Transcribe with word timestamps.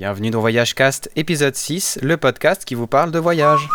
Bienvenue 0.00 0.30
dans 0.30 0.40
Voyage 0.40 0.74
Cast, 0.74 1.10
épisode 1.14 1.54
6, 1.54 1.98
le 2.00 2.16
podcast 2.16 2.64
qui 2.64 2.74
vous 2.74 2.86
parle 2.86 3.10
de 3.10 3.18
voyage. 3.18 3.68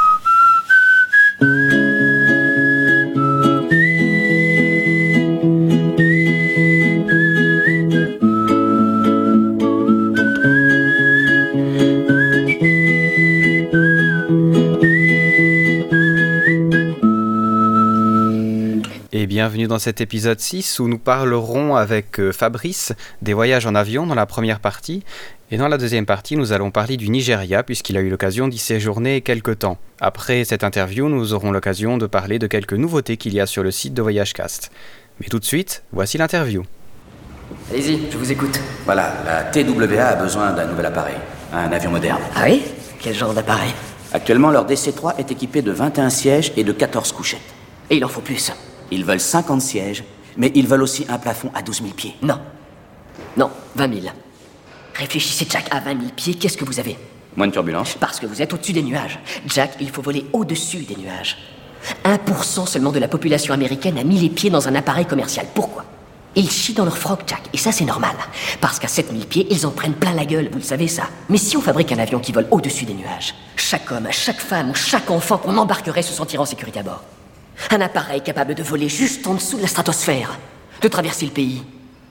Et 19.18 19.28
bienvenue 19.28 19.66
dans 19.66 19.80
cet 19.80 20.02
épisode 20.02 20.40
6 20.40 20.80
où 20.80 20.88
nous 20.88 21.00
parlerons 21.00 21.76
avec 21.76 22.20
euh, 22.20 22.32
Fabrice 22.32 22.94
des 23.22 23.34
voyages 23.34 23.66
en 23.66 23.74
avion 23.74 24.06
dans 24.06 24.14
la 24.14 24.26
première 24.26 24.60
partie. 24.60 25.04
Et 25.52 25.58
dans 25.58 25.68
la 25.68 25.78
deuxième 25.78 26.08
partie, 26.08 26.36
nous 26.38 26.54
allons 26.54 26.72
parler 26.72 26.98
du 26.98 27.08
Nigeria 27.10 27.62
puisqu'il 27.62 27.98
a 27.98 28.02
eu 28.02 28.10
l'occasion 28.10 28.48
d'y 28.48 28.58
séjourner 28.58 29.22
quelque 29.22 29.52
temps. 29.52 29.78
Après 30.02 30.44
cette 30.44 30.64
interview, 30.64 31.08
nous 31.08 31.34
aurons 31.34 31.52
l'occasion 31.52 32.00
de 32.00 32.08
parler 32.08 32.40
de 32.40 32.48
quelques 32.48 32.74
nouveautés 32.74 33.16
qu'il 33.16 33.36
y 33.36 33.40
a 33.40 33.46
sur 33.46 33.62
le 33.62 33.70
site 33.70 33.94
de 33.94 34.02
VoyageCast. 34.02 34.72
Mais 35.22 35.28
tout 35.28 35.38
de 35.38 35.46
suite, 35.46 35.84
voici 35.92 36.18
l'interview. 36.18 36.64
Allez-y, 37.72 38.10
je 38.12 38.18
vous 38.18 38.32
écoute. 38.32 38.60
Voilà, 38.86 39.14
la 39.24 39.44
TWA 39.44 40.04
a 40.04 40.16
besoin 40.16 40.52
d'un 40.52 40.66
nouvel 40.66 40.88
appareil, 40.88 41.18
un 41.54 41.72
avion 41.72 41.92
moderne. 41.92 42.22
Ah 42.36 42.46
oui? 42.46 42.64
Quel 43.00 43.14
genre 43.14 43.36
d'appareil? 43.36 43.72
Actuellement, 44.14 44.50
leur 44.50 44.66
DC-3 44.66 45.20
est 45.20 45.32
équipé 45.32 45.62
de 45.62 45.72
21 45.72 46.10
sièges 46.10 46.54
et 46.58 46.64
de 46.64 46.72
14 46.72 47.12
couchettes. 47.12 47.54
Et 47.92 47.98
il 47.98 48.04
en 48.04 48.08
faut 48.08 48.22
plus. 48.22 48.52
Ils 48.90 49.06
veulent 49.06 49.20
50 49.20 49.62
sièges, 49.62 50.04
mais 50.38 50.52
ils 50.56 50.68
veulent 50.68 50.82
aussi 50.82 51.06
un 51.08 51.20
plafond 51.20 51.52
à 51.54 51.62
12 51.62 51.84
000 51.84 51.90
pieds. 51.94 52.16
Non. 52.24 52.40
Non, 53.38 53.52
20 53.76 54.02
000. 54.02 54.08
Réfléchissez, 54.96 55.46
Jack, 55.50 55.68
à 55.72 55.80
20 55.82 56.00
000 56.00 56.12
pieds, 56.16 56.36
qu'est-ce 56.36 56.58
que 56.58 56.66
vous 56.66 56.80
avez? 56.80 56.98
Moins 57.36 57.48
de 57.48 57.52
turbulence 57.52 57.98
Parce 58.00 58.20
que 58.20 58.26
vous 58.26 58.42
êtes 58.42 58.54
au-dessus 58.54 58.72
des 58.72 58.82
nuages. 58.82 59.20
Jack, 59.46 59.72
il 59.82 59.90
faut 59.90 60.02
voler 60.02 60.26
au-dessus 60.32 60.84
des 60.84 60.96
nuages. 60.96 61.38
1% 62.06 62.66
seulement 62.66 62.92
de 62.92 63.00
la 63.00 63.10
population 63.10 63.54
américaine 63.54 63.98
a 63.98 64.04
mis 64.04 64.20
les 64.20 64.30
pieds 64.30 64.50
dans 64.50 64.68
un 64.68 64.76
appareil 64.76 65.06
commercial. 65.06 65.46
Pourquoi? 65.54 65.84
Ils 66.38 66.50
chient 66.50 66.74
dans 66.74 66.86
leur 66.86 66.98
froc, 66.98 67.24
Jack, 67.28 67.44
et 67.54 67.58
ça 67.58 67.72
c'est 67.72 67.86
normal. 67.86 68.16
Parce 68.60 68.80
qu'à 68.80 68.88
7000 68.88 69.26
pieds, 69.26 69.48
ils 69.50 69.66
en 69.66 69.72
prennent 69.72 69.94
plein 69.94 70.14
la 70.14 70.26
gueule, 70.26 70.50
vous 70.52 70.58
le 70.58 70.64
savez 70.64 70.88
ça. 70.88 71.04
Mais 71.30 71.38
si 71.38 71.56
on 71.56 71.62
fabrique 71.62 71.92
un 71.92 72.00
avion 72.00 72.20
qui 72.20 72.32
vole 72.32 72.48
au-dessus 72.52 72.86
des 72.86 72.94
nuages, 72.94 73.36
chaque 73.56 73.90
homme, 73.92 74.08
chaque 74.12 74.42
femme, 74.42 74.76
chaque 74.76 75.10
enfant 75.12 75.38
qu'on 75.38 75.58
embarquerait 75.58 76.02
se 76.02 76.14
sentirait 76.14 76.42
en 76.42 76.46
sécurité 76.46 76.80
à 76.80 76.84
bord. 76.84 77.04
Un 77.72 77.82
appareil 77.82 78.22
capable 78.22 78.56
de 78.56 78.64
voler 78.64 78.90
juste 78.90 79.28
en 79.28 79.36
dessous 79.36 79.58
de 79.58 79.62
la 79.62 79.68
stratosphère, 79.68 80.38
de 80.82 80.88
traverser 80.88 81.26
le 81.26 81.32
pays, 81.32 81.64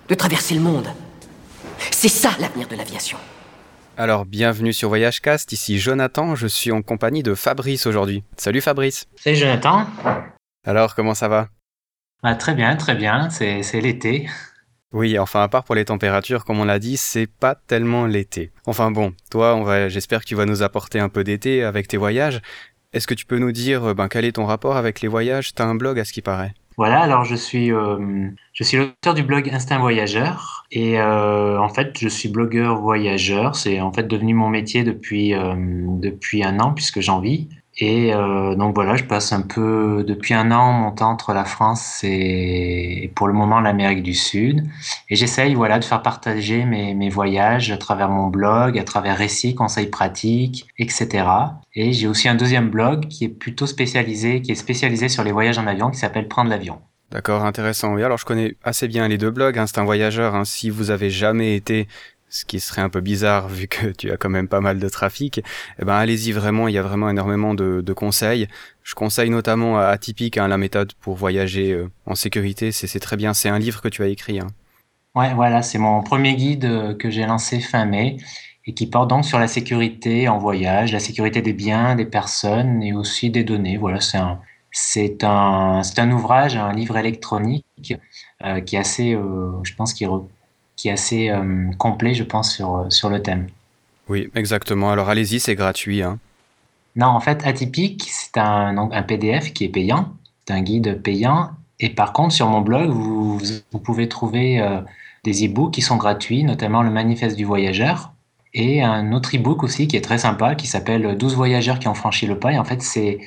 de 0.08 0.14
traverser 0.14 0.54
le 0.54 0.60
monde. 0.60 0.88
C'est 2.04 2.10
ça 2.10 2.36
l'avenir 2.38 2.68
de 2.68 2.76
l'aviation. 2.76 3.16
Alors, 3.96 4.26
bienvenue 4.26 4.74
sur 4.74 4.90
VoyageCast, 4.90 5.52
ici 5.52 5.78
Jonathan, 5.78 6.34
je 6.34 6.46
suis 6.46 6.70
en 6.70 6.82
compagnie 6.82 7.22
de 7.22 7.34
Fabrice 7.34 7.86
aujourd'hui. 7.86 8.24
Salut 8.36 8.60
Fabrice. 8.60 9.06
Salut 9.16 9.36
Jonathan. 9.36 9.86
Alors, 10.66 10.94
comment 10.94 11.14
ça 11.14 11.28
va? 11.28 11.48
Bah, 12.22 12.34
très 12.34 12.52
bien, 12.52 12.76
très 12.76 12.94
bien, 12.94 13.30
c'est 13.30 13.80
l'été. 13.80 14.28
Oui, 14.92 15.18
enfin, 15.18 15.44
à 15.44 15.48
part 15.48 15.64
pour 15.64 15.76
les 15.76 15.86
températures, 15.86 16.44
comme 16.44 16.60
on 16.60 16.66
l'a 16.66 16.78
dit, 16.78 16.98
c'est 16.98 17.26
pas 17.26 17.54
tellement 17.54 18.04
l'été. 18.04 18.52
Enfin 18.66 18.90
bon, 18.90 19.14
toi, 19.30 19.54
on 19.54 19.62
va, 19.62 19.88
j'espère 19.88 20.20
que 20.20 20.26
tu 20.26 20.34
vas 20.34 20.44
nous 20.44 20.62
apporter 20.62 21.00
un 21.00 21.08
peu 21.08 21.24
d'été 21.24 21.64
avec 21.64 21.88
tes 21.88 21.96
voyages. 21.96 22.42
Est-ce 22.92 23.06
que 23.06 23.14
tu 23.14 23.24
peux 23.24 23.38
nous 23.38 23.50
dire 23.50 23.82
euh, 23.82 23.94
ben, 23.94 24.08
quel 24.08 24.26
est 24.26 24.32
ton 24.32 24.44
rapport 24.44 24.76
avec 24.76 25.00
les 25.00 25.08
voyages? 25.08 25.54
T'as 25.54 25.64
un 25.64 25.74
blog 25.74 25.98
à 25.98 26.04
ce 26.04 26.12
qui 26.12 26.20
paraît. 26.20 26.52
Voilà, 26.76 27.00
alors 27.02 27.24
je 27.24 27.36
suis, 27.36 27.72
euh, 27.72 28.30
suis 28.60 28.76
l'auteur 28.76 29.14
du 29.14 29.22
blog 29.22 29.48
Instinct 29.50 29.78
Voyageur 29.78 30.66
et 30.72 30.98
euh, 30.98 31.58
en 31.60 31.68
fait 31.68 31.96
je 31.98 32.08
suis 32.08 32.28
blogueur 32.28 32.80
voyageur. 32.80 33.54
C'est 33.54 33.80
en 33.80 33.92
fait 33.92 34.04
devenu 34.08 34.34
mon 34.34 34.48
métier 34.48 34.82
depuis, 34.82 35.34
euh, 35.34 35.54
depuis 35.56 36.42
un 36.42 36.58
an 36.58 36.74
puisque 36.74 37.00
j'en 37.00 37.20
vis. 37.20 37.48
Et 37.78 38.14
euh, 38.14 38.54
donc 38.54 38.74
voilà, 38.74 38.94
je 38.94 39.04
passe 39.04 39.32
un 39.32 39.40
peu 39.40 40.04
depuis 40.06 40.32
un 40.32 40.52
an 40.52 40.72
mon 40.72 40.92
temps 40.92 41.10
entre 41.10 41.32
la 41.32 41.44
France 41.44 42.00
et 42.04 43.10
pour 43.16 43.26
le 43.26 43.32
moment 43.32 43.60
l'Amérique 43.60 44.02
du 44.02 44.14
Sud. 44.14 44.64
Et 45.10 45.16
j'essaye 45.16 45.54
voilà 45.54 45.78
de 45.80 45.84
faire 45.84 46.02
partager 46.02 46.64
mes, 46.64 47.08
voyages 47.08 47.70
à 47.70 47.76
travers 47.76 48.08
mon 48.08 48.28
blog, 48.28 48.78
à 48.78 48.84
travers 48.84 49.16
récits, 49.16 49.54
conseils 49.54 49.88
pratiques, 49.88 50.66
etc. 50.78 51.26
Et 51.74 51.92
j'ai 51.92 52.06
aussi 52.06 52.28
un 52.28 52.36
deuxième 52.36 52.70
blog 52.70 53.08
qui 53.08 53.24
est 53.24 53.28
plutôt 53.28 53.66
spécialisé, 53.66 54.40
qui 54.40 54.52
est 54.52 54.56
spécialisé 54.56 55.08
sur 55.08 55.24
les 55.24 55.32
voyages 55.32 55.58
en 55.58 55.66
avion, 55.66 55.90
qui 55.90 55.98
s'appelle 55.98 56.28
Prendre 56.28 56.50
l'avion. 56.50 56.80
D'accord, 57.10 57.44
intéressant. 57.44 57.94
Oui, 57.94 58.02
alors 58.02 58.18
je 58.18 58.24
connais 58.24 58.56
assez 58.64 58.88
bien 58.88 59.06
les 59.06 59.18
deux 59.18 59.30
blogs. 59.30 59.56
Hein, 59.58 59.66
c'est 59.66 59.78
un 59.78 59.84
voyageur. 59.84 60.34
Hein, 60.34 60.44
si 60.44 60.70
vous 60.70 60.90
avez 60.90 61.10
jamais 61.10 61.54
été, 61.54 61.86
ce 62.34 62.44
qui 62.44 62.58
serait 62.58 62.82
un 62.82 62.88
peu 62.88 63.00
bizarre 63.00 63.48
vu 63.48 63.68
que 63.68 63.86
tu 63.92 64.10
as 64.10 64.16
quand 64.16 64.28
même 64.28 64.48
pas 64.48 64.60
mal 64.60 64.80
de 64.80 64.88
trafic, 64.88 65.40
eh 65.78 65.84
ben 65.84 65.94
allez-y 65.94 66.32
vraiment. 66.32 66.66
Il 66.66 66.74
y 66.74 66.78
a 66.78 66.82
vraiment 66.82 67.08
énormément 67.08 67.54
de, 67.54 67.80
de 67.80 67.92
conseils. 67.92 68.48
Je 68.82 68.94
conseille 68.96 69.30
notamment 69.30 69.78
à 69.78 69.84
Atypique 69.84 70.36
hein, 70.36 70.48
la 70.48 70.58
méthode 70.58 70.94
pour 70.94 71.14
voyager 71.14 71.70
euh, 71.72 71.88
en 72.06 72.16
sécurité. 72.16 72.72
C'est 72.72 72.98
très 72.98 73.16
bien. 73.16 73.34
C'est 73.34 73.48
un 73.48 73.60
livre 73.60 73.80
que 73.80 73.88
tu 73.88 74.02
as 74.02 74.08
écrit. 74.08 74.40
Hein. 74.40 74.48
Ouais, 75.14 75.32
voilà, 75.32 75.62
c'est 75.62 75.78
mon 75.78 76.02
premier 76.02 76.34
guide 76.34 76.64
euh, 76.64 76.92
que 76.92 77.08
j'ai 77.08 77.24
lancé 77.24 77.60
fin 77.60 77.84
mai 77.84 78.16
et 78.66 78.74
qui 78.74 78.88
porte 78.88 79.10
donc 79.10 79.24
sur 79.24 79.38
la 79.38 79.46
sécurité 79.46 80.28
en 80.28 80.38
voyage, 80.38 80.92
la 80.92 80.98
sécurité 80.98 81.40
des 81.40 81.52
biens, 81.52 81.94
des 81.94 82.04
personnes 82.06 82.82
et 82.82 82.92
aussi 82.92 83.30
des 83.30 83.44
données. 83.44 83.76
Voilà, 83.76 84.00
c'est 84.00 84.18
un, 84.18 84.40
c'est 84.72 85.22
un, 85.22 85.82
un 85.96 86.10
ouvrage, 86.10 86.56
un 86.56 86.72
livre 86.72 86.96
électronique 86.96 87.94
euh, 88.44 88.60
qui 88.60 88.74
est 88.74 88.80
assez, 88.80 89.12
je 89.62 89.74
pense, 89.76 89.94
qui, 89.94 90.04
re- 90.04 90.26
qui 90.76 90.88
est 90.88 90.92
assez 90.92 91.30
euh, 91.30 91.70
complet, 91.78 92.14
je 92.14 92.24
pense, 92.24 92.54
sur, 92.54 92.76
euh, 92.76 92.90
sur 92.90 93.10
le 93.10 93.22
thème. 93.22 93.46
Oui, 94.08 94.30
exactement. 94.34 94.90
Alors 94.90 95.08
allez-y, 95.08 95.40
c'est 95.40 95.54
gratuit. 95.54 96.02
Hein. 96.02 96.18
Non, 96.96 97.06
en 97.06 97.20
fait, 97.20 97.46
Atypique, 97.46 98.08
c'est 98.10 98.38
un, 98.38 98.76
un 98.76 99.02
PDF 99.02 99.52
qui 99.52 99.64
est 99.64 99.68
payant, 99.68 100.12
c'est 100.46 100.54
un 100.54 100.62
guide 100.62 101.02
payant. 101.02 101.50
Et 101.80 101.90
par 101.90 102.12
contre, 102.12 102.34
sur 102.34 102.48
mon 102.48 102.60
blog, 102.60 102.90
vous, 102.90 103.40
vous 103.72 103.78
pouvez 103.78 104.08
trouver 104.08 104.60
euh, 104.60 104.80
des 105.24 105.46
e-books 105.46 105.74
qui 105.74 105.82
sont 105.82 105.96
gratuits, 105.96 106.44
notamment 106.44 106.82
le 106.82 106.90
Manifeste 106.90 107.36
du 107.36 107.44
voyageur 107.44 108.14
et 108.54 108.82
un 108.82 109.12
autre 109.12 109.36
e-book 109.36 109.62
aussi 109.64 109.88
qui 109.88 109.96
est 109.96 110.00
très 110.00 110.18
sympa 110.18 110.54
qui 110.54 110.66
s'appelle 110.66 111.16
12 111.18 111.34
voyageurs 111.34 111.78
qui 111.78 111.88
ont 111.88 111.94
franchi 111.94 112.26
le 112.26 112.38
pas. 112.38 112.52
Et 112.52 112.58
en 112.58 112.64
fait, 112.64 112.82
c'est 112.82 113.18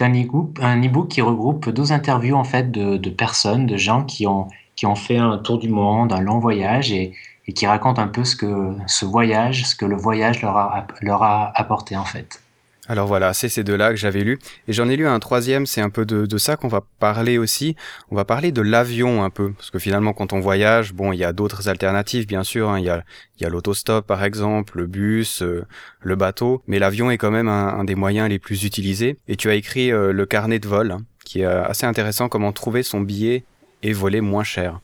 un 0.00 0.12
e-book 0.12 0.58
un 0.60 0.80
e-book 0.82 1.08
qui 1.08 1.22
regroupe 1.22 1.70
12 1.70 1.92
interviews 1.92 2.36
en 2.36 2.44
fait 2.44 2.70
de, 2.70 2.98
de 2.98 3.10
personnes, 3.10 3.66
de 3.66 3.76
gens 3.76 4.04
qui 4.04 4.26
ont 4.26 4.46
qui 4.78 4.86
ont 4.86 4.94
fait 4.94 5.16
un 5.16 5.38
tour 5.38 5.58
du 5.58 5.68
monde, 5.68 6.12
un 6.12 6.20
long 6.20 6.38
voyage 6.38 6.92
et, 6.92 7.12
qui 7.52 7.66
racontent 7.66 8.00
un 8.00 8.06
peu 8.06 8.24
ce 8.24 8.36
que 8.36 8.70
ce 8.86 9.04
voyage, 9.04 9.64
ce 9.64 9.74
que 9.74 9.86
le 9.86 9.96
voyage 9.96 10.40
leur 10.42 10.56
a, 10.56 10.86
leur 11.00 11.22
a 11.24 11.50
apporté 11.58 11.96
en 11.96 12.04
fait. 12.04 12.40
Alors 12.86 13.08
voilà, 13.08 13.34
c'est 13.34 13.48
ces 13.48 13.64
deux-là 13.64 13.90
que 13.90 13.96
j'avais 13.96 14.22
lu. 14.22 14.38
Et 14.68 14.72
j'en 14.72 14.88
ai 14.88 14.96
lu 14.96 15.08
un 15.08 15.18
troisième, 15.18 15.66
c'est 15.66 15.80
un 15.80 15.90
peu 15.90 16.06
de, 16.06 16.38
ça 16.38 16.56
qu'on 16.56 16.68
va 16.68 16.82
parler 17.00 17.38
aussi. 17.38 17.74
On 18.12 18.16
va 18.16 18.24
parler 18.24 18.52
de 18.52 18.62
l'avion 18.62 19.24
un 19.24 19.30
peu. 19.30 19.52
Parce 19.52 19.70
que 19.70 19.80
finalement, 19.80 20.12
quand 20.12 20.32
on 20.32 20.38
voyage, 20.40 20.92
bon, 20.92 21.12
il 21.12 21.18
y 21.18 21.24
a 21.24 21.32
d'autres 21.32 21.68
alternatives, 21.68 22.26
bien 22.26 22.44
sûr. 22.44 22.70
hein. 22.70 22.78
Il 22.78 22.84
y 22.84 22.88
a, 22.90 23.02
a 23.42 23.48
l'autostop, 23.48 24.06
par 24.06 24.22
exemple, 24.22 24.78
le 24.78 24.86
bus, 24.86 25.42
euh, 25.42 25.66
le 26.02 26.16
bateau. 26.16 26.62
Mais 26.66 26.78
l'avion 26.78 27.10
est 27.10 27.18
quand 27.18 27.32
même 27.32 27.48
un, 27.48 27.78
un 27.78 27.84
des 27.84 27.94
moyens 27.94 28.28
les 28.28 28.38
plus 28.38 28.64
utilisés. 28.64 29.18
Et 29.26 29.36
tu 29.36 29.50
as 29.50 29.54
écrit 29.54 29.90
euh, 29.90 30.12
le 30.12 30.24
carnet 30.24 30.60
de 30.60 30.68
vol, 30.68 30.92
hein, 30.92 31.02
qui 31.24 31.40
est 31.40 31.46
euh, 31.46 31.64
assez 31.64 31.84
intéressant, 31.84 32.28
comment 32.28 32.52
trouver 32.52 32.82
son 32.82 33.00
billet 33.00 33.44
et 33.82 33.92
voler 33.92 34.20
moins 34.20 34.44
cher. 34.44 34.80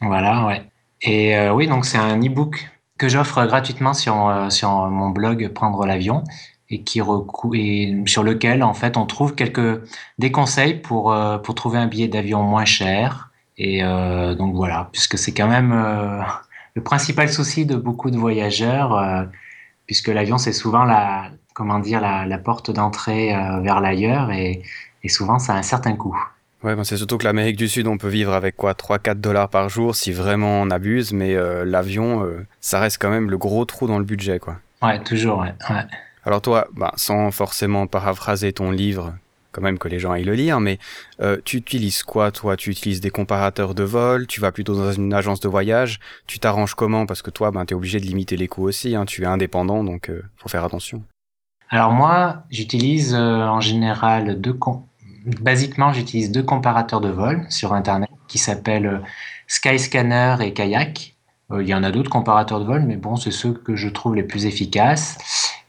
Voilà, 0.00 0.46
ouais. 0.46 0.62
Et 1.02 1.36
euh, 1.36 1.52
oui, 1.52 1.66
donc 1.66 1.84
c'est 1.84 1.98
un 1.98 2.20
e-book 2.20 2.70
que 2.98 3.08
j'offre 3.08 3.44
gratuitement 3.46 3.94
sur, 3.94 4.28
euh, 4.28 4.50
sur 4.50 4.70
mon 4.88 5.10
blog 5.10 5.48
Prendre 5.48 5.84
l'avion 5.86 6.22
et 6.70 6.82
qui 6.82 7.00
et 7.54 8.02
sur 8.06 8.22
lequel 8.22 8.62
en 8.62 8.72
fait 8.72 8.96
on 8.96 9.04
trouve 9.04 9.34
quelques 9.34 9.82
des 10.18 10.32
conseils 10.32 10.74
pour 10.74 11.12
euh, 11.12 11.36
pour 11.38 11.54
trouver 11.54 11.78
un 11.78 11.86
billet 11.86 12.08
d'avion 12.08 12.42
moins 12.42 12.64
cher. 12.64 13.30
Et 13.58 13.82
donc 13.82 14.54
voilà, 14.54 14.88
puisque 14.92 15.18
c'est 15.18 15.32
quand 15.34 15.46
même 15.46 15.72
le 16.74 16.82
principal 16.82 17.28
souci 17.28 17.66
de 17.66 17.76
beaucoup 17.76 18.10
de 18.10 18.16
voyageurs, 18.16 19.28
puisque 19.86 20.08
l'avion 20.08 20.38
c'est 20.38 20.54
souvent 20.54 20.84
la 20.84 21.30
comment 21.54 21.78
dire 21.78 22.00
la, 22.00 22.38
porte 22.38 22.70
d'entrée 22.70 23.28
vers 23.62 23.80
l'ailleurs 23.80 24.32
et, 24.32 24.62
et 25.04 25.08
souvent 25.08 25.38
ça 25.38 25.54
a 25.54 25.58
un 25.58 25.62
certain 25.62 25.94
coût. 25.94 26.18
Ouais, 26.62 26.76
ben 26.76 26.84
c'est 26.84 26.96
surtout 26.96 27.18
que 27.18 27.24
l'Amérique 27.24 27.56
du 27.56 27.68
Sud, 27.68 27.88
on 27.88 27.98
peut 27.98 28.08
vivre 28.08 28.32
avec 28.32 28.56
quoi 28.56 28.74
3-4 28.74 29.20
dollars 29.20 29.48
par 29.48 29.68
jour 29.68 29.96
si 29.96 30.12
vraiment 30.12 30.60
on 30.62 30.70
abuse, 30.70 31.12
mais 31.12 31.34
euh, 31.34 31.64
l'avion, 31.64 32.24
euh, 32.24 32.46
ça 32.60 32.78
reste 32.78 32.98
quand 33.00 33.10
même 33.10 33.30
le 33.30 33.38
gros 33.38 33.64
trou 33.64 33.88
dans 33.88 33.98
le 33.98 34.04
budget, 34.04 34.38
quoi. 34.38 34.58
Ouais, 34.80 35.02
toujours, 35.02 35.40
ouais. 35.40 35.54
ouais. 35.70 35.82
Alors 36.24 36.40
toi, 36.40 36.68
bah, 36.74 36.92
sans 36.96 37.32
forcément 37.32 37.88
paraphraser 37.88 38.52
ton 38.52 38.70
livre, 38.70 39.12
quand 39.50 39.60
même 39.60 39.76
que 39.76 39.88
les 39.88 39.98
gens 39.98 40.12
aillent 40.12 40.22
le 40.22 40.34
lire, 40.34 40.60
mais 40.60 40.78
euh, 41.20 41.36
tu 41.44 41.56
utilises 41.56 42.04
quoi 42.04 42.30
toi? 42.30 42.56
Tu 42.56 42.70
utilises 42.70 43.00
des 43.00 43.10
comparateurs 43.10 43.74
de 43.74 43.82
vol? 43.82 44.28
Tu 44.28 44.40
vas 44.40 44.52
plutôt 44.52 44.76
dans 44.76 44.92
une 44.92 45.12
agence 45.12 45.40
de 45.40 45.48
voyage? 45.48 45.98
Tu 46.28 46.38
t'arranges 46.38 46.74
comment? 46.76 47.06
Parce 47.06 47.22
que 47.22 47.30
toi, 47.30 47.50
ben, 47.50 47.66
tu 47.66 47.74
es 47.74 47.76
obligé 47.76 47.98
de 47.98 48.06
limiter 48.06 48.36
les 48.36 48.46
coûts 48.46 48.62
aussi, 48.68 48.94
hein, 48.94 49.04
tu 49.04 49.24
es 49.24 49.26
indépendant, 49.26 49.82
donc 49.82 50.12
faut 50.36 50.48
faire 50.48 50.64
attention. 50.64 51.02
Alors 51.70 51.90
moi, 51.90 52.44
j'utilise 52.50 53.14
en 53.16 53.60
général 53.60 54.40
deux 54.40 54.52
com- 54.52 54.84
basiquement 55.40 55.92
j'utilise 55.92 56.30
deux 56.30 56.42
comparateurs 56.42 57.00
de 57.00 57.08
vol 57.08 57.46
sur 57.48 57.72
internet 57.72 58.10
qui 58.28 58.38
s'appellent 58.38 58.86
euh, 58.86 58.98
Skyscanner 59.46 60.36
et 60.40 60.52
Kayak. 60.52 61.14
il 61.50 61.68
y 61.68 61.74
en 61.74 61.82
a 61.82 61.90
d'autres 61.90 62.10
comparateurs 62.10 62.60
de 62.60 62.64
vol, 62.64 62.82
mais 62.86 62.96
bon, 62.96 63.16
c'est 63.16 63.30
ceux 63.30 63.52
que 63.52 63.76
je 63.76 63.88
trouve 63.90 64.14
les 64.14 64.22
plus 64.22 64.46
efficaces. 64.46 65.18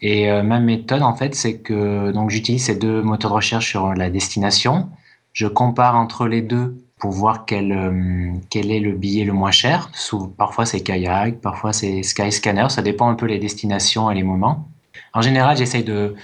Et 0.01 0.31
ma 0.41 0.61
méthode, 0.61 1.01
en 1.01 1.13
fait, 1.13 1.35
c'est 1.35 1.57
que 1.57 2.11
donc 2.11 2.29
j'utilise 2.29 2.63
ces 2.65 2.75
deux 2.75 3.01
moteurs 3.01 3.31
de 3.31 3.35
recherche 3.35 3.67
sur 3.67 3.93
la 3.93 4.09
destination. 4.09 4.89
Je 5.33 5.47
compare 5.47 5.95
entre 5.95 6.27
les 6.27 6.41
deux 6.41 6.77
pour 7.03 7.11
voir 7.11 7.43
quel, 7.45 7.73
euh, 7.73 8.31
quel 8.49 8.71
est 8.71 8.79
le 8.79 8.93
billet 8.93 9.25
le 9.25 9.33
moins 9.33 9.51
cher. 9.51 9.91
parfois 10.37 10.65
c'est 10.65 10.79
kayak, 10.79 11.41
parfois 11.41 11.73
c'est 11.73 12.01
Skyscanner, 12.01 12.69
ça 12.69 12.81
dépend 12.81 13.09
un 13.09 13.15
peu 13.15 13.25
les 13.25 13.39
destinations 13.39 14.09
et 14.09 14.15
les 14.15 14.23
moments. 14.23 14.69
En 15.11 15.21
général, 15.21 15.57
j'essaye 15.57 15.83
de, 15.83 16.15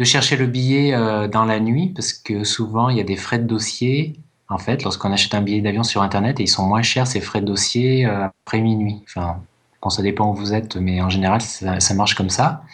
de, 0.00 0.04
chercher 0.04 0.36
le 0.36 0.46
billet 0.46 0.94
euh, 0.94 1.28
dans 1.28 1.44
la 1.44 1.60
nuit 1.60 1.92
parce 1.94 2.12
que 2.12 2.44
souvent 2.44 2.88
il 2.88 2.96
y 2.96 3.00
a 3.00 3.04
des 3.04 3.16
frais 3.16 3.38
de 3.38 3.46
dossier. 3.46 4.14
En 4.48 4.58
fait, 4.58 4.82
lorsqu'on 4.82 5.12
achète 5.12 5.34
un 5.34 5.42
billet 5.42 5.60
d'avion 5.60 5.84
sur 5.84 6.02
Internet, 6.02 6.40
et 6.40 6.42
ils 6.42 6.48
sont 6.48 6.66
moins 6.66 6.82
chers 6.82 7.06
ces 7.06 7.20
frais 7.20 7.40
de 7.40 7.46
dossier 7.46 8.04
euh, 8.04 8.26
après 8.26 8.60
minuit. 8.60 9.00
Enfin, 9.04 9.36
bon, 9.80 9.90
ça 9.90 10.02
dépend 10.02 10.28
où 10.28 10.34
vous 10.34 10.52
êtes, 10.52 10.74
mais 10.74 11.00
en 11.00 11.08
général, 11.08 11.40
ça, 11.40 11.78
ça 11.78 11.94
marche 11.94 12.14
comme 12.16 12.30
ça. 12.30 12.64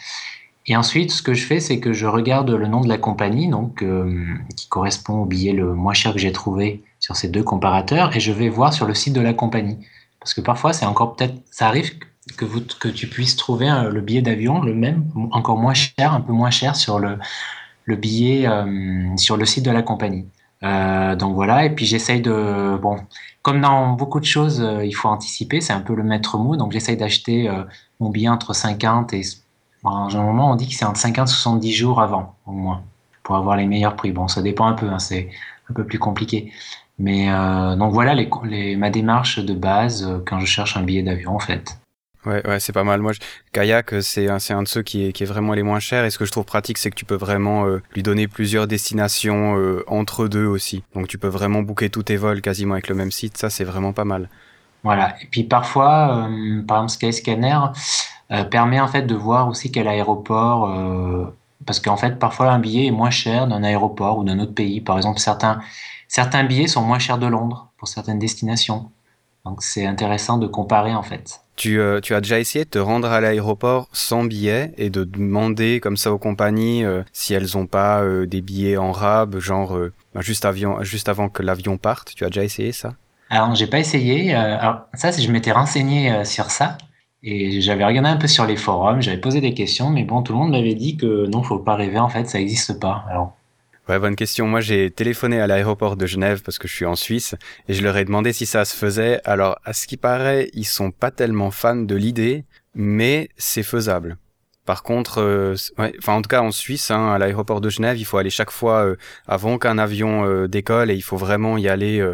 Et 0.65 0.75
ensuite, 0.75 1.11
ce 1.11 1.21
que 1.21 1.35
je 1.35 1.45
fais, 1.45 1.59
c'est 1.59 1.79
que 1.79 1.93
je 1.93 2.07
regarde 2.07 2.49
le 2.49 2.67
nom 2.67 2.81
de 2.81 2.89
la 2.89 2.97
compagnie, 2.97 3.47
donc 3.47 3.85
qui 4.55 4.67
correspond 4.67 5.21
au 5.21 5.25
billet 5.25 5.53
le 5.53 5.75
moins 5.75 5.93
cher 5.93 6.13
que 6.13 6.19
j'ai 6.19 6.31
trouvé 6.31 6.83
sur 6.99 7.15
ces 7.15 7.29
deux 7.29 7.43
comparateurs 7.43 8.15
et 8.15 8.19
je 8.19 8.31
vais 8.31 8.49
voir 8.49 8.73
sur 8.73 8.85
le 8.85 8.93
site 8.93 9.13
de 9.13 9.21
la 9.21 9.33
compagnie. 9.33 9.77
Parce 10.19 10.33
que 10.33 10.41
parfois, 10.41 10.73
c'est 10.73 10.85
encore 10.85 11.15
peut-être, 11.15 11.35
ça 11.51 11.67
arrive 11.67 11.93
que, 12.35 12.87
tu 12.89 13.07
puisses 13.07 13.35
trouver 13.35 13.69
le 13.91 14.01
billet 14.01 14.21
d'avion, 14.21 14.61
le 14.61 14.73
même, 14.73 15.05
encore 15.31 15.57
moins 15.57 15.73
cher, 15.73 16.13
un 16.13 16.21
peu 16.21 16.33
moins 16.33 16.49
cher 16.49 16.75
sur 16.75 16.99
le, 16.99 17.17
le 17.85 17.95
billet 17.95 18.47
euh, 18.47 19.15
sur 19.17 19.37
le 19.37 19.45
site 19.45 19.65
de 19.65 19.71
la 19.71 19.81
compagnie. 19.81 20.25
Euh, 20.63 21.15
donc 21.15 21.35
voilà, 21.35 21.65
et 21.65 21.69
puis 21.69 21.85
j'essaye 21.85 22.21
de, 22.21 22.77
bon, 22.81 22.97
comme 23.41 23.61
dans 23.61 23.93
beaucoup 23.93 24.19
de 24.19 24.25
choses, 24.25 24.61
euh, 24.61 24.83
il 24.83 24.93
faut 24.93 25.07
anticiper, 25.07 25.61
c'est 25.61 25.73
un 25.73 25.81
peu 25.81 25.95
le 25.95 26.03
maître 26.03 26.37
mot, 26.37 26.55
donc 26.55 26.71
j'essaye 26.71 26.97
d'acheter 26.97 27.49
mon 27.99 28.09
billet 28.09 28.29
entre 28.29 28.53
50 28.53 29.13
et, 29.13 29.21
bon, 29.83 30.09
généralement 30.09 30.51
on 30.51 30.55
dit 30.55 30.67
que 30.67 30.73
c'est 30.73 30.85
entre 30.85 30.99
50 30.99 31.27
et 31.27 31.31
70 31.31 31.73
jours 31.73 32.01
avant, 32.01 32.35
au 32.45 32.51
moins, 32.51 32.83
pour 33.23 33.35
avoir 33.35 33.55
les 33.55 33.67
meilleurs 33.67 33.95
prix. 33.95 34.11
Bon, 34.11 34.27
ça 34.27 34.41
dépend 34.41 34.65
un 34.65 34.73
peu, 34.73 34.89
hein, 34.89 34.99
c'est 34.99 35.29
un 35.69 35.73
peu 35.73 35.85
plus 35.85 35.99
compliqué. 35.99 36.51
Mais 36.99 37.29
euh, 37.29 37.75
donc 37.75 37.93
voilà 37.93 38.15
ma 38.77 38.89
démarche 38.89 39.39
de 39.39 39.53
base 39.53 40.03
euh, 40.03 40.19
quand 40.25 40.39
je 40.39 40.45
cherche 40.45 40.77
un 40.77 40.83
billet 40.83 41.03
d'avion 41.03 41.35
en 41.35 41.39
fait. 41.39 41.77
Ouais, 42.27 42.45
ouais, 42.47 42.59
c'est 42.59 42.73
pas 42.73 42.83
mal. 42.83 43.01
Moi, 43.01 43.13
kayak, 43.53 43.93
euh, 43.93 44.01
c'est 44.01 44.27
un, 44.27 44.37
un 44.49 44.63
de 44.63 44.67
ceux 44.67 44.83
qui 44.83 45.05
est, 45.05 45.25
vraiment 45.25 45.53
les 45.53 45.63
moins 45.63 45.79
chers. 45.79 46.05
Et 46.05 46.09
ce 46.09 46.17
que 46.17 46.25
je 46.25 46.31
trouve 46.31 46.45
pratique, 46.45 46.77
c'est 46.77 46.89
que 46.89 46.95
tu 46.95 47.05
peux 47.05 47.15
vraiment 47.15 47.65
lui 47.93 48.03
donner 48.03 48.27
plusieurs 48.27 48.67
destinations 48.67 49.55
entre 49.87 50.27
deux 50.27 50.45
aussi. 50.45 50.83
Donc, 50.93 51.07
tu 51.07 51.17
peux 51.17 51.27
vraiment 51.27 51.61
booker 51.61 51.89
tous 51.89 52.03
tes 52.03 52.17
vols 52.17 52.41
quasiment 52.41 52.73
avec 52.73 52.87
le 52.87 52.95
même 52.95 53.11
site. 53.11 53.37
Ça, 53.37 53.49
c'est 53.49 53.63
vraiment 53.63 53.93
pas 53.93 54.05
mal. 54.05 54.29
Voilà. 54.83 55.15
Et 55.21 55.25
puis 55.25 55.43
parfois, 55.43 56.29
par 56.67 56.83
exemple, 56.83 56.91
Skyscanner 56.91 57.59
permet 58.51 58.79
en 58.79 58.87
fait 58.87 59.03
de 59.03 59.15
voir 59.15 59.47
aussi 59.49 59.71
quel 59.71 59.87
aéroport. 59.87 61.31
parce 61.65 61.79
qu'en 61.79 61.97
fait, 61.97 62.19
parfois, 62.19 62.51
un 62.51 62.59
billet 62.59 62.87
est 62.87 62.91
moins 62.91 63.09
cher 63.09 63.47
d'un 63.47 63.63
aéroport 63.63 64.19
ou 64.19 64.23
d'un 64.23 64.39
autre 64.39 64.53
pays. 64.53 64.81
Par 64.81 64.97
exemple, 64.97 65.19
certains 65.19 65.59
Certains 66.07 66.43
billets 66.45 66.67
sont 66.67 66.81
moins 66.81 66.99
chers 66.99 67.17
de 67.17 67.27
Londres 67.27 67.69
pour 67.77 67.87
certaines 67.87 68.19
destinations. 68.19 68.91
Donc 69.47 69.63
c'est 69.63 69.85
intéressant 69.85 70.37
de 70.37 70.47
comparer 70.47 70.93
en 70.93 71.03
fait. 71.03 71.41
Tu, 71.55 71.79
euh, 71.79 71.99
tu, 72.01 72.13
as 72.13 72.21
déjà 72.21 72.39
essayé 72.39 72.65
de 72.65 72.69
te 72.69 72.77
rendre 72.77 73.07
à 73.07 73.19
l'aéroport 73.19 73.87
sans 73.91 74.23
billet 74.23 74.73
et 74.77 74.91
de 74.91 75.03
demander 75.03 75.79
comme 75.79 75.97
ça 75.97 76.13
aux 76.13 76.19
compagnies 76.19 76.83
euh, 76.85 77.01
si 77.13 77.33
elles 77.33 77.47
n'ont 77.55 77.65
pas 77.65 78.01
euh, 78.03 78.27
des 78.27 78.41
billets 78.41 78.77
en 78.77 78.91
rab, 78.91 79.39
genre 79.39 79.75
bah, 80.13 80.21
juste, 80.21 80.45
avion, 80.45 80.83
juste 80.83 81.09
avant 81.09 81.29
que 81.29 81.41
l'avion 81.41 81.77
parte? 81.77 82.13
Tu 82.15 82.25
as 82.25 82.27
déjà 82.27 82.43
essayé 82.43 82.71
ça? 82.73 82.93
Alors 83.29 83.55
j'ai 83.55 83.67
pas 83.67 83.79
essayé. 83.79 84.33
alors 84.33 84.81
ça, 84.93 85.11
je 85.11 85.31
m'étais 85.31 85.51
renseigné 85.51 86.23
sur 86.25 86.51
ça 86.51 86.77
et 87.23 87.59
j'avais 87.61 87.85
regardé 87.85 88.09
un 88.09 88.17
peu 88.17 88.27
sur 88.27 88.45
les 88.45 88.55
forums, 88.55 89.01
j'avais 89.01 89.19
posé 89.19 89.41
des 89.41 89.53
questions, 89.53 89.89
mais 89.89 90.03
bon, 90.03 90.21
tout 90.21 90.33
le 90.33 90.39
monde 90.39 90.51
m'avait 90.51 90.75
dit 90.75 90.95
que 90.97 91.25
non, 91.27 91.41
faut 91.41 91.59
pas 91.59 91.75
rêver 91.75 91.99
en 91.99 92.09
fait, 92.09 92.29
ça 92.29 92.37
n'existe 92.37 92.79
pas. 92.79 93.03
Alors 93.09 93.36
Ouais, 93.89 93.99
bonne 93.99 94.17
question. 94.17 94.47
Moi, 94.47 94.59
j'ai 94.59 94.91
téléphoné 94.91 95.39
à 95.39 95.47
l'aéroport 95.47 95.95
de 95.95 96.05
Genève 96.05 96.41
parce 96.43 96.59
que 96.59 96.67
je 96.67 96.73
suis 96.73 96.85
en 96.85 96.97
Suisse 96.97 97.35
et 97.69 97.73
je 97.73 97.81
leur 97.81 97.95
ai 97.95 98.03
demandé 98.03 98.33
si 98.33 98.45
ça 98.45 98.65
se 98.65 98.75
faisait. 98.75 99.21
Alors, 99.23 99.59
à 99.63 99.71
ce 99.71 99.87
qui 99.87 99.95
paraît, 99.95 100.49
ils 100.53 100.65
sont 100.65 100.91
pas 100.91 101.09
tellement 101.09 101.51
fans 101.51 101.75
de 101.75 101.95
l'idée, 101.95 102.43
mais 102.75 103.29
c'est 103.37 103.63
faisable. 103.63 104.17
Par 104.65 104.83
contre, 104.83 105.21
euh, 105.21 105.55
enfin 105.77 106.15
en 106.15 106.21
tout 106.21 106.27
cas 106.27 106.41
en 106.41 106.51
Suisse, 106.51 106.91
hein, 106.91 107.13
à 107.13 107.17
l'aéroport 107.17 107.61
de 107.61 107.69
Genève, 107.69 107.97
il 107.97 108.03
faut 108.03 108.17
aller 108.17 108.29
chaque 108.29 108.51
fois 108.51 108.85
euh, 108.85 108.95
avant 109.25 109.57
qu'un 109.57 109.77
avion 109.77 110.25
euh, 110.25 110.49
décolle 110.49 110.91
et 110.91 110.95
il 110.95 111.01
faut 111.01 111.15
vraiment 111.15 111.57
y 111.57 111.69
aller, 111.69 112.05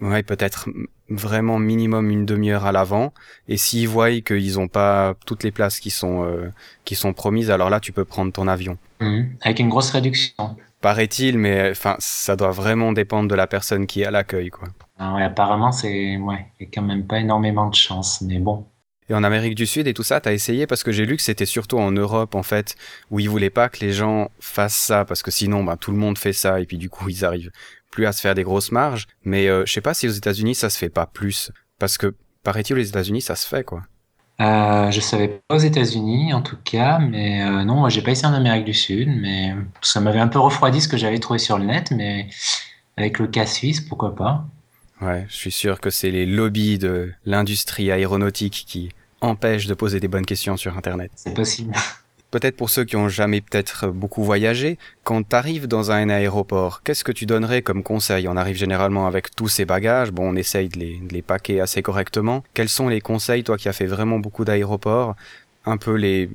ouais, 0.00 0.22
peut-être 0.22 0.70
vraiment 1.10 1.58
minimum 1.58 2.08
une 2.08 2.24
demi-heure 2.24 2.64
à 2.64 2.72
l'avant. 2.72 3.12
Et 3.48 3.58
s'ils 3.58 3.86
voient 3.86 4.18
qu'ils 4.22 4.54
n'ont 4.54 4.68
pas 4.68 5.14
toutes 5.26 5.42
les 5.42 5.50
places 5.50 5.78
qui 5.78 5.90
sont 5.90 6.50
qui 6.86 6.94
sont 6.94 7.12
promises, 7.12 7.50
alors 7.50 7.68
là 7.68 7.80
tu 7.80 7.92
peux 7.92 8.06
prendre 8.06 8.32
ton 8.32 8.48
avion. 8.48 8.78
Mmh. 9.00 9.24
Avec 9.42 9.58
une 9.58 9.68
grosse 9.68 9.90
réduction 9.90 10.56
paraît-il, 10.80 11.38
mais 11.38 11.70
enfin, 11.70 11.96
ça 11.98 12.36
doit 12.36 12.50
vraiment 12.50 12.92
dépendre 12.92 13.28
de 13.28 13.34
la 13.34 13.46
personne 13.46 13.86
qui 13.86 14.02
est 14.02 14.06
à 14.06 14.10
l'accueil, 14.10 14.50
quoi. 14.50 14.68
Ah 14.98 15.16
apparemment, 15.16 15.72
c'est 15.72 16.16
ouais, 16.16 16.46
il 16.58 16.64
y 16.64 16.66
a 16.66 16.70
quand 16.72 16.82
même 16.82 17.06
pas 17.06 17.18
énormément 17.18 17.68
de 17.68 17.74
chance, 17.74 18.20
mais 18.20 18.38
bon. 18.38 18.66
Et 19.08 19.14
en 19.14 19.24
Amérique 19.24 19.56
du 19.56 19.66
Sud 19.66 19.88
et 19.88 19.94
tout 19.94 20.04
ça, 20.04 20.20
t'as 20.20 20.32
essayé? 20.32 20.68
Parce 20.68 20.84
que 20.84 20.92
j'ai 20.92 21.04
lu 21.04 21.16
que 21.16 21.22
c'était 21.22 21.44
surtout 21.46 21.78
en 21.78 21.90
Europe 21.90 22.36
en 22.36 22.44
fait 22.44 22.76
où 23.10 23.18
ils 23.18 23.28
voulaient 23.28 23.50
pas 23.50 23.68
que 23.68 23.80
les 23.80 23.92
gens 23.92 24.30
fassent 24.38 24.76
ça 24.76 25.04
parce 25.04 25.22
que 25.22 25.32
sinon, 25.32 25.64
ben, 25.64 25.76
tout 25.76 25.90
le 25.90 25.96
monde 25.96 26.16
fait 26.16 26.32
ça 26.32 26.60
et 26.60 26.66
puis 26.66 26.78
du 26.78 26.88
coup 26.88 27.08
ils 27.08 27.24
arrivent 27.24 27.50
plus 27.90 28.06
à 28.06 28.12
se 28.12 28.20
faire 28.20 28.36
des 28.36 28.44
grosses 28.44 28.70
marges. 28.70 29.08
Mais 29.24 29.48
euh, 29.48 29.64
je 29.66 29.72
sais 29.72 29.80
pas 29.80 29.94
si 29.94 30.06
aux 30.06 30.12
États-Unis 30.12 30.54
ça 30.54 30.70
se 30.70 30.78
fait 30.78 30.90
pas 30.90 31.06
plus 31.06 31.50
parce 31.80 31.98
que 31.98 32.14
paraît-il 32.44 32.78
aux 32.78 32.82
États-Unis 32.82 33.20
ça 33.20 33.34
se 33.34 33.48
fait 33.48 33.64
quoi. 33.64 33.82
Euh, 34.40 34.90
je 34.90 35.00
savais 35.00 35.28
pas 35.46 35.56
aux 35.56 35.58
États-Unis 35.58 36.32
en 36.32 36.40
tout 36.40 36.56
cas, 36.64 36.98
mais 36.98 37.42
euh, 37.42 37.62
non, 37.64 37.88
j'ai 37.90 38.00
pas 38.00 38.12
essayé 38.12 38.26
en 38.26 38.34
Amérique 38.34 38.64
du 38.64 38.72
Sud, 38.72 39.08
mais 39.08 39.54
ça 39.82 40.00
m'avait 40.00 40.18
un 40.18 40.28
peu 40.28 40.38
refroidi 40.38 40.80
ce 40.80 40.88
que 40.88 40.96
j'avais 40.96 41.18
trouvé 41.18 41.38
sur 41.38 41.58
le 41.58 41.66
net, 41.66 41.90
mais 41.90 42.26
avec 42.96 43.18
le 43.18 43.26
cas 43.26 43.44
suisse, 43.44 43.80
pourquoi 43.80 44.14
pas. 44.14 44.46
Ouais, 45.02 45.26
je 45.28 45.34
suis 45.34 45.52
sûr 45.52 45.80
que 45.80 45.90
c'est 45.90 46.10
les 46.10 46.26
lobbies 46.26 46.78
de 46.78 47.12
l'industrie 47.26 47.90
aéronautique 47.90 48.64
qui 48.66 48.90
empêchent 49.20 49.66
de 49.66 49.74
poser 49.74 50.00
des 50.00 50.08
bonnes 50.08 50.26
questions 50.26 50.56
sur 50.56 50.76
Internet. 50.76 51.10
C'est 51.16 51.34
possible. 51.34 51.74
Peut-être 52.30 52.56
pour 52.56 52.70
ceux 52.70 52.84
qui 52.84 52.96
ont 52.96 53.08
jamais 53.08 53.40
peut-être 53.40 53.88
beaucoup 53.88 54.22
voyagé, 54.22 54.78
quand 55.02 55.28
tu 55.28 55.34
arrives 55.34 55.66
dans 55.66 55.90
un 55.90 56.08
aéroport, 56.08 56.82
qu'est-ce 56.84 57.02
que 57.02 57.12
tu 57.12 57.26
donnerais 57.26 57.62
comme 57.62 57.82
conseil? 57.82 58.28
On 58.28 58.36
arrive 58.36 58.56
généralement 58.56 59.06
avec 59.06 59.34
tous 59.34 59.48
ces 59.48 59.64
bagages, 59.64 60.12
bon 60.12 60.30
on 60.32 60.36
essaye 60.36 60.68
de 60.68 60.78
les, 60.78 60.98
de 60.98 61.12
les 61.12 61.22
paquer 61.22 61.60
assez 61.60 61.82
correctement. 61.82 62.44
Quels 62.54 62.68
sont 62.68 62.88
les 62.88 63.00
conseils, 63.00 63.42
toi 63.42 63.56
qui 63.56 63.68
as 63.68 63.72
fait 63.72 63.86
vraiment 63.86 64.20
beaucoup 64.20 64.44
d'aéroports, 64.44 65.16
un 65.66 65.76
peu 65.76 65.94
les, 65.94 66.30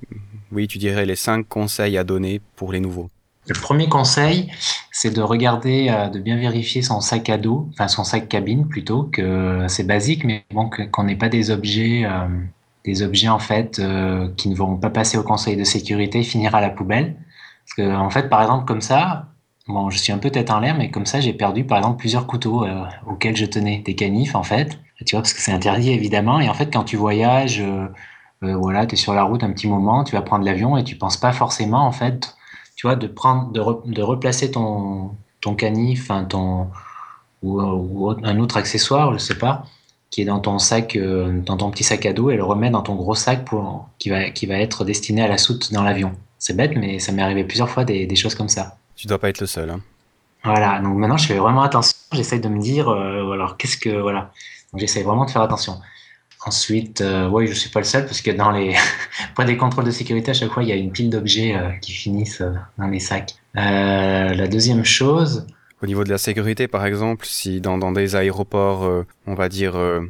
oui 0.52 0.68
tu 0.68 0.78
dirais 0.80 1.06
les 1.06 1.16
cinq 1.16 1.48
conseils 1.48 1.98
à 1.98 2.04
donner 2.04 2.42
pour 2.58 2.74
les 2.74 2.82
nouveaux. 2.82 3.10
Le 3.48 3.54
premier 3.54 3.88
conseil, 3.88 4.52
c'est 4.92 5.12
de 5.12 5.22
regarder, 5.22 5.88
euh, 5.90 6.10
de 6.10 6.20
bien 6.20 6.36
vérifier 6.36 6.82
son 6.82 7.00
sac 7.00 7.30
à 7.30 7.38
dos, 7.38 7.70
enfin 7.74 7.88
son 7.88 8.04
sac 8.04 8.28
cabine 8.28 8.68
plutôt, 8.68 9.04
que 9.04 9.66
c'est 9.68 9.86
basique, 9.86 10.24
mais 10.26 10.46
bon, 10.52 10.68
qu'on 10.92 11.04
n'ait 11.04 11.16
pas 11.16 11.30
des 11.30 11.52
objets 11.52 12.06
euh, 12.06 12.28
des 12.86 13.04
objets 13.04 13.30
en 13.30 13.40
fait 13.40 13.80
euh, 13.80 14.30
qui 14.38 14.50
ne 14.50 14.56
vont 14.56 14.78
pas 14.78 14.90
passer 14.90 15.18
au 15.18 15.24
conseil 15.24 15.58
de 15.58 15.64
sécurité 15.64 16.24
finir 16.24 16.56
à 16.56 16.62
la 16.62 16.70
poubelle. 16.70 17.16
Parce 17.66 17.76
que 17.78 17.96
en 17.96 18.10
fait, 18.10 18.30
par 18.30 18.42
exemple, 18.42 18.66
comme 18.66 18.82
ça, 18.82 19.28
bon, 19.68 19.90
je 19.90 19.98
suis 19.98 20.14
un 20.14 20.18
peu 20.20 20.30
tête 20.30 20.52
en 20.52 20.60
l'air, 20.60 20.76
mais 20.78 20.92
comme 20.92 21.06
ça, 21.06 21.20
j'ai 21.20 21.34
perdu 21.34 21.66
par 21.66 21.80
exemple 21.80 21.98
plusieurs 21.98 22.28
couteaux 22.28 22.66
euh, 22.66 22.84
auxquels 23.08 23.36
je 23.36 23.46
tenais, 23.46 23.80
des 23.80 23.96
canifs 23.96 24.36
en 24.36 24.44
fait. 24.44 24.80
Tu 25.06 25.16
vois, 25.16 25.22
parce 25.22 25.34
que 25.34 25.42
c'est 25.42 25.52
interdit 25.52 25.92
évidemment. 25.92 26.40
Et 26.40 26.48
en 26.50 26.54
fait, 26.54 26.72
quand 26.72 26.84
tu 26.84 26.96
voyages, 26.96 27.62
euh, 27.62 27.88
voilà, 28.42 28.86
tu 28.86 28.96
es 28.96 28.98
sur 28.98 29.14
la 29.14 29.24
route 29.24 29.44
un 29.44 29.52
petit 29.52 29.68
moment, 29.68 30.04
tu 30.04 30.16
vas 30.16 30.22
prendre 30.22 30.46
l'avion 30.46 30.78
et 30.78 30.84
tu 30.84 30.96
penses 30.96 31.18
pas 31.18 31.34
forcément 31.34 31.86
en 31.86 31.92
fait, 31.92 32.36
tu 32.76 32.88
vois, 32.88 32.96
de 32.96 33.08
prendre, 33.08 33.52
de, 33.52 33.92
de 33.92 34.02
replacer 34.02 34.52
ton 34.52 35.12
ton 35.46 35.56
canif, 35.56 36.12
ton 36.28 36.68
ou, 37.44 37.62
ou, 37.62 38.10
un 38.24 38.40
autre 38.40 38.58
accessoire, 38.58 39.14
je 39.14 39.20
sais 39.20 39.38
pas, 39.38 39.66
qui 40.16 40.22
est 40.22 40.26
dans 40.26 40.40
ton 40.40 40.60
sac, 40.60 40.96
euh, 40.96 41.42
dans 41.42 41.58
ton 41.58 41.70
petit 41.72 41.84
sac 41.84 42.06
à 42.06 42.14
dos, 42.14 42.30
et 42.30 42.38
le 42.38 42.44
remettre 42.46 42.72
dans 42.72 42.84
ton 42.84 42.96
gros 42.96 43.16
sac 43.16 43.44
pour, 43.44 43.90
qui, 44.00 44.10
va, 44.10 44.30
qui 44.30 44.46
va 44.46 44.56
être 44.56 44.86
destiné 44.86 45.22
à 45.22 45.28
la 45.28 45.38
soute 45.38 45.74
dans 45.74 45.84
l'avion. 45.84 46.14
C'est 46.40 46.56
bête, 46.56 46.72
mais 46.78 47.00
ça 47.00 47.12
m'est 47.12 47.22
arrivé 47.22 47.44
plusieurs 47.44 47.70
fois 47.70 47.84
des, 47.84 48.08
des, 48.08 48.16
choses 48.16 48.34
comme 48.34 48.48
ça. 48.48 48.78
Tu 48.96 49.08
dois 49.08 49.20
pas 49.20 49.28
être 49.28 49.42
le 49.42 49.46
seul. 49.46 49.70
Hein. 49.70 49.82
Voilà, 50.46 50.80
donc 50.80 50.96
maintenant 50.96 51.18
je 51.18 51.28
fais 51.28 51.36
vraiment 51.36 51.64
attention. 51.64 51.98
J'essaye 52.14 52.40
de 52.40 52.48
me 52.48 52.62
dire, 52.62 52.88
euh, 52.88 53.30
alors 53.32 53.58
qu'est-ce 53.58 53.76
que. 53.76 53.90
Voilà. 53.90 54.32
Donc 54.72 54.80
j'essaye 54.80 55.04
vraiment 55.04 55.26
de 55.26 55.32
faire 55.32 55.42
attention. 55.42 55.82
Ensuite, 56.46 57.02
euh, 57.02 57.28
oui, 57.28 57.48
je 57.48 57.54
suis 57.54 57.70
pas 57.70 57.82
le 57.82 57.86
seul 57.86 58.06
parce 58.06 58.22
que 58.22 58.32
dans 58.32 58.52
les 58.52 58.74
points 59.36 59.44
des 59.44 59.58
contrôles 59.58 59.84
de 59.84 59.92
sécurité, 59.92 60.32
à 60.32 60.34
chaque 60.34 60.52
fois, 60.52 60.64
il 60.64 60.70
y 60.70 60.72
a 60.72 60.76
une 60.76 60.94
pile 60.94 61.10
d'objets 61.10 61.60
qui 61.82 61.92
finissent 61.92 62.42
dans 62.78 62.88
les 62.88 63.02
sacs. 63.02 63.36
la 63.54 64.48
deuxième 64.48 64.86
chose, 64.86 65.46
au 65.86 65.88
niveau 65.88 66.04
de 66.04 66.10
la 66.10 66.18
sécurité, 66.18 66.68
par 66.68 66.84
exemple, 66.84 67.28
si 67.28 67.62
dans, 67.62 67.78
dans 67.78 67.92
des 67.92 68.16
aéroports, 68.16 68.86
euh, 68.86 69.06
on 69.28 69.36
va 69.36 69.50
dire, 69.50 69.76
euh, 69.76 70.02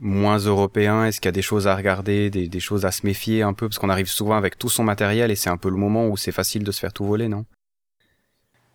moins 0.00 0.38
européens, 0.38 1.04
est-ce 1.04 1.20
qu'il 1.20 1.28
y 1.28 1.34
a 1.36 1.38
des 1.40 1.40
choses 1.40 1.68
à 1.68 1.76
regarder, 1.76 2.30
des, 2.30 2.48
des 2.48 2.60
choses 2.60 2.84
à 2.84 2.90
se 2.90 3.06
méfier 3.06 3.42
un 3.42 3.52
peu? 3.52 3.68
Parce 3.68 3.78
qu'on 3.78 3.90
arrive 3.90 4.08
souvent 4.08 4.36
avec 4.36 4.58
tout 4.58 4.68
son 4.68 4.82
matériel 4.82 5.30
et 5.30 5.36
c'est 5.36 5.48
un 5.48 5.56
peu 5.56 5.70
le 5.70 5.76
moment 5.76 6.08
où 6.08 6.16
c'est 6.16 6.32
facile 6.32 6.64
de 6.64 6.72
se 6.72 6.80
faire 6.80 6.92
tout 6.92 7.04
voler, 7.04 7.28
non? 7.28 7.44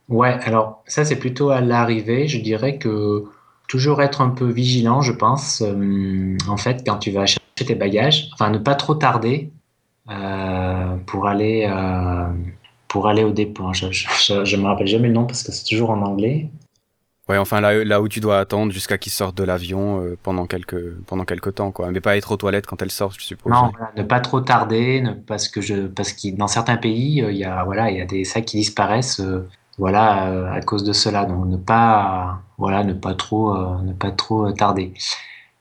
Ouais, 0.07 0.38
alors 0.45 0.81
ça 0.85 1.03
c'est 1.03 1.17
plutôt 1.17 1.50
à 1.50 1.59
l'arrivée. 1.59 2.29
Je 2.29 2.39
dirais 2.39 2.77
que 2.77 3.25
toujours 3.67 4.01
être 4.01 4.21
un 4.21 4.29
peu 4.29 4.50
vigilant, 4.50 5.01
je 5.01 5.12
pense. 5.12 5.62
Euh, 5.62 6.38
en 6.47 6.57
fait, 6.57 6.83
quand 6.88 7.00
tu 7.00 7.12
vas 7.12 7.25
chercher 7.25 7.65
tes 7.67 7.75
bagages, 7.75 8.29
enfin, 8.33 8.50
ne 8.50 8.59
pas 8.59 8.75
trop 8.75 8.95
tarder 8.95 9.51
pour 11.07 11.27
aller 11.27 11.67
pour 12.95 13.09
aller 13.09 13.25
au 13.25 13.31
dépôt. 13.31 13.73
Je, 13.73 13.87
je, 13.91 14.55
me 14.55 14.65
rappelle 14.65 14.87
jamais 14.87 15.09
le 15.09 15.13
nom 15.13 15.25
parce 15.25 15.43
que 15.43 15.51
c'est 15.51 15.65
toujours 15.65 15.89
en 15.89 16.01
anglais. 16.01 16.49
Ouais, 17.27 17.37
enfin 17.37 17.59
là, 17.59 17.83
là 17.83 18.01
où 18.01 18.07
tu 18.07 18.21
dois 18.21 18.39
attendre 18.39 18.71
jusqu'à 18.71 18.97
qu'ils 18.97 19.11
sortent 19.11 19.37
de 19.37 19.43
l'avion 19.43 20.15
pendant 20.23 20.45
quelques 20.45 20.95
pendant 21.07 21.25
quelques 21.25 21.55
temps, 21.55 21.71
quoi. 21.71 21.91
Mais 21.91 21.99
pas 21.99 22.15
être 22.15 22.31
aux 22.31 22.37
toilettes 22.37 22.67
quand 22.67 22.81
elles 22.81 22.91
sortent, 22.91 23.19
je 23.19 23.25
suppose. 23.25 23.51
Non, 23.51 23.71
ne 23.97 24.03
pas 24.03 24.21
trop 24.21 24.39
tarder, 24.39 25.01
ne, 25.01 25.11
parce 25.11 25.49
que 25.49 25.59
je 25.59 25.87
parce 25.87 26.13
que 26.13 26.33
dans 26.37 26.47
certains 26.47 26.77
pays, 26.77 27.25
il 27.27 27.35
y 27.35 27.43
a 27.43 27.65
voilà, 27.65 27.91
il 27.91 27.97
y 27.97 28.01
a 28.01 28.05
des 28.05 28.23
sacs 28.23 28.45
qui 28.45 28.57
disparaissent 28.57 29.21
voilà, 29.77 30.29
euh, 30.29 30.51
à 30.51 30.61
cause 30.61 30.83
de 30.83 30.93
cela. 30.93 31.25
Donc 31.25 31.45
ne 31.47 31.57
pas, 31.57 32.41
voilà, 32.57 32.83
ne 32.83 32.93
pas 32.93 33.13
trop, 33.13 33.55
euh, 33.55 33.81
ne 33.83 33.93
pas 33.93 34.11
trop 34.11 34.51
tarder. 34.51 34.93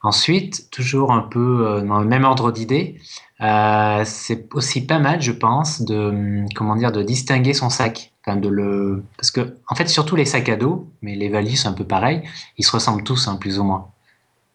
Ensuite, 0.03 0.71
toujours 0.71 1.13
un 1.13 1.23
peu 1.23 1.67
euh, 1.67 1.81
dans 1.81 2.01
le 2.01 2.07
même 2.07 2.25
ordre 2.25 2.53
d'idée, 2.53 3.01
c'est 3.41 4.55
aussi 4.55 4.87
pas 4.87 4.99
mal, 4.99 5.21
je 5.21 5.33
pense, 5.33 5.83
de 5.83 6.45
comment 6.55 6.77
dire, 6.77 6.93
de 6.93 7.03
distinguer 7.03 7.55
son 7.55 7.71
sac, 7.71 8.13
de 8.27 8.49
le, 8.49 9.05
parce 9.17 9.31
que 9.31 9.57
en 9.69 9.75
fait, 9.75 9.89
surtout 9.89 10.17
les 10.17 10.25
sacs 10.25 10.49
à 10.49 10.57
dos, 10.57 10.89
mais 11.03 11.15
les 11.15 11.29
valises 11.29 11.67
un 11.67 11.73
peu 11.73 11.85
pareil, 11.85 12.23
ils 12.59 12.65
se 12.65 12.73
ressemblent 12.73 13.05
tous, 13.05 13.29
hein, 13.29 13.37
plus 13.37 13.59
ou 13.59 13.65
moins. 13.65 13.89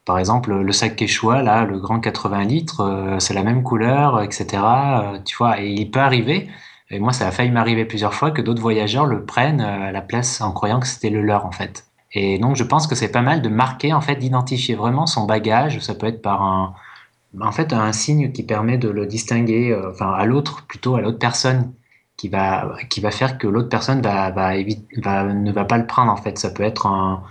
Par 0.05 0.17
exemple, 0.17 0.53
le 0.53 0.71
sac 0.71 0.95
Quechua, 0.95 1.43
là, 1.43 1.65
le 1.65 1.79
grand 1.79 1.99
80 1.99 2.45
litres, 2.45 3.17
c'est 3.19 3.33
la 3.33 3.43
même 3.43 3.61
couleur, 3.63 4.21
etc. 4.23 4.63
tu 5.23 5.35
vois, 5.37 5.61
et 5.61 5.69
il 5.69 5.91
peut 5.91 5.99
arriver 5.99 6.49
et 6.91 6.99
moi, 6.99 7.13
ça 7.13 7.27
a 7.27 7.31
failli 7.31 7.51
m'arriver 7.51 7.85
plusieurs 7.85 8.13
fois 8.13 8.31
que 8.31 8.41
d'autres 8.41 8.61
voyageurs 8.61 9.05
le 9.05 9.23
prennent 9.23 9.61
euh, 9.61 9.89
à 9.89 9.91
la 9.91 10.01
place 10.01 10.41
en 10.41 10.51
croyant 10.51 10.79
que 10.79 10.87
c'était 10.87 11.09
le 11.09 11.21
leur, 11.21 11.45
en 11.45 11.51
fait. 11.51 11.85
Et 12.13 12.39
donc, 12.39 12.55
je 12.55 12.63
pense 12.63 12.87
que 12.87 12.95
c'est 12.95 13.11
pas 13.11 13.21
mal 13.21 13.41
de 13.41 13.49
marquer, 13.49 13.93
en 13.93 14.01
fait, 14.01 14.15
d'identifier 14.15 14.75
vraiment 14.75 15.05
son 15.05 15.25
bagage. 15.25 15.79
Ça 15.79 15.93
peut 15.93 16.07
être 16.07 16.21
par 16.21 16.41
un, 16.41 16.73
en 17.39 17.51
fait, 17.51 17.73
un 17.73 17.91
signe 17.93 18.31
qui 18.31 18.43
permet 18.43 18.77
de 18.77 18.89
le 18.89 19.05
distinguer, 19.05 19.71
euh, 19.71 19.91
enfin, 19.91 20.11
à 20.11 20.25
l'autre, 20.25 20.65
plutôt 20.67 20.95
à 20.95 21.01
l'autre 21.01 21.19
personne, 21.19 21.73
qui 22.17 22.29
va, 22.29 22.75
qui 22.89 23.01
va 23.01 23.11
faire 23.11 23.37
que 23.37 23.47
l'autre 23.47 23.69
personne 23.69 24.01
va, 24.01 24.31
va, 24.31 24.53
va, 24.97 25.23
ne 25.25 25.51
va 25.51 25.65
pas 25.65 25.77
le 25.77 25.87
prendre, 25.87 26.11
en 26.11 26.17
fait. 26.17 26.37
Ça 26.37 26.49
peut 26.51 26.63
être 26.63 26.87
un, 26.87 27.23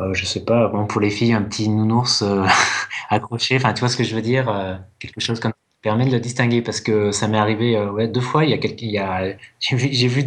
euh, 0.00 0.14
je 0.14 0.24
sais 0.24 0.44
pas, 0.44 0.68
bon, 0.68 0.86
pour 0.86 1.00
les 1.00 1.10
filles, 1.10 1.32
un 1.34 1.42
petit 1.42 1.68
nounours 1.68 2.24
accroché, 3.10 3.56
enfin, 3.56 3.72
tu 3.74 3.80
vois 3.80 3.88
ce 3.88 3.96
que 3.96 4.04
je 4.04 4.14
veux 4.14 4.22
dire, 4.22 4.80
quelque 4.98 5.20
chose 5.20 5.40
comme 5.40 5.52
permet 5.82 6.04
de 6.04 6.10
le 6.10 6.20
distinguer 6.20 6.62
parce 6.62 6.80
que 6.80 7.10
ça 7.10 7.26
m'est 7.28 7.38
arrivé 7.38 7.76
euh, 7.76 7.90
ouais, 7.90 8.08
deux 8.08 8.20
fois. 8.20 8.44
Il 8.44 8.50
y 8.50 8.54
a, 8.54 8.58
quelques, 8.58 8.82
il 8.82 8.90
y 8.90 8.98
a 8.98 9.34
j'ai 9.60 9.76
vu, 9.76 9.88
vu 9.88 10.24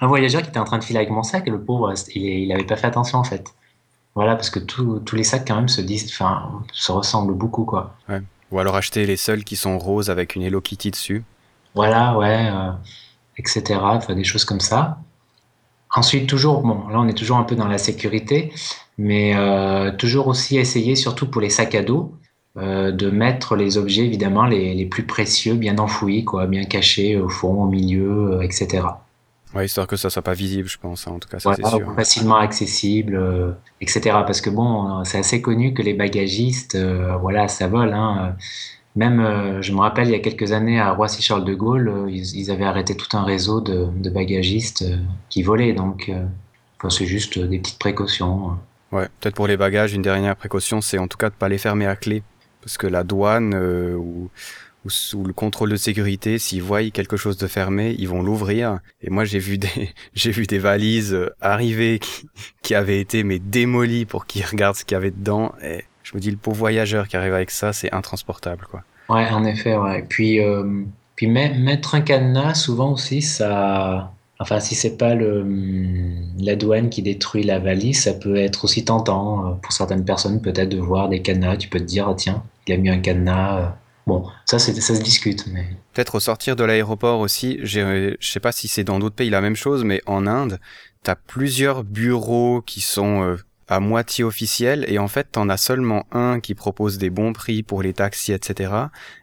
un 0.00 0.06
voyageur 0.06 0.42
qui 0.42 0.48
était 0.48 0.58
en 0.58 0.64
train 0.64 0.78
de 0.78 0.84
filer 0.84 0.98
avec 0.98 1.10
mon 1.10 1.22
sac 1.22 1.46
et 1.46 1.50
le 1.50 1.60
pauvre, 1.60 1.92
il 2.14 2.48
n'avait 2.48 2.64
pas 2.64 2.76
fait 2.76 2.86
attention 2.86 3.18
en 3.18 3.24
fait. 3.24 3.54
Voilà, 4.14 4.34
parce 4.34 4.50
que 4.50 4.58
tous 4.58 5.14
les 5.14 5.22
sacs 5.22 5.46
quand 5.46 5.54
même 5.54 5.68
se 5.68 5.80
disent, 5.80 6.10
enfin, 6.10 6.62
se 6.72 6.90
ressemblent 6.90 7.34
beaucoup 7.34 7.64
quoi. 7.64 7.94
Ou 8.50 8.58
alors 8.58 8.76
acheter 8.76 9.06
les 9.06 9.16
seuls 9.16 9.44
qui 9.44 9.56
sont 9.56 9.78
roses 9.78 10.10
avec 10.10 10.34
une 10.34 10.42
Hello 10.42 10.60
Kitty 10.60 10.90
dessus. 10.90 11.24
Voilà, 11.74 12.16
ouais, 12.16 12.48
euh, 12.50 12.70
etc. 13.36 13.78
Enfin, 13.82 14.14
des 14.14 14.24
choses 14.24 14.44
comme 14.44 14.60
ça. 14.60 14.98
Ensuite, 15.94 16.28
toujours, 16.28 16.62
bon, 16.62 16.88
là 16.88 17.00
on 17.00 17.08
est 17.08 17.16
toujours 17.16 17.38
un 17.38 17.44
peu 17.44 17.56
dans 17.56 17.68
la 17.68 17.78
sécurité, 17.78 18.52
mais 18.98 19.34
euh, 19.36 19.90
toujours 19.92 20.26
aussi 20.26 20.58
essayer, 20.58 20.96
surtout 20.96 21.30
pour 21.30 21.40
les 21.40 21.50
sacs 21.50 21.74
à 21.74 21.82
dos, 21.82 22.14
euh, 22.56 22.90
de 22.92 23.10
mettre 23.10 23.56
les 23.56 23.78
objets 23.78 24.04
évidemment 24.04 24.44
les, 24.44 24.74
les, 24.74 24.86
plus 24.86 25.04
précieux 25.04 25.54
bien 25.54 25.78
enfouis, 25.78 26.24
quoi, 26.24 26.46
bien 26.46 26.64
cachés 26.64 27.16
au 27.16 27.28
fond, 27.28 27.62
au 27.62 27.68
milieu, 27.68 28.40
etc. 28.42 28.82
Ouais, 29.54 29.66
histoire 29.66 29.86
que 29.86 29.96
ça 29.96 30.10
soit 30.10 30.22
pas 30.22 30.34
visible, 30.34 30.68
je 30.68 30.78
pense. 30.78 31.06
Hein, 31.06 31.12
en 31.12 31.18
tout 31.18 31.28
cas, 31.28 31.38
ça 31.38 31.54
c'est 31.54 31.66
sûr. 31.66 31.94
Facilement 31.94 32.36
accessible, 32.36 33.16
euh, 33.16 33.52
etc. 33.80 34.00
Parce 34.26 34.40
que 34.40 34.50
bon, 34.50 35.04
c'est 35.04 35.18
assez 35.18 35.40
connu 35.40 35.74
que 35.74 35.82
les 35.82 35.94
bagagistes, 35.94 36.76
voilà, 37.20 37.48
ça 37.48 37.68
vole. 37.68 37.92
Hein. 37.92 38.36
Même, 38.96 39.60
je 39.60 39.72
me 39.72 39.80
rappelle, 39.80 40.08
il 40.08 40.12
y 40.12 40.16
a 40.16 40.20
quelques 40.20 40.52
années 40.52 40.80
à 40.80 40.92
Roissy-Charles 40.92 41.44
de 41.44 41.54
Gaulle, 41.54 42.06
ils, 42.08 42.36
ils, 42.36 42.50
avaient 42.50 42.64
arrêté 42.64 42.96
tout 42.96 43.16
un 43.16 43.22
réseau 43.22 43.60
de, 43.60 43.86
de 43.96 44.10
bagagistes 44.10 44.84
qui 45.28 45.42
volaient. 45.42 45.72
Donc, 45.72 46.10
enfin, 46.78 46.90
c'est 46.90 47.06
juste 47.06 47.38
des 47.38 47.58
petites 47.58 47.78
précautions. 47.78 48.58
Ouais, 48.90 49.06
peut-être 49.20 49.34
pour 49.34 49.46
les 49.46 49.56
bagages, 49.56 49.92
une 49.92 50.02
dernière 50.02 50.36
précaution, 50.36 50.80
c'est 50.80 50.98
en 50.98 51.08
tout 51.08 51.18
cas 51.18 51.30
de 51.30 51.34
pas 51.34 51.48
les 51.48 51.58
fermer 51.58 51.86
à 51.86 51.96
clé 51.96 52.22
parce 52.62 52.78
que 52.78 52.86
la 52.86 53.04
douane 53.04 53.54
euh, 53.54 53.94
ou, 53.94 54.30
ou 54.84 54.90
sous 54.90 55.24
le 55.24 55.32
contrôle 55.32 55.70
de 55.70 55.76
sécurité, 55.76 56.38
s'ils 56.38 56.62
voient 56.62 56.88
quelque 56.90 57.16
chose 57.16 57.36
de 57.36 57.46
fermé, 57.46 57.94
ils 57.98 58.08
vont 58.08 58.22
l'ouvrir. 58.22 58.78
Et 59.02 59.10
moi, 59.10 59.24
j'ai 59.24 59.38
vu 59.38 59.58
des, 59.58 59.90
j'ai 60.14 60.30
vu 60.30 60.46
des 60.46 60.58
valises 60.58 61.14
euh, 61.14 61.30
arriver 61.40 62.00
qui, 62.62 62.74
avaient 62.74 63.00
été 63.00 63.24
mais 63.24 63.38
démolies 63.38 64.04
pour 64.04 64.26
qu'ils 64.26 64.44
regardent 64.44 64.76
ce 64.76 64.84
qu'il 64.84 64.94
y 64.94 64.98
avait 64.98 65.10
dedans. 65.10 65.52
Et 65.62 65.84
je 66.02 66.14
me 66.14 66.20
dis, 66.20 66.30
le 66.30 66.36
pauvre 66.36 66.56
voyageur 66.56 67.08
qui 67.08 67.16
arrive 67.16 67.34
avec 67.34 67.50
ça, 67.50 67.72
c'est 67.72 67.92
intransportable, 67.92 68.66
quoi. 68.70 68.82
Ouais, 69.08 69.28
en 69.30 69.44
effet, 69.44 69.76
ouais. 69.76 70.04
Puis, 70.08 70.40
euh, 70.40 70.84
mettre 71.22 71.94
un 71.94 72.02
cadenas, 72.02 72.54
souvent 72.54 72.92
aussi, 72.92 73.22
ça, 73.22 74.12
Enfin, 74.40 74.60
si 74.60 74.76
c'est 74.76 74.96
pas 74.96 75.14
le, 75.14 75.44
la 76.38 76.54
douane 76.54 76.90
qui 76.90 77.02
détruit 77.02 77.42
la 77.42 77.58
valise, 77.58 78.02
ça 78.02 78.14
peut 78.14 78.36
être 78.36 78.64
aussi 78.64 78.84
tentant 78.84 79.46
euh, 79.46 79.50
pour 79.54 79.72
certaines 79.72 80.04
personnes 80.04 80.40
peut-être 80.40 80.68
de 80.68 80.78
voir 80.78 81.08
des 81.08 81.22
cadenas. 81.22 81.56
Tu 81.56 81.68
peux 81.68 81.80
te 81.80 81.84
dire, 81.84 82.08
ah, 82.08 82.14
tiens, 82.16 82.44
il 82.66 82.74
a 82.74 82.76
mis 82.76 82.88
un 82.88 83.00
cadenas. 83.00 83.76
Bon, 84.08 84.24
ça, 84.46 84.58
ça 84.58 84.72
se 84.72 85.02
discute. 85.02 85.46
Mais... 85.48 85.68
Peut-être 85.92 86.14
au 86.14 86.20
sortir 86.20 86.56
de 86.56 86.64
l'aéroport 86.64 87.20
aussi, 87.20 87.58
je 87.62 88.16
sais 88.22 88.40
pas 88.40 88.52
si 88.52 88.66
c'est 88.66 88.82
dans 88.82 88.98
d'autres 88.98 89.14
pays 89.14 89.28
la 89.28 89.42
même 89.42 89.54
chose, 89.54 89.84
mais 89.84 90.00
en 90.06 90.26
Inde, 90.26 90.58
tu 91.04 91.10
as 91.10 91.14
plusieurs 91.14 91.84
bureaux 91.84 92.62
qui 92.62 92.80
sont 92.80 93.22
euh, 93.22 93.36
à 93.68 93.80
moitié 93.80 94.24
officiels 94.24 94.86
et 94.88 94.98
en 94.98 95.08
fait, 95.08 95.28
t'en 95.32 95.50
as 95.50 95.58
seulement 95.58 96.06
un 96.10 96.40
qui 96.40 96.54
propose 96.54 96.96
des 96.96 97.10
bons 97.10 97.34
prix 97.34 97.62
pour 97.62 97.82
les 97.82 97.92
taxis, 97.92 98.32
etc. 98.32 98.72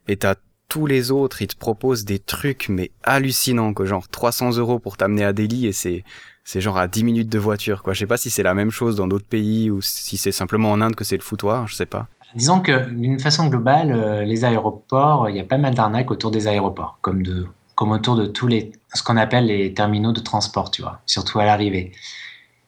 Et 0.07 0.17
t'as 0.17 0.35
tous 0.69 0.85
les 0.85 1.09
autres, 1.09 1.41
ils 1.41 1.47
te 1.47 1.57
proposent 1.57 2.05
des 2.05 2.19
trucs 2.19 2.69
mais 2.69 2.91
hallucinants, 3.01 3.73
quoi, 3.73 3.87
genre 3.87 4.07
300 4.07 4.57
euros 4.57 4.77
pour 4.77 4.97
t'amener 4.97 5.23
à 5.23 5.33
Delhi 5.33 5.65
et 5.65 5.73
c'est 5.73 6.03
c'est 6.43 6.61
genre 6.61 6.77
à 6.77 6.87
10 6.87 7.03
minutes 7.03 7.29
de 7.29 7.39
voiture, 7.39 7.81
quoi. 7.81 7.93
Je 7.93 7.99
sais 8.01 8.05
pas 8.05 8.17
si 8.17 8.29
c'est 8.29 8.43
la 8.43 8.53
même 8.53 8.69
chose 8.69 8.95
dans 8.95 9.07
d'autres 9.07 9.25
pays 9.25 9.71
ou 9.71 9.81
si 9.81 10.17
c'est 10.17 10.31
simplement 10.31 10.71
en 10.71 10.79
Inde 10.79 10.95
que 10.95 11.03
c'est 11.03 11.17
le 11.17 11.23
foutoir, 11.23 11.67
je 11.67 11.73
sais 11.73 11.87
pas. 11.87 12.07
Disons 12.34 12.60
que 12.60 12.89
d'une 12.89 13.20
façon 13.20 13.48
globale, 13.48 13.91
euh, 13.91 14.24
les 14.24 14.44
aéroports, 14.44 15.29
il 15.29 15.36
y 15.36 15.39
a 15.39 15.44
pas 15.44 15.58
mal 15.58 15.74
d'arnaques 15.74 16.12
autour 16.12 16.32
des 16.32 16.48
aéroports, 16.48 16.98
comme 17.01 17.24
de 17.24 17.48
comme 17.75 17.91
autour 17.91 18.15
de 18.15 18.25
tous 18.25 18.48
les 18.48 18.72
ce 18.94 19.03
qu'on 19.03 19.17
appelle 19.17 19.48
les 19.48 19.74
terminaux 19.74 20.13
de 20.13 20.22
transport, 20.22 20.72
tu 20.72 20.82
vois, 20.82 21.01
surtout 21.05 21.39
à 21.39 21.46
l'arrivée. 21.46 21.91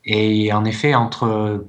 Et 0.05 0.53
en 0.53 0.65
effet, 0.65 0.95
entre 0.95 1.65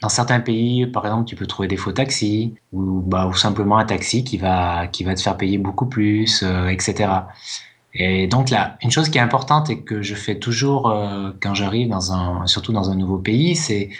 dans 0.00 0.08
certains 0.08 0.40
pays, 0.40 0.86
par 0.86 1.04
exemple, 1.06 1.26
tu 1.26 1.36
peux 1.36 1.46
trouver 1.46 1.68
des 1.68 1.76
faux 1.76 1.92
taxis 1.92 2.54
ou, 2.72 3.00
bah, 3.00 3.26
ou 3.26 3.34
simplement 3.34 3.78
un 3.78 3.84
taxi 3.84 4.24
qui 4.24 4.38
va, 4.38 4.86
qui 4.86 5.04
va 5.04 5.14
te 5.14 5.20
faire 5.20 5.36
payer 5.36 5.58
beaucoup 5.58 5.86
plus, 5.86 6.42
euh, 6.42 6.68
etc. 6.68 7.10
Et 7.94 8.26
donc 8.26 8.50
là, 8.50 8.78
une 8.82 8.90
chose 8.90 9.10
qui 9.10 9.18
est 9.18 9.20
importante 9.20 9.68
et 9.68 9.82
que 9.82 10.00
je 10.02 10.14
fais 10.14 10.38
toujours 10.38 10.90
euh, 10.90 11.32
quand 11.42 11.54
j'arrive 11.54 11.88
dans 11.88 12.12
un, 12.12 12.46
surtout 12.46 12.72
dans 12.72 12.90
un 12.90 12.94
nouveau 12.94 13.18
pays, 13.18 13.56
c'est 13.56 13.90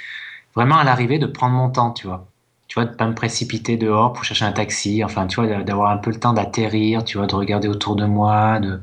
vraiment 0.54 0.76
à 0.76 0.84
l'arrivée 0.84 1.18
de 1.18 1.26
prendre 1.26 1.54
mon 1.54 1.70
temps, 1.70 1.90
tu 1.92 2.06
vois. 2.06 2.29
Tu 2.70 2.76
vois, 2.76 2.84
de 2.84 2.94
pas 2.94 3.08
me 3.08 3.16
précipiter 3.16 3.76
dehors 3.76 4.12
pour 4.12 4.22
chercher 4.22 4.44
un 4.44 4.52
taxi. 4.52 5.02
Enfin, 5.02 5.26
tu 5.26 5.40
vois, 5.40 5.64
d'avoir 5.64 5.90
un 5.90 5.96
peu 5.96 6.12
le 6.12 6.20
temps 6.20 6.32
d'atterrir, 6.32 7.04
tu 7.04 7.18
vois, 7.18 7.26
de 7.26 7.34
regarder 7.34 7.66
autour 7.66 7.96
de 7.96 8.04
moi, 8.04 8.60
de, 8.60 8.80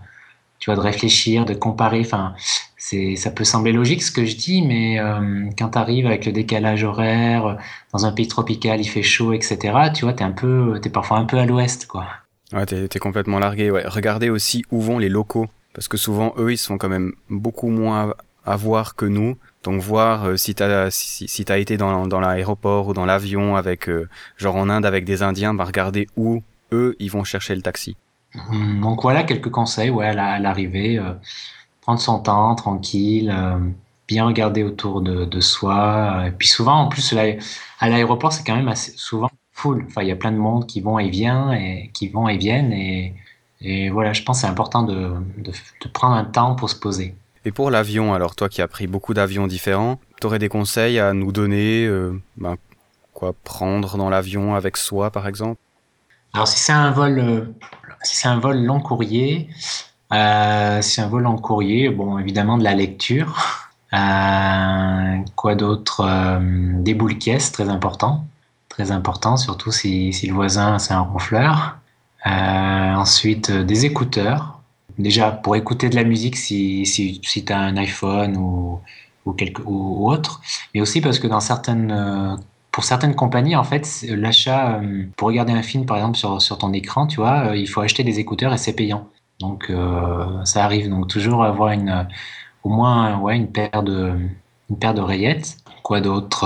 tu 0.60 0.70
vois, 0.70 0.76
de 0.76 0.82
réfléchir, 0.82 1.46
de 1.46 1.54
comparer. 1.54 2.02
Enfin, 2.02 2.34
c'est, 2.76 3.16
ça 3.16 3.32
peut 3.32 3.46
sembler 3.46 3.72
logique 3.72 4.04
ce 4.04 4.12
que 4.12 4.26
je 4.26 4.36
dis, 4.36 4.62
mais 4.62 5.00
euh, 5.00 5.46
quand 5.58 5.70
tu 5.70 5.78
arrives 5.78 6.06
avec 6.06 6.26
le 6.26 6.34
décalage 6.34 6.84
horaire, 6.84 7.58
dans 7.94 8.06
un 8.06 8.12
pays 8.12 8.28
tropical, 8.28 8.82
il 8.82 8.90
fait 8.90 9.04
chaud, 9.04 9.32
etc. 9.32 9.58
Tu 9.94 10.04
vois, 10.04 10.12
t'es 10.12 10.26
un 10.26 10.34
peu, 10.34 10.82
parfois 10.92 11.20
un 11.20 11.26
peu 11.26 11.38
à 11.38 11.46
l'ouest, 11.46 11.88
quoi. 11.88 12.08
Ouais, 12.52 12.66
t'es, 12.66 12.90
t'es 12.90 13.00
complètement 13.00 13.40
largué. 13.40 13.72
Ouais. 13.72 13.84
Regardez 13.88 14.30
aussi 14.30 14.66
où 14.70 14.82
vont 14.82 15.00
les 15.00 15.08
locaux, 15.08 15.48
parce 15.74 15.88
que 15.88 15.96
souvent 15.96 16.34
eux, 16.38 16.52
ils 16.52 16.58
sont 16.58 16.78
quand 16.78 16.90
même 16.90 17.14
beaucoup 17.30 17.70
moins 17.70 18.14
à 18.46 18.58
voir 18.58 18.96
que 18.96 19.06
nous. 19.06 19.38
Donc 19.68 19.82
voir 19.82 20.24
euh, 20.24 20.38
si 20.38 20.56
t'as 20.56 20.90
si, 20.90 21.44
t'as 21.44 21.58
été 21.58 21.76
dans, 21.76 22.20
l'aéroport 22.22 22.88
ou 22.88 22.94
dans 22.94 23.06
l'avion 23.06 23.58
avec 23.58 23.90
euh, 23.90 24.08
genre 24.38 24.56
en 24.56 24.70
Inde 24.70 24.86
avec 24.86 25.04
des 25.04 25.24
Indiens, 25.24 25.54
bah 25.54 25.66
regarder 25.66 26.08
où 26.16 26.42
eux 26.72 26.96
ils 27.00 27.12
vont 27.12 27.26
chercher 27.26 27.54
le 27.54 27.62
taxi. 27.62 27.98
Hum, 28.50 28.80
donc 28.80 29.02
voilà 29.02 29.24
quelques 29.24 29.50
conseils 29.50 29.90
ouais, 29.90 30.08
à 30.08 30.40
l'arrivée. 30.40 30.98
Euh, 30.98 31.12
prendre 31.82 32.00
son 32.00 32.20
temps, 32.20 32.56
tranquille, 32.56 33.36
bien 34.08 34.26
regarder 34.26 34.64
autour 34.64 35.02
de, 35.02 35.40
soi. 35.42 36.24
Et 36.28 36.32
puis 36.32 36.48
souvent, 36.48 36.84
en 36.84 36.88
plus, 36.88 37.14
à 37.80 37.90
l'aéroport, 37.90 38.32
c'est 38.32 38.46
quand 38.46 38.56
même 38.56 38.68
assez 38.70 38.94
souvent 38.96 39.30
full. 39.52 39.86
Enfin, 39.88 40.02
il 40.02 40.08
y 40.08 40.12
a 40.12 40.16
plein 40.16 40.32
de 40.32 40.38
monde 40.38 40.66
qui 40.66 40.80
vont 40.80 40.98
et 40.98 41.10
viennent 41.10 41.52
et 41.52 41.90
qui 41.94 42.08
vont 42.08 42.28
et 42.30 42.38
viennent. 42.38 42.72
Et, 42.72 43.16
et 43.62 43.90
voilà, 43.90 44.14
je 44.14 44.24
pense 44.24 44.42
c'est 44.42 44.48
important 44.48 44.84
de, 44.84 45.14
prendre 45.94 46.16
un 46.16 46.26
temps 46.26 46.56
pour 46.56 46.70
se 46.70 46.76
poser. 46.76 47.16
Et 47.48 47.52
pour 47.54 47.72
l'avion, 47.72 48.14
alors 48.14 48.36
toi 48.36 48.50
qui 48.50 48.62
as 48.62 48.68
pris 48.68 48.88
beaucoup 48.88 49.14
d'avions 49.14 49.48
différents, 49.48 50.02
tu 50.20 50.28
aurais 50.28 50.38
des 50.38 50.50
conseils 50.50 51.00
à 51.00 51.14
nous 51.14 51.32
donner 51.32 51.86
euh, 51.86 52.12
ben, 52.36 52.58
Quoi 53.14 53.32
prendre 53.46 53.98
dans 53.98 54.10
l'avion 54.10 54.54
avec 54.56 54.76
soi, 54.76 55.12
par 55.12 55.30
exemple? 55.30 55.62
Alors 56.34 56.46
si 56.46 56.60
c'est 56.60 56.74
un 56.74 56.92
vol 56.92 57.48
si 58.04 58.18
c'est 58.18 58.28
un 58.28 58.40
vol 58.40 58.58
long 58.66 58.82
courrier, 58.82 59.48
euh, 60.12 60.82
un 60.98 61.08
vol 61.08 61.24
long 61.24 61.38
courrier, 61.38 61.88
bon, 61.88 62.20
évidemment 62.20 62.58
de 62.58 62.66
la 62.66 62.76
lecture, 62.76 63.38
Euh, 63.94 65.18
quoi 65.38 65.56
d'autre? 65.56 66.02
Euh, 66.02 66.40
Des 66.82 66.94
boules 66.94 67.18
caisses, 67.18 67.54
très 67.54 67.70
important. 67.70 68.26
Très 68.68 68.92
important, 68.92 69.38
surtout 69.38 69.72
si, 69.72 70.12
si 70.12 70.28
le 70.28 70.34
voisin 70.34 70.78
c'est 70.78 70.94
un 70.94 71.00
ronfleur. 71.00 71.78
Euh, 72.26 72.30
ensuite, 72.96 73.50
des 73.50 73.86
écouteurs. 73.86 74.57
Déjà, 74.98 75.32
pour 75.32 75.56
écouter 75.56 75.90
de 75.90 75.96
la 75.96 76.04
musique 76.04 76.38
si, 76.38 76.86
si, 76.86 77.22
si 77.24 77.46
tu 77.46 77.54
as 77.54 77.60
un 77.60 77.78
iPhone 77.78 78.38
ou, 78.38 78.80
ou, 79.26 79.34
quelque, 79.34 79.62
ou, 79.66 80.10
autre. 80.10 80.42
Mais 80.74 80.82
aussi 80.82 81.02
parce 81.02 81.20
que 81.20 81.28
dans 81.28 81.40
certaines, 81.40 82.38
pour 82.72 82.84
certaines 82.84 83.16
compagnies, 83.16 83.56
en 83.56 83.64
fait, 83.64 84.06
l'achat, 84.10 84.82
pour 85.16 85.28
regarder 85.28 85.54
un 85.54 85.62
film 85.62 85.86
par 85.86 85.98
exemple 85.98 86.18
sur, 86.18 86.42
sur 86.42 86.58
ton 86.58 86.74
écran, 86.74 87.08
tu 87.08 87.18
vois, 87.18 87.56
il 87.56 87.68
faut 87.68 87.82
acheter 87.82 88.04
des 88.04 88.20
écouteurs 88.20 88.54
et 88.54 88.58
c'est 88.58 88.74
payant. 88.74 89.08
Donc, 89.40 89.72
ça 90.46 90.64
arrive. 90.64 90.90
Donc, 90.90 91.08
toujours 91.08 91.44
avoir 91.44 91.72
une 91.72 92.08
au 92.64 92.70
moins 92.70 93.20
ouais, 93.20 93.38
une 93.38 93.52
paire 93.52 93.84
de 93.84 94.14
une 94.70 94.80
paire 94.80 94.94
d'oreillettes. 94.94 95.58
Quoi 95.84 96.02
d'autre 96.02 96.46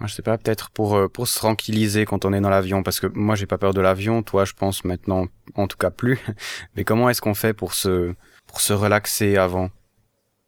euh... 0.00 0.06
Je 0.06 0.14
sais 0.14 0.22
pas, 0.22 0.36
peut-être 0.38 0.70
pour 0.70 0.94
euh, 0.94 1.08
pour 1.08 1.28
se 1.28 1.38
tranquilliser 1.38 2.04
quand 2.04 2.24
on 2.24 2.32
est 2.32 2.40
dans 2.40 2.50
l'avion, 2.50 2.82
parce 2.82 3.00
que 3.00 3.06
moi 3.06 3.34
j'ai 3.34 3.46
pas 3.46 3.58
peur 3.58 3.74
de 3.74 3.80
l'avion, 3.80 4.22
toi 4.22 4.44
je 4.44 4.52
pense 4.52 4.84
maintenant 4.84 5.26
en 5.54 5.66
tout 5.66 5.76
cas 5.76 5.90
plus. 5.90 6.18
Mais 6.76 6.84
comment 6.84 7.08
est-ce 7.08 7.20
qu'on 7.20 7.34
fait 7.34 7.54
pour 7.54 7.74
se 7.74 8.14
pour 8.46 8.60
se 8.60 8.72
relaxer 8.72 9.36
avant? 9.36 9.70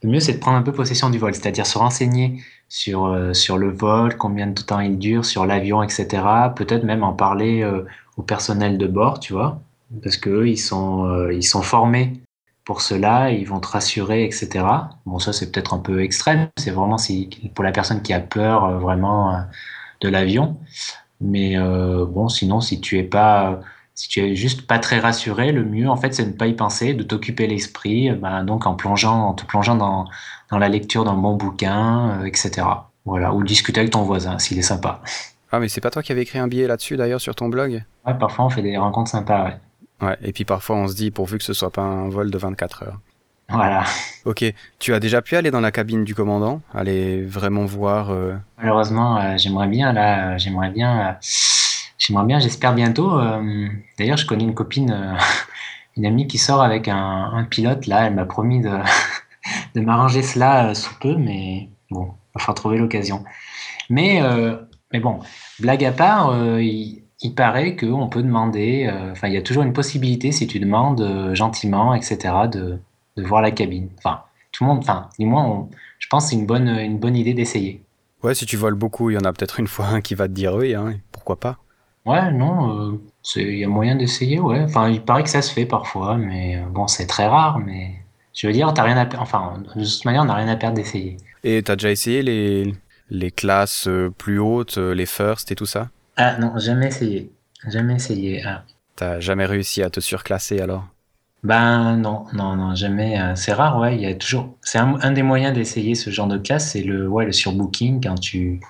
Le 0.03 0.11
mieux 0.11 0.21
c'est 0.21 0.35
de 0.35 0.39
prendre 0.39 0.59
un 0.59 0.63
peu 0.63 0.73
possession 0.73 1.11
du 1.11 1.19
vol, 1.19 1.35
c'est-à-dire 1.35 1.67
se 1.67 1.79
renseigner 1.79 2.41
sur 2.69 3.07
euh, 3.07 3.33
sur 3.33 3.59
le 3.59 3.71
vol, 3.71 4.17
combien 4.17 4.47
de 4.47 4.61
temps 4.61 4.81
il 4.81 4.99
dure, 4.99 5.25
sur 5.25 5.47
l'avion, 5.47 5.83
etc. 5.83 6.07
Peut-être 6.55 6.85
même 6.85 7.03
en 7.03 7.13
parler 7.13 7.63
euh, 7.63 7.85
au 8.17 8.23
personnel 8.23 8.79
de 8.79 8.87
bord, 8.87 9.21
tu 9.21 9.33
vois, 9.33 9.61
parce 10.03 10.17
que 10.17 10.31
eux, 10.31 10.49
ils 10.49 10.59
ils 11.35 11.43
sont 11.43 11.63
formés 11.63 12.21
pour 12.69 12.83
cela, 12.83 13.31
ils 13.31 13.49
vont 13.49 13.61
te 13.61 13.69
rassurer, 13.69 14.27
etc. 14.27 14.63
Bon, 15.07 15.19
ça 15.19 15.33
c'est 15.33 15.51
peut-être 15.51 15.73
un 15.73 15.79
peu 15.79 16.03
extrême, 16.03 16.49
c'est 16.59 16.71
vraiment 16.71 16.99
si, 16.99 17.31
pour 17.55 17.65
la 17.65 17.73
personne 17.73 18.03
qui 18.03 18.13
a 18.13 18.21
peur 18.21 18.67
euh, 18.67 18.77
vraiment 18.77 19.35
euh, 19.35 19.39
de 20.03 20.11
l'avion. 20.11 20.59
Mais 21.23 21.57
euh, 21.57 22.05
bon, 22.05 22.29
sinon, 22.29 22.61
si 22.61 22.83
tu 22.83 22.99
es 22.99 23.05
pas, 23.05 23.61
si 23.95 24.11
tu 24.11 24.21
es 24.21 24.37
juste 24.37 24.67
pas 24.67 24.79
très 24.79 24.99
rassuré, 24.99 25.51
le 25.51 25.65
mieux 25.65 25.89
en 25.89 25.97
fait, 25.97 26.13
c'est 26.13 26.25
de 26.25 26.29
ne 26.29 26.35
pas 26.35 26.47
y 26.47 26.53
penser, 26.53 26.93
de 26.93 27.03
t'occuper 27.03 27.47
l'esprit, 27.47 28.11
bah, 28.11 28.43
donc 28.43 28.67
en 28.67 28.75
plongeant, 28.75 29.29
en 29.29 29.33
te 29.33 29.47
plongeant 29.47 29.75
dans, 29.75 30.05
dans 30.51 30.59
la 30.59 30.69
lecture 30.69 31.05
d'un 31.07 31.15
bon 31.15 31.37
bouquin, 31.37 32.23
etc. 32.27 32.67
Voilà, 33.07 33.33
ou 33.33 33.45
discuter 33.45 33.81
avec 33.81 33.93
ton 33.93 34.03
voisin 34.03 34.39
s'il 34.39 34.59
est 34.59 34.63
sympa. 34.63 35.01
Ah, 35.51 35.59
mais 35.59 35.69
c'est 35.69 35.81
pas 35.81 35.91
toi 35.91 36.03
qui 36.03 36.13
avais 36.13 36.21
écrit 36.21 36.39
un 36.39 36.49
billet 36.49 36.67
là-dessus 36.67 36.99
d'ailleurs 36.99 37.23
sur 37.23 37.35
ton 37.35 37.49
blog? 37.49 37.83
Ouais, 38.07 38.19
parfois 38.19 38.45
on 38.45 38.51
fait 38.51 38.61
des 38.61 38.77
rencontres 38.77 39.11
sympas, 39.11 39.45
ouais. 39.45 39.57
Ouais, 40.01 40.17
et 40.23 40.33
puis 40.33 40.45
parfois 40.45 40.77
on 40.77 40.89
se 40.89 40.95
dit 40.95 41.11
pourvu 41.11 41.39
que 41.39 41.45
ce 41.45 41.53
soit 41.53 41.73
pas 41.73 41.83
un 41.83 42.09
vol 42.09 42.31
de 42.31 42.39
24 42.39 42.85
heures. 42.85 43.01
Voilà. 43.51 43.85
Ok, 44.27 44.45
tu 44.79 44.93
as 44.93 45.01
déjà 45.01 45.23
pu 45.23 45.35
aller 45.35 45.51
dans 45.51 45.61
la 45.61 45.71
cabine 45.71 46.05
du 46.05 46.15
commandant, 46.15 46.61
aller 46.75 47.23
vraiment 47.25 47.65
voir. 47.65 48.11
Euh... 48.11 48.35
Malheureusement, 48.59 49.19
euh, 49.19 49.39
j'aimerais 49.39 49.69
bien 49.69 49.93
là, 49.95 50.35
euh, 50.35 50.39
j'aimerais 50.39 50.71
bien, 50.71 51.17
j'aimerais 51.99 52.27
bien, 52.27 52.39
j'espère 52.41 52.75
bientôt. 52.75 53.19
D'ailleurs, 53.99 54.19
je 54.19 54.27
connais 54.27 54.45
une 54.45 54.55
copine, 54.55 55.17
une 55.97 56.05
amie 56.05 56.27
qui 56.27 56.37
sort 56.37 56.63
avec 56.63 56.89
un, 56.89 57.31
un 57.33 57.45
pilote 57.45 57.87
là. 57.87 58.07
Elle 58.07 58.15
m'a 58.15 58.27
promis 58.27 58.61
de, 58.61 58.71
de 59.75 59.81
m'arranger 59.81 60.23
cela 60.23 60.75
sous 60.75 60.95
peu, 60.99 61.17
mais 61.17 61.71
bon, 61.91 62.05
il 62.05 62.35
va 62.35 62.41
falloir 62.41 62.55
trouver 62.55 62.79
l'occasion. 62.79 63.25
Mais 63.89 64.21
mais 64.93 65.01
bon, 65.01 65.21
blague 65.59 65.85
à 65.85 65.93
part, 65.93 66.35
il 66.61 67.03
il 67.21 67.35
paraît 67.35 67.77
qu'on 67.77 68.09
peut 68.09 68.23
demander, 68.23 68.89
euh, 68.91 69.13
enfin, 69.13 69.29
il 69.29 69.35
y 69.35 69.37
a 69.37 69.43
toujours 69.43 69.63
une 69.63 69.73
possibilité, 69.73 70.33
si 70.33 70.47
tu 70.47 70.61
demandes 70.61 71.01
euh, 71.01 71.35
gentiment, 71.35 71.95
etc., 71.95 72.19
de, 72.51 72.79
de, 73.17 73.23
voir 73.23 73.43
la 73.43 73.51
cabine. 73.51 73.89
Enfin, 73.99 74.23
tout 74.53 74.65
le 74.65 74.69
monde, 74.69 74.79
enfin, 74.79 75.09
du 75.19 75.27
moins, 75.27 75.69
je 75.99 76.07
pense 76.09 76.25
que 76.25 76.31
c'est 76.31 76.37
une 76.37 76.47
bonne, 76.47 76.69
une 76.69 76.99
bonne 76.99 77.17
idée 77.17 77.35
d'essayer. 77.35 77.83
Ouais, 78.23 78.35
si 78.35 78.47
tu 78.47 78.57
voles 78.57 78.75
beaucoup, 78.75 79.11
il 79.11 79.15
y 79.15 79.17
en 79.17 79.25
a 79.25 79.33
peut-être 79.33 79.59
une 79.61 79.67
fois 79.67 79.87
un 79.87 80.01
qui 80.01 80.15
va 80.15 80.29
te 80.29 80.33
dire 80.33 80.55
oui, 80.55 80.75
hein, 80.75 80.95
pourquoi 81.13 81.39
pas 81.39 81.59
Ouais, 82.07 82.31
non, 82.33 82.93
euh, 82.93 83.01
il 83.37 83.59
y 83.59 83.65
a 83.65 83.69
moyen 83.69 83.97
d'essayer, 83.97 84.39
ouais. 84.39 84.63
Enfin, 84.63 84.89
il 84.89 85.03
paraît 85.03 85.25
que 85.25 85.29
ça 85.29 85.43
se 85.43 85.53
fait 85.53 85.67
parfois, 85.67 86.17
mais 86.17 86.63
bon, 86.71 86.87
c'est 86.87 87.07
très 87.07 87.27
rare, 87.27 87.59
mais 87.59 87.97
je 88.33 88.47
veux 88.47 88.53
dire, 88.53 88.73
t'as 88.73 88.85
rien 88.85 88.97
à 88.97 89.07
enfin, 89.21 89.63
de 89.75 89.85
toute 89.85 90.05
manière, 90.05 90.23
on 90.23 90.27
n'a 90.27 90.35
rien 90.35 90.49
à 90.49 90.57
perdre 90.57 90.77
d'essayer. 90.77 91.17
Et 91.45 91.63
t'as 91.63 91.77
déjà 91.77 91.91
essayé 91.91 92.23
les, 92.23 92.73
les 93.11 93.31
classes 93.31 93.89
plus 94.17 94.39
hautes, 94.39 94.79
les 94.79 95.07
first 95.07 95.53
et 95.53 95.55
tout 95.55 95.67
ça? 95.67 95.89
Ah 96.19 96.37
non, 96.39 96.59
jamais 96.59 96.89
essayé. 96.89 97.33
Jamais 97.69 97.95
essayé. 97.95 98.43
Ah. 98.45 98.65
T'as 98.97 99.21
jamais 99.21 99.47
réussi 99.47 99.83
à 99.85 99.89
te 99.89 100.01
surclasser 100.01 100.61
alors? 100.61 100.85
Ben 101.45 101.97
non, 101.97 102.25
non, 102.33 102.57
non, 102.57 102.75
jamais. 102.75 103.21
Euh, 103.21 103.37
c'est 103.37 103.53
rare, 103.53 103.79
ouais. 103.79 103.95
Il 103.95 104.01
y 104.01 104.07
a 104.07 104.15
toujours. 104.15 104.57
C'est 104.61 104.79
un, 104.79 105.13
des 105.13 105.23
moyens 105.23 105.55
d'essayer 105.55 105.95
ce 105.95 106.11
genre 106.11 106.27
de 106.27 106.37
classe, 106.37 106.73
c'est 106.73 106.83
le, 106.83 107.07
ouais, 107.07 107.25
le 107.25 107.31
surbooking 107.31 108.03
quand 108.03 108.17
tu, 108.17 108.61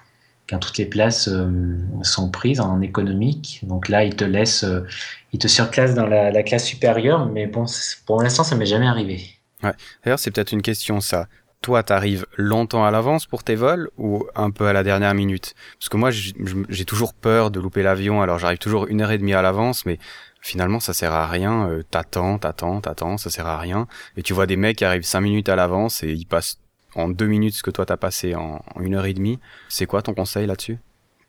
quand 0.47 0.59
toutes 0.59 0.77
les 0.77 0.85
places 0.85 1.29
euh, 1.29 1.79
sont 2.03 2.31
prises 2.31 2.61
en 2.61 2.83
économique. 2.83 3.61
Donc 3.63 3.89
là, 3.89 4.05
ils 4.05 4.15
te 4.15 4.25
laissent, 4.25 4.65
euh, 4.65 4.87
ils 5.33 5.39
te 5.39 5.49
surclassent 5.49 5.95
dans 5.95 6.07
la, 6.07 6.31
la 6.31 6.43
classe 6.43 6.67
supérieure, 6.67 7.25
mais 7.25 7.47
bon, 7.47 7.65
pour 8.05 8.23
l'instant, 8.23 8.45
ça 8.45 8.57
m'est 8.57 8.67
jamais 8.67 8.87
arrivé. 8.87 9.23
Ouais. 9.63 9.73
D'ailleurs, 10.05 10.19
c'est 10.19 10.31
peut-être 10.31 10.53
une 10.53 10.63
question 10.63 11.01
ça 11.01 11.29
toi, 11.61 11.83
t'arrives 11.83 12.27
longtemps 12.37 12.85
à 12.85 12.91
l'avance 12.91 13.27
pour 13.27 13.43
tes 13.43 13.57
vols 13.57 13.91
ou 13.99 14.27
un 14.37 14.51
peu 14.51 14.67
à 14.67 14.73
la 14.73 14.83
dernière 14.83 15.15
minute? 15.15 15.55
Parce 15.79 15.89
que 15.89 15.97
moi, 15.97 16.11
j'ai 16.11 16.85
toujours 16.85 17.15
peur 17.15 17.51
de 17.51 17.61
louper 17.61 17.83
l'avion, 17.83 18.23
alors 18.23 18.39
j'arrive 18.39 18.59
toujours 18.59 18.87
une 18.87 19.01
heure 19.01 19.11
et 19.11 19.19
demie 19.19 19.35
à 19.35 19.43
l'avance, 19.43 19.85
mais 19.85 19.99
finalement, 20.41 20.81
ça 20.81 20.95
sert 20.95 21.13
à 21.13 21.27
rien. 21.27 21.69
Euh, 21.69 21.83
t'attends, 21.91 22.39
t'attends, 22.39 22.81
t'attends, 22.81 23.19
ça 23.19 23.31
sert 23.31 23.47
à 23.47 23.59
rien. 23.59 23.89
Et 24.17 24.23
tu 24.23 24.35
vois 24.35 24.47
des 24.47 24.57
mecs 24.57 24.77
qui 24.77 24.85
arrivent 24.85 25.03
cinq 25.05 25.21
minutes 25.21 25.49
à 25.49 25.57
l'avance 25.57 26.03
et 26.03 26.13
ils 26.13 26.27
passent 26.27 26.61
en 26.95 27.09
deux 27.09 27.27
minutes 27.27 27.55
ce 27.55 27.63
que 27.63 27.71
toi 27.71 27.85
t'as 27.85 27.97
passé 27.97 28.35
en, 28.35 28.63
une 28.81 28.95
heure 28.95 29.07
et 29.07 29.15
demie. 29.15 29.41
C'est 29.69 29.87
quoi 29.87 30.01
ton 30.03 30.15
conseil 30.15 30.47
là-dessus? 30.47 30.79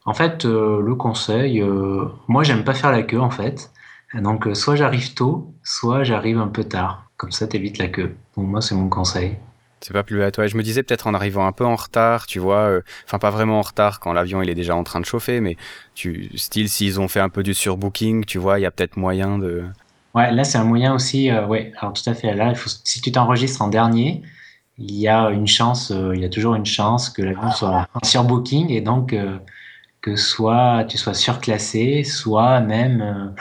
En 0.05 0.13
fait, 0.13 0.45
euh, 0.45 0.81
le 0.81 0.95
conseil, 0.95 1.61
euh, 1.61 2.05
moi, 2.27 2.43
j'aime 2.43 2.63
pas 2.63 2.73
faire 2.73 2.91
la 2.91 3.03
queue 3.03 3.19
en 3.19 3.29
fait. 3.31 3.71
Donc, 4.13 4.47
soit 4.53 4.75
j'arrive 4.75 5.13
tôt, 5.13 5.53
soit 5.63 6.03
j'arrive 6.03 6.39
un 6.39 6.47
peu 6.47 6.63
tard. 6.63 7.09
Comme 7.17 7.31
ça, 7.31 7.47
t'évites 7.47 7.77
la 7.77 7.89
queue. 7.89 8.15
Donc, 8.37 8.47
moi, 8.47 8.61
c'est 8.61 8.73
mon 8.73 8.89
conseil. 8.89 9.37
C'est 9.81 9.93
pas 9.93 10.03
plus 10.03 10.21
à 10.23 10.31
toi. 10.31 10.47
Je 10.47 10.57
me 10.57 10.63
disais 10.63 10.83
peut-être 10.83 11.07
en 11.07 11.13
arrivant 11.13 11.45
un 11.47 11.51
peu 11.51 11.65
en 11.65 11.75
retard, 11.75 12.25
tu 12.25 12.39
vois, 12.39 12.63
euh, 12.63 12.81
enfin 13.05 13.17
pas 13.17 13.29
vraiment 13.29 13.59
en 13.59 13.61
retard 13.61 13.99
quand 13.99 14.11
l'avion 14.11 14.41
il 14.41 14.49
est 14.49 14.55
déjà 14.55 14.75
en 14.75 14.83
train 14.83 14.99
de 14.99 15.05
chauffer, 15.05 15.39
mais 15.39 15.55
style 16.35 16.69
s'ils 16.69 16.99
ont 16.99 17.07
fait 17.07 17.21
un 17.21 17.29
peu 17.29 17.43
du 17.43 17.53
surbooking, 17.53 18.25
tu 18.25 18.37
vois, 18.39 18.59
il 18.59 18.63
y 18.63 18.65
a 18.65 18.71
peut-être 18.71 18.97
moyen 18.97 19.37
de. 19.37 19.63
Ouais, 20.13 20.31
là 20.31 20.43
c'est 20.43 20.57
un 20.57 20.65
moyen 20.65 20.93
aussi. 20.93 21.29
Euh, 21.31 21.45
ouais, 21.45 21.71
alors 21.77 21.93
tout 21.93 22.07
à 22.09 22.13
fait. 22.13 22.35
Là, 22.35 22.53
si 22.83 23.01
tu 23.01 23.11
t'enregistres 23.11 23.61
en 23.61 23.69
dernier, 23.69 24.21
il 24.77 24.95
y 24.95 25.07
a 25.07 25.29
une 25.29 25.47
chance, 25.47 25.91
euh, 25.91 26.13
il 26.13 26.21
y 26.21 26.25
a 26.25 26.29
toujours 26.29 26.55
une 26.55 26.65
chance 26.65 27.09
que 27.09 27.21
l'avion 27.21 27.51
soit 27.51 27.87
en 27.93 28.05
surbooking 28.05 28.69
et 28.71 28.81
donc 28.81 29.15
que 30.01 30.15
soit 30.15 30.85
tu 30.89 30.97
sois 30.97 31.13
surclassé, 31.13 32.03
soit 32.03 32.59
même, 32.61 33.33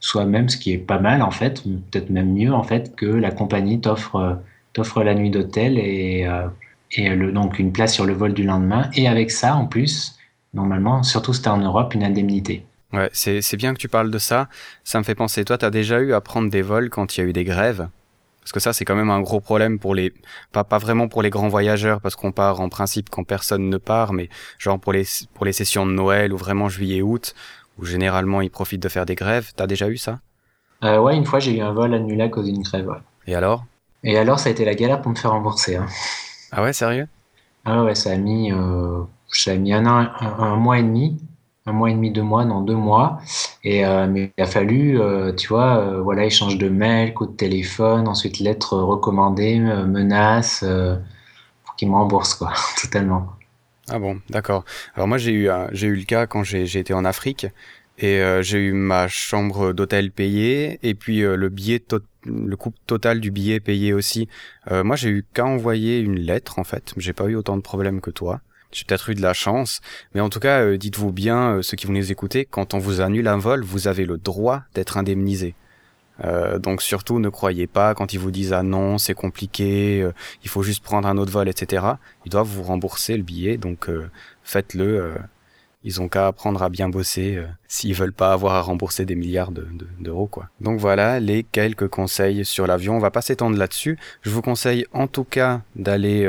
soit 0.00 0.24
même 0.24 0.48
ce 0.48 0.56
qui 0.56 0.72
est 0.72 0.78
pas 0.78 0.98
mal 0.98 1.22
en 1.22 1.30
fait, 1.30 1.62
peut-être 1.90 2.10
même 2.10 2.32
mieux 2.32 2.52
en 2.52 2.62
fait 2.62 2.96
que 2.96 3.06
la 3.06 3.30
compagnie 3.30 3.80
t'offre 3.80 4.38
t'offre 4.72 5.02
la 5.02 5.14
nuit 5.14 5.30
d'hôtel 5.30 5.78
et, 5.78 6.26
euh, 6.26 6.48
et 6.92 7.08
le, 7.10 7.32
donc 7.32 7.58
une 7.58 7.72
place 7.72 7.94
sur 7.94 8.04
le 8.04 8.12
vol 8.12 8.34
du 8.34 8.44
lendemain. 8.44 8.90
Et 8.94 9.08
avec 9.08 9.30
ça, 9.30 9.54
en 9.56 9.66
plus, 9.66 10.16
normalement, 10.54 11.02
surtout 11.02 11.34
si 11.34 11.48
en 11.48 11.58
Europe, 11.58 11.94
une 11.94 12.04
indemnité. 12.04 12.64
Ouais, 12.92 13.10
c'est 13.12 13.56
bien 13.56 13.74
que 13.74 13.78
tu 13.78 13.88
parles 13.88 14.10
de 14.10 14.18
ça. 14.18 14.48
Ça 14.84 14.98
me 14.98 15.04
fait 15.04 15.14
penser, 15.14 15.44
toi, 15.44 15.58
tu 15.58 15.64
as 15.64 15.70
déjà 15.70 16.00
eu 16.00 16.14
à 16.14 16.20
prendre 16.20 16.50
des 16.50 16.62
vols 16.62 16.88
quand 16.88 17.16
il 17.16 17.20
y 17.20 17.24
a 17.24 17.26
eu 17.26 17.32
des 17.32 17.44
grèves? 17.44 17.88
Parce 18.40 18.52
que 18.52 18.60
ça, 18.60 18.72
c'est 18.72 18.86
quand 18.86 18.96
même 18.96 19.10
un 19.10 19.20
gros 19.20 19.40
problème 19.40 19.78
pour 19.78 19.94
les... 19.94 20.14
Pas, 20.52 20.64
pas 20.64 20.78
vraiment 20.78 21.06
pour 21.06 21.20
les 21.20 21.28
grands 21.28 21.48
voyageurs, 21.48 22.00
parce 22.00 22.16
qu'on 22.16 22.32
part 22.32 22.62
en 22.62 22.70
principe 22.70 23.10
quand 23.10 23.24
personne 23.24 23.68
ne 23.68 23.76
part, 23.76 24.14
mais 24.14 24.30
genre 24.58 24.80
pour 24.80 24.94
les, 24.94 25.04
pour 25.34 25.44
les 25.44 25.52
sessions 25.52 25.84
de 25.84 25.92
Noël 25.92 26.32
ou 26.32 26.38
vraiment 26.38 26.70
juillet-août, 26.70 27.34
où 27.78 27.84
généralement 27.84 28.40
ils 28.40 28.50
profitent 28.50 28.82
de 28.82 28.88
faire 28.88 29.04
des 29.04 29.16
grèves. 29.16 29.52
T'as 29.54 29.66
déjà 29.66 29.90
eu 29.90 29.98
ça? 29.98 30.20
Euh, 30.82 30.98
Ouais, 30.98 31.14
une 31.14 31.26
fois, 31.26 31.40
j'ai 31.40 31.58
eu 31.58 31.60
un 31.60 31.72
vol 31.72 31.92
annulé 31.92 32.22
à 32.22 32.28
cause 32.30 32.46
d'une 32.46 32.62
grève. 32.62 32.88
Et 33.26 33.34
alors? 33.34 33.66
Et 34.04 34.16
alors, 34.16 34.38
ça 34.38 34.48
a 34.48 34.52
été 34.52 34.64
la 34.64 34.74
galère 34.74 35.02
pour 35.02 35.10
me 35.10 35.16
faire 35.16 35.32
rembourser. 35.32 35.76
Hein. 35.76 35.86
Ah 36.52 36.62
ouais, 36.62 36.72
sérieux? 36.72 37.08
Ah 37.64 37.84
ouais, 37.84 37.94
ça 37.94 38.12
a 38.12 38.16
mis, 38.16 38.52
euh, 38.52 39.02
ça 39.28 39.52
a 39.52 39.56
mis 39.56 39.72
un, 39.72 39.86
an, 39.86 40.08
un, 40.20 40.56
mois 40.56 40.78
et 40.78 40.82
demi, 40.82 41.18
un 41.66 41.72
mois 41.72 41.90
et 41.90 41.94
demi, 41.94 42.10
deux 42.10 42.22
mois, 42.22 42.44
non, 42.44 42.62
deux 42.62 42.76
mois. 42.76 43.20
Et 43.64 43.84
euh, 43.84 44.06
mais 44.06 44.32
il 44.38 44.42
a 44.42 44.46
fallu, 44.46 45.00
euh, 45.00 45.32
tu 45.34 45.48
vois, 45.48 45.78
euh, 45.78 46.00
voilà, 46.00 46.24
échange 46.24 46.56
de 46.56 46.68
mails, 46.68 47.12
coup 47.12 47.26
de 47.26 47.36
téléphone, 47.36 48.08
ensuite 48.08 48.38
lettres 48.38 48.78
recommandées, 48.78 49.58
menaces, 49.58 50.64
pour 51.64 51.76
qu'il 51.76 51.88
me 51.88 51.94
rembourse, 51.94 52.34
quoi, 52.34 52.52
totalement. 52.80 53.26
Ah 53.90 53.98
bon, 53.98 54.20
d'accord. 54.30 54.64
Alors 54.94 55.08
moi, 55.08 55.18
j'ai 55.18 55.32
eu, 55.32 55.48
j'ai 55.72 55.88
eu 55.88 55.96
le 55.96 56.04
cas 56.04 56.26
quand 56.26 56.44
j'ai 56.44 56.78
été 56.78 56.94
en 56.94 57.04
Afrique. 57.04 57.46
Et 58.00 58.22
j'ai 58.42 58.58
eu 58.58 58.72
ma 58.74 59.08
chambre 59.08 59.72
d'hôtel 59.72 60.12
payée 60.12 60.78
et 60.84 60.94
puis 60.94 61.18
le 61.22 61.48
billet 61.48 61.80
total 61.80 62.06
le 62.24 62.56
coût 62.56 62.72
total 62.86 63.20
du 63.20 63.30
billet 63.30 63.60
payé 63.60 63.92
aussi. 63.92 64.28
Euh, 64.70 64.84
moi, 64.84 64.96
j'ai 64.96 65.10
eu 65.10 65.24
qu'à 65.34 65.46
envoyer 65.46 65.98
une 66.00 66.18
lettre 66.18 66.58
en 66.58 66.64
fait. 66.64 66.92
J'ai 66.96 67.12
pas 67.12 67.26
eu 67.26 67.34
autant 67.34 67.56
de 67.56 67.62
problèmes 67.62 68.00
que 68.00 68.10
toi. 68.10 68.40
J'ai 68.70 68.84
peut-être 68.84 69.08
eu 69.08 69.14
de 69.14 69.22
la 69.22 69.32
chance, 69.32 69.80
mais 70.14 70.20
en 70.20 70.28
tout 70.28 70.40
cas, 70.40 70.60
euh, 70.60 70.76
dites-vous 70.76 71.10
bien, 71.10 71.56
euh, 71.56 71.62
ceux 71.62 71.76
qui 71.76 71.86
vous 71.86 71.92
nous 71.94 72.12
écouter, 72.12 72.44
quand 72.44 72.74
on 72.74 72.78
vous 72.78 73.00
annule 73.00 73.26
un 73.26 73.38
vol, 73.38 73.64
vous 73.64 73.88
avez 73.88 74.04
le 74.04 74.18
droit 74.18 74.62
d'être 74.74 74.96
indemnisé. 74.96 75.54
Donc 76.58 76.82
surtout 76.82 77.20
ne 77.20 77.28
croyez 77.28 77.68
pas 77.68 77.94
quand 77.94 78.12
ils 78.12 78.18
vous 78.18 78.32
disent 78.32 78.52
ah 78.52 78.64
non 78.64 78.98
c'est 78.98 79.14
compliqué, 79.14 80.04
il 80.42 80.50
faut 80.50 80.64
juste 80.64 80.82
prendre 80.82 81.06
un 81.06 81.16
autre 81.16 81.30
vol, 81.30 81.48
etc. 81.48 81.86
Ils 82.26 82.30
doivent 82.30 82.48
vous 82.48 82.64
rembourser 82.64 83.16
le 83.16 83.22
billet, 83.22 83.56
donc 83.56 83.88
faites-le. 84.42 85.14
Ils 85.84 86.00
ont 86.00 86.08
qu'à 86.08 86.26
apprendre 86.26 86.62
à 86.62 86.68
bien 86.68 86.88
bosser 86.88 87.42
s'ils 87.66 87.94
veulent 87.94 88.12
pas 88.12 88.32
avoir 88.32 88.54
à 88.54 88.60
rembourser 88.60 89.04
des 89.04 89.14
milliards 89.14 89.52
d'euros 89.52 90.26
quoi. 90.26 90.48
Donc 90.60 90.80
voilà 90.80 91.20
les 91.20 91.44
quelques 91.44 91.88
conseils 91.88 92.44
sur 92.44 92.66
l'avion. 92.66 92.96
On 92.96 93.00
va 93.00 93.10
pas 93.10 93.22
s'étendre 93.22 93.56
là-dessus. 93.56 93.98
Je 94.22 94.30
vous 94.30 94.42
conseille 94.42 94.86
en 94.92 95.06
tout 95.06 95.24
cas 95.24 95.62
d'aller 95.76 96.28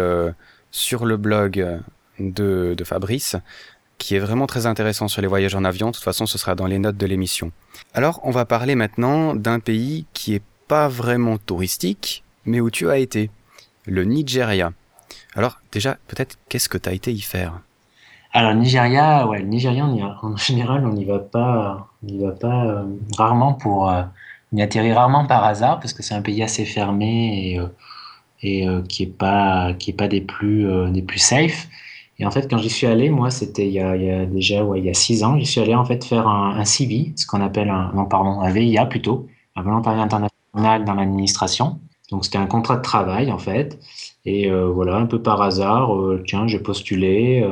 sur 0.72 1.06
le 1.06 1.18
blog 1.18 1.82
de, 2.20 2.76
de 2.78 2.84
Fabrice 2.84 3.36
qui 4.00 4.16
est 4.16 4.20
vraiment 4.20 4.48
très 4.48 4.66
intéressant 4.66 5.08
sur 5.08 5.22
les 5.22 5.28
voyages 5.28 5.54
en 5.54 5.64
avion. 5.64 5.88
De 5.88 5.92
toute 5.94 6.04
façon, 6.04 6.26
ce 6.26 6.40
sera 6.40 6.56
dans 6.56 6.66
les 6.66 6.80
notes 6.80 6.98
de 6.98 7.06
l'émission. 7.06 7.52
Alors, 7.94 8.20
on 8.24 8.32
va 8.32 8.46
parler 8.46 8.74
maintenant 8.74 9.36
d'un 9.36 9.60
pays 9.60 10.08
qui 10.14 10.34
est 10.34 10.42
pas 10.68 10.88
vraiment 10.88 11.38
touristique, 11.38 12.24
mais 12.46 12.62
où 12.62 12.72
tu 12.72 12.90
as 12.90 12.98
été, 12.98 13.30
le 13.86 14.06
Nigeria. 14.06 14.72
Alors, 15.36 15.60
déjà, 15.72 15.98
peut-être, 16.08 16.38
qu'est-ce 16.48 16.70
que 16.70 16.78
tu 16.78 16.90
as 16.90 16.94
été 16.94 17.12
y 17.12 17.20
faire? 17.20 17.60
Alors, 18.32 18.54
Nigeria, 18.54 19.28
ouais, 19.28 19.40
le 19.40 19.48
Nigeria, 19.48 19.86
en 19.86 20.38
général, 20.38 20.86
on 20.86 20.94
n'y 20.94 21.04
va 21.06 21.18
pas, 21.20 21.88
on 22.04 22.08
y 22.08 22.20
va 22.20 22.32
pas 22.32 22.66
euh, 22.66 22.84
rarement 23.18 23.54
pour. 23.54 23.90
Euh, 23.90 24.04
on 24.54 24.58
y 24.58 24.62
atterrit 24.62 24.94
rarement 24.94 25.26
par 25.26 25.44
hasard, 25.44 25.80
parce 25.80 25.94
que 25.94 26.04
c'est 26.04 26.14
un 26.14 26.22
pays 26.22 26.44
assez 26.44 26.66
fermé 26.66 27.54
et, 27.54 27.60
euh, 27.60 27.68
et 28.82 28.88
qui 28.88 29.04
est 29.04 29.18
pas, 29.18 29.74
qui 29.74 29.92
est 29.92 29.94
pas 29.94 30.08
des 30.08 30.22
plus, 30.22 30.68
des 30.92 31.02
plus 31.02 31.20
safe. 31.20 31.68
Et 32.20 32.26
en 32.26 32.32
fait, 32.32 32.50
quand 32.50 32.58
j'y 32.58 32.70
suis 32.70 32.88
allé, 32.88 33.10
moi, 33.10 33.32
c'était 33.32 33.68
il, 33.68 33.74
y 33.74 33.80
a 33.80 34.26
déjà 34.26 34.64
ouais, 34.64 34.80
il 34.80 34.86
y 34.86 34.90
a 34.90 34.94
six 34.94 35.24
ans, 35.24 35.38
j'y 35.38 35.46
suis 35.46 35.62
allé 35.62 35.76
en 35.76 35.86
fait 35.86 36.04
faire 36.04 36.28
un, 36.28 36.66
CV, 36.66 37.14
ce 37.16 37.26
qu'on 37.28 37.42
appelle 37.42 37.70
un, 37.70 37.92
non, 37.94 38.06
pardon, 38.06 38.42
un 38.42 38.52
VIA 38.52 38.86
plutôt, 38.86 39.28
un 39.56 39.62
volontariat 39.64 40.02
international 40.02 40.86
dans 40.86 40.94
l'administration. 40.96 41.80
Donc 42.12 42.26
c'était 42.26 42.40
un 42.40 42.48
contrat 42.48 42.78
de 42.78 42.82
travail 42.82 43.32
en 43.32 43.40
fait. 43.40 43.80
Et 44.26 44.50
voilà, 44.52 44.96
un 44.98 45.06
peu 45.06 45.22
par 45.22 45.42
hasard, 45.42 45.92
tiens, 46.26 46.48
j'ai 46.48 46.60
postulé, 46.60 47.44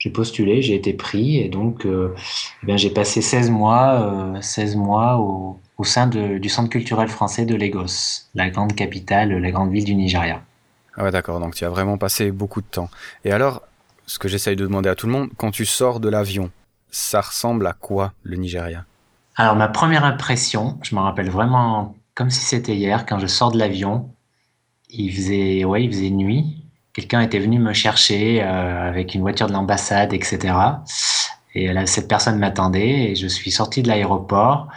j'ai 0.00 0.10
postulé, 0.10 0.62
j'ai 0.62 0.74
été 0.74 0.92
pris 0.94 1.36
et 1.36 1.48
donc 1.48 1.86
eh 1.86 2.78
j'ai 2.78 2.90
passé 2.90 3.22
16 3.22 3.50
mois, 3.50 4.34
16 4.40 4.74
mois 4.76 5.18
au, 5.18 5.60
au 5.78 5.84
sein 5.84 6.06
de, 6.06 6.38
du 6.38 6.48
Centre 6.48 6.70
culturel 6.70 7.08
français 7.08 7.44
de 7.44 7.54
Lagos, 7.54 8.24
la 8.34 8.50
grande 8.50 8.74
capitale, 8.74 9.30
la 9.30 9.50
grande 9.50 9.70
ville 9.70 9.84
du 9.84 9.94
Nigeria. 9.94 10.42
Ah 10.96 11.04
ouais, 11.04 11.10
d'accord, 11.10 11.38
donc 11.38 11.54
tu 11.54 11.64
as 11.64 11.68
vraiment 11.68 11.98
passé 11.98 12.30
beaucoup 12.30 12.60
de 12.60 12.66
temps. 12.66 12.90
Et 13.24 13.30
alors, 13.32 13.62
ce 14.06 14.18
que 14.18 14.26
j'essaye 14.28 14.56
de 14.56 14.64
demander 14.64 14.88
à 14.88 14.94
tout 14.94 15.06
le 15.06 15.12
monde, 15.12 15.30
quand 15.36 15.50
tu 15.50 15.64
sors 15.64 16.00
de 16.00 16.08
l'avion, 16.08 16.50
ça 16.90 17.20
ressemble 17.20 17.66
à 17.66 17.72
quoi 17.72 18.12
le 18.22 18.36
Nigeria? 18.36 18.84
Alors 19.36 19.56
ma 19.56 19.68
première 19.68 20.04
impression, 20.04 20.78
je 20.82 20.94
me 20.94 21.00
rappelle 21.00 21.30
vraiment 21.30 21.94
comme 22.14 22.30
si 22.30 22.40
c'était 22.40 22.74
hier, 22.74 23.06
quand 23.06 23.18
je 23.18 23.26
sors 23.26 23.52
de 23.52 23.58
l'avion, 23.58 24.10
il 24.90 25.12
faisait, 25.12 25.64
ouais, 25.64 25.84
il 25.84 25.90
faisait 25.90 26.10
nuit. 26.10 26.59
Quelqu'un 26.92 27.20
était 27.20 27.38
venu 27.38 27.58
me 27.58 27.72
chercher 27.72 28.42
euh, 28.42 28.88
avec 28.88 29.14
une 29.14 29.20
voiture 29.20 29.46
de 29.46 29.52
l'ambassade, 29.52 30.12
etc. 30.12 30.54
Et 31.54 31.72
là, 31.72 31.86
cette 31.86 32.08
personne 32.08 32.38
m'attendait 32.38 33.10
et 33.10 33.14
je 33.14 33.26
suis 33.26 33.50
sorti 33.50 33.82
de 33.82 33.88
l'aéroport. 33.88 34.68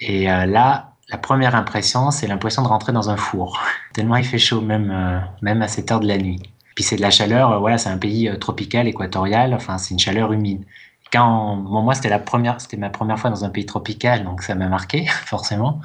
Et 0.00 0.30
euh, 0.30 0.46
là, 0.46 0.92
la 1.08 1.18
première 1.18 1.54
impression, 1.54 2.10
c'est 2.10 2.26
l'impression 2.26 2.62
de 2.62 2.68
rentrer 2.68 2.92
dans 2.92 3.10
un 3.10 3.16
four. 3.16 3.60
Tellement 3.92 4.16
il 4.16 4.24
fait 4.24 4.38
chaud, 4.38 4.60
même, 4.60 4.90
euh, 4.90 5.20
même 5.42 5.62
à 5.62 5.68
cette 5.68 5.90
heure 5.90 6.00
de 6.00 6.08
la 6.08 6.18
nuit. 6.18 6.42
Puis 6.76 6.84
c'est 6.84 6.96
de 6.96 7.00
la 7.02 7.10
chaleur, 7.10 7.52
euh, 7.52 7.58
voilà, 7.58 7.78
c'est 7.78 7.88
un 7.88 7.98
pays 7.98 8.28
euh, 8.28 8.36
tropical, 8.36 8.86
équatorial, 8.86 9.54
enfin 9.54 9.78
c'est 9.78 9.92
une 9.94 9.98
chaleur 9.98 10.32
humide. 10.32 10.64
Quand, 11.12 11.56
moi 11.56 11.94
c'était 11.94 12.10
la 12.10 12.18
première, 12.18 12.60
c'était 12.60 12.76
ma 12.76 12.90
première 12.90 13.18
fois 13.18 13.30
dans 13.30 13.44
un 13.44 13.50
pays 13.50 13.64
tropical, 13.66 14.24
donc 14.24 14.42
ça 14.42 14.54
m'a 14.54 14.68
marqué 14.68 15.06
forcément. 15.24 15.80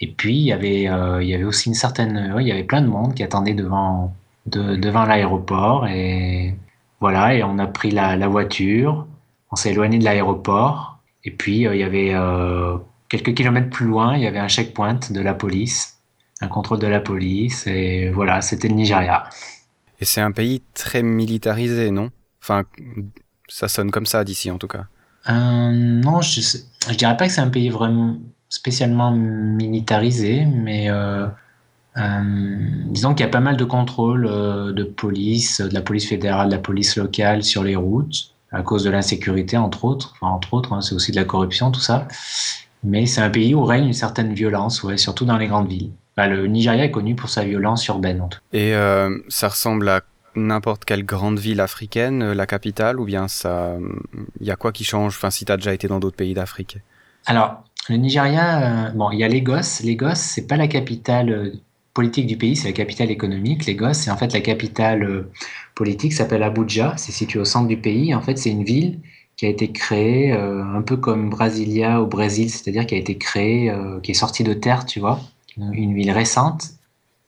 Et 0.00 0.08
puis 0.12 0.34
il 0.34 0.42
y 0.46 0.52
avait, 0.52 0.88
euh, 0.88 1.22
il 1.22 1.28
y 1.28 1.34
avait 1.34 1.44
aussi 1.44 1.68
une 1.68 1.74
certaine, 1.74 2.34
il 2.40 2.46
y 2.46 2.52
avait 2.52 2.64
plein 2.64 2.82
de 2.82 2.88
monde 2.88 3.14
qui 3.14 3.22
attendait 3.22 3.54
devant, 3.54 4.12
de, 4.50 4.76
devant 4.76 5.04
l'aéroport 5.04 5.86
et 5.86 6.54
voilà, 7.00 7.34
et 7.34 7.42
on 7.42 7.58
a 7.58 7.66
pris 7.66 7.90
la, 7.90 8.16
la 8.16 8.28
voiture, 8.28 9.06
on 9.50 9.56
s'est 9.56 9.70
éloigné 9.70 9.98
de 9.98 10.04
l'aéroport 10.04 10.98
et 11.24 11.30
puis 11.30 11.62
il 11.62 11.76
y 11.76 11.82
avait 11.82 12.14
quelques 13.08 13.34
kilomètres 13.34 13.70
plus 13.70 13.86
loin, 13.86 14.16
il 14.16 14.22
y 14.22 14.26
avait 14.26 14.38
un 14.38 14.48
checkpoint 14.48 15.00
de 15.10 15.20
la 15.20 15.34
police, 15.34 15.98
un 16.40 16.48
contrôle 16.48 16.78
de 16.78 16.86
la 16.86 17.00
police 17.00 17.66
et 17.66 18.10
voilà, 18.10 18.40
c'était 18.40 18.68
le 18.68 18.74
Nigeria. 18.74 19.24
Et 20.00 20.04
c'est 20.04 20.20
un 20.20 20.32
pays 20.32 20.62
très 20.74 21.02
militarisé, 21.02 21.90
non? 21.90 22.10
Enfin, 22.42 22.64
ça 23.48 23.68
sonne 23.68 23.90
comme 23.90 24.06
ça 24.06 24.24
d'ici 24.24 24.50
en 24.50 24.58
tout 24.58 24.68
cas. 24.68 24.86
Euh, 25.28 25.70
non, 25.72 26.22
je, 26.22 26.40
je 26.40 26.94
dirais 26.94 27.16
pas 27.16 27.26
que 27.26 27.32
c'est 27.32 27.42
un 27.42 27.50
pays 27.50 27.68
vraiment 27.68 28.16
spécialement 28.48 29.12
militarisé, 29.12 30.44
mais 30.46 30.90
euh, 30.90 31.26
euh, 31.26 31.28
disons 31.96 33.14
qu'il 33.14 33.24
y 33.26 33.28
a 33.28 33.32
pas 33.32 33.40
mal 33.40 33.56
de 33.56 33.64
contrôles 33.64 34.24
de 34.24 34.84
police, 34.84 35.60
de 35.60 35.74
la 35.74 35.82
police 35.82 36.08
fédérale, 36.08 36.48
de 36.48 36.54
la 36.54 36.60
police 36.60 36.96
locale 36.96 37.42
sur 37.42 37.64
les 37.64 37.76
routes, 37.76 38.32
à 38.52 38.62
cause 38.62 38.84
de 38.84 38.90
l'insécurité 38.90 39.56
entre 39.56 39.84
autres. 39.84 40.14
Enfin, 40.20 40.32
entre 40.32 40.54
autres, 40.54 40.72
hein, 40.72 40.80
c'est 40.80 40.94
aussi 40.94 41.10
de 41.12 41.16
la 41.16 41.24
corruption, 41.24 41.70
tout 41.70 41.80
ça. 41.80 42.08
Mais 42.82 43.06
c'est 43.06 43.20
un 43.20 43.30
pays 43.30 43.54
où 43.54 43.64
règne 43.64 43.86
une 43.86 43.92
certaine 43.92 44.32
violence, 44.32 44.82
ouais, 44.82 44.96
surtout 44.96 45.24
dans 45.24 45.36
les 45.36 45.46
grandes 45.46 45.68
villes. 45.68 45.90
Bah, 46.16 46.26
le 46.26 46.46
Nigeria 46.46 46.84
est 46.84 46.90
connu 46.90 47.14
pour 47.14 47.28
sa 47.28 47.44
violence 47.44 47.86
urbaine. 47.86 48.22
En 48.22 48.28
tout. 48.28 48.38
Et 48.52 48.74
euh, 48.74 49.18
ça 49.28 49.48
ressemble 49.48 49.88
à 49.88 50.00
n'importe 50.34 50.84
quelle 50.84 51.04
grande 51.04 51.38
ville 51.38 51.60
africaine, 51.60 52.22
euh, 52.22 52.34
la 52.34 52.46
capitale, 52.46 52.98
ou 52.98 53.04
bien 53.04 53.28
ça, 53.28 53.76
il 54.40 54.46
y 54.46 54.50
a 54.50 54.56
quoi 54.56 54.72
qui 54.72 54.84
change 54.84 55.16
Enfin, 55.16 55.30
si 55.30 55.44
tu 55.44 55.52
as 55.52 55.56
déjà 55.56 55.74
été 55.74 55.88
dans 55.88 56.00
d'autres 56.00 56.16
pays 56.16 56.34
d'Afrique? 56.34 56.78
Alors, 57.26 57.64
le 57.88 57.96
Nigeria, 57.96 58.86
euh, 58.86 58.90
bon, 58.90 59.10
il 59.10 59.18
y 59.18 59.24
a 59.24 59.28
Lagos. 59.28 59.82
Lagos, 59.84 60.14
c'est 60.14 60.46
pas 60.46 60.56
la 60.56 60.68
capitale 60.68 61.52
politique 61.94 62.26
du 62.26 62.36
pays, 62.36 62.56
c'est 62.56 62.68
la 62.68 62.72
capitale 62.72 63.10
économique. 63.10 63.66
Lagos, 63.66 63.94
c'est 63.94 64.10
en 64.10 64.16
fait 64.16 64.32
la 64.32 64.40
capitale 64.40 65.26
politique, 65.74 66.12
s'appelle 66.12 66.42
Abuja. 66.42 66.94
C'est 66.96 67.12
situé 67.12 67.40
au 67.40 67.44
centre 67.44 67.68
du 67.68 67.76
pays. 67.76 68.14
En 68.14 68.20
fait, 68.20 68.38
c'est 68.38 68.50
une 68.50 68.64
ville 68.64 69.00
qui 69.36 69.46
a 69.46 69.48
été 69.48 69.72
créée 69.72 70.32
un 70.32 70.82
peu 70.82 70.96
comme 70.96 71.30
Brasilia 71.30 72.00
au 72.00 72.06
Brésil, 72.06 72.50
c'est-à-dire 72.50 72.86
qui 72.86 72.94
a 72.94 72.98
été 72.98 73.16
créée, 73.16 73.72
qui 74.02 74.10
est 74.10 74.14
sortie 74.14 74.44
de 74.44 74.52
terre, 74.52 74.84
tu 74.84 75.00
vois 75.00 75.20
une 75.56 75.94
ville 75.94 76.10
récente 76.10 76.70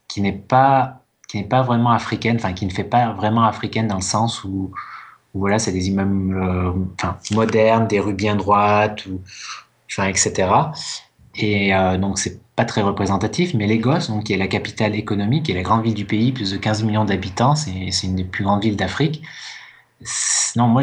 qui 0.09 0.21
n'est 0.21 0.33
pas 0.33 0.99
qui 1.29 1.39
n'est 1.39 1.45
pas 1.45 1.63
vraiment 1.63 1.93
africaine, 1.93 2.37
enfin 2.37 2.53
qui 2.53 2.67
ne 2.67 2.71
fait 2.71 2.85
pas 2.85 3.13
vraiment 3.15 3.45
africaine 3.45 3.87
dans 3.87 3.97
le 3.97 4.03
sens 4.03 4.45
où, 4.45 4.71
voilà, 5.33 5.59
c'est 5.59 5.73
des 5.73 5.89
immeubles 5.89 6.37
euh, 6.37 6.73
modernes, 7.31 7.87
des 7.87 8.01
rues 8.01 8.13
bien 8.13 8.37
droites, 8.37 9.07
ou, 9.07 9.19
etc. 10.07 10.51
Et 11.37 11.75
euh, 11.75 11.97
donc 11.99 12.19
c'est 12.19 12.41
pas 12.57 12.65
très 12.65 12.83
représentatif, 12.83 13.55
mais 13.55 13.67
Lagos, 13.67 14.09
donc, 14.09 14.25
qui 14.25 14.35
est 14.35 14.37
la 14.37 14.49
capitale 14.49 14.95
économique 14.95 15.49
et 15.49 15.55
la 15.55 15.63
grande 15.63 15.83
ville 15.83 15.95
du 15.95 16.05
pays, 16.05 16.33
plus 16.33 16.51
de 16.51 16.57
15 16.59 16.85
millions 16.85 17.05
d'habitants, 17.05 17.55
c'est 17.55 17.73
une 18.05 18.17
des 18.17 18.25
plus 18.25 18.45
grandes 18.45 18.63
villes 18.63 18.77
d'Afrique. 18.77 19.23
Non, 20.57 20.69
moi, 20.69 20.83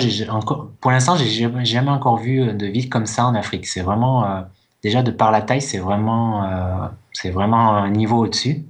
pour 0.82 0.92
l'instant, 0.92 1.16
j'ai 1.16 1.50
jamais 1.66 1.92
encore 1.92 2.18
vu 2.18 2.54
de 2.54 2.66
ville 2.66 2.90
comme 2.90 3.06
ça 3.06 3.26
en 3.26 3.36
Afrique. 3.36 3.68
C'est 3.68 3.82
vraiment, 3.82 4.26
euh, 4.26 4.42
déjà 4.82 5.04
de 5.04 5.12
par 5.12 5.32
la 5.32 5.42
taille, 5.42 5.62
c'est 5.62 5.78
vraiment, 5.78 6.44
euh, 6.46 6.88
vraiment 7.32 7.76
un 7.76 7.90
niveau 7.92 8.18
au-dessus, 8.18 8.66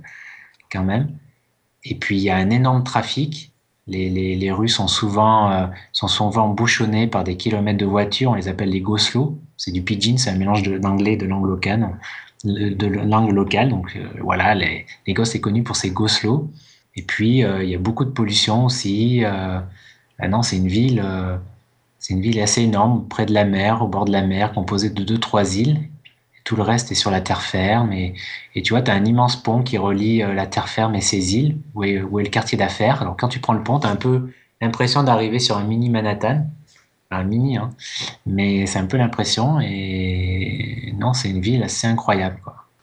quand 0.71 0.83
même. 0.83 1.09
Et 1.83 1.95
puis 1.95 2.17
il 2.17 2.23
y 2.23 2.29
a 2.29 2.35
un 2.35 2.49
énorme 2.49 2.83
trafic. 2.83 3.53
Les, 3.87 4.09
les, 4.09 4.35
les 4.35 4.51
rues 4.51 4.69
sont 4.69 4.87
souvent, 4.87 5.51
euh, 5.51 5.67
sont 5.93 6.07
souvent 6.07 6.49
bouchonnées 6.49 7.07
par 7.07 7.23
des 7.23 7.37
kilomètres 7.37 7.79
de 7.79 7.85
voitures. 7.85 8.31
On 8.31 8.35
les 8.35 8.47
appelle 8.47 8.69
les 8.69 8.81
go 8.81 8.97
slow. 8.97 9.39
C'est 9.59 9.71
du 9.71 9.83
pidgin, 9.83 10.17
c'est 10.17 10.31
un 10.31 10.37
mélange 10.37 10.63
d'anglais 10.63 11.13
et 11.13 11.17
de 11.17 11.27
langue 11.27 11.45
locale. 11.45 11.87
De, 12.43 12.87
langue 12.87 13.31
locale. 13.31 13.69
Donc 13.69 13.95
euh, 13.95 14.07
voilà, 14.21 14.55
les, 14.55 14.85
gosses 15.09 15.35
est 15.35 15.41
connu 15.41 15.61
pour 15.61 15.75
ses 15.75 15.91
go 15.91 16.07
slow. 16.07 16.49
Et 16.95 17.03
puis 17.03 17.43
euh, 17.43 17.63
il 17.63 17.69
y 17.69 17.75
a 17.75 17.79
beaucoup 17.79 18.05
de 18.05 18.09
pollution 18.09 18.65
aussi. 18.65 19.23
Ah 19.23 20.27
non, 20.27 20.41
c'est 20.41 20.57
une 20.57 20.67
ville, 20.67 21.03
c'est 21.99 22.13
une 22.13 22.21
ville 22.21 22.41
assez 22.41 22.63
énorme, 22.63 23.07
près 23.07 23.27
de 23.27 23.33
la 23.33 23.45
mer, 23.45 23.83
au 23.83 23.87
bord 23.87 24.05
de 24.05 24.11
la 24.11 24.23
mer, 24.23 24.53
composée 24.53 24.89
de 24.89 25.03
deux 25.03 25.19
trois 25.19 25.57
îles 25.57 25.89
tout 26.49 26.55
le 26.55 26.63
reste 26.63 26.91
est 26.91 26.95
sur 26.95 27.11
la 27.11 27.21
terre 27.21 27.43
ferme. 27.43 27.93
Et, 27.93 28.15
tu 28.63 28.73
vois, 28.73 28.81
tu 28.81 28.89
as 28.89 28.95
un 28.95 29.05
immense 29.05 29.35
pont 29.35 29.61
qui 29.61 29.77
relie 29.77 30.23
euh, 30.23 30.33
la 30.33 30.47
terre 30.47 30.67
ferme 30.67 30.95
et 30.95 31.01
ses 31.01 31.35
îles, 31.35 31.57
où 31.75 31.83
est, 31.83 32.01
où 32.01 32.19
est 32.19 32.23
le 32.23 32.29
quartier 32.29 32.57
d'affaires. 32.57 33.03
Alors 33.03 33.15
quand 33.15 33.27
tu 33.27 33.39
prends 33.39 33.53
le 33.53 33.61
pont, 33.61 33.79
tu 33.79 33.85
as 33.85 33.91
un 33.91 33.95
peu 33.95 34.31
l'impression 34.59 35.03
d'arriver 35.03 35.37
sur 35.37 35.57
un 35.57 35.63
mini 35.63 35.91
Manhattan. 35.91 36.47
Un 37.11 37.23
mini, 37.23 37.57
hein. 37.57 37.71
mais 38.27 38.67
c'est 38.67 38.77
un 38.77 38.85
peu 38.85 38.97
l'impression. 38.97 39.59
Et 39.61 40.93
non, 40.97 41.13
c'est 41.13 41.29
une 41.29 41.41
ville 41.41 41.63
assez 41.63 41.87
incroyable. 41.87 42.39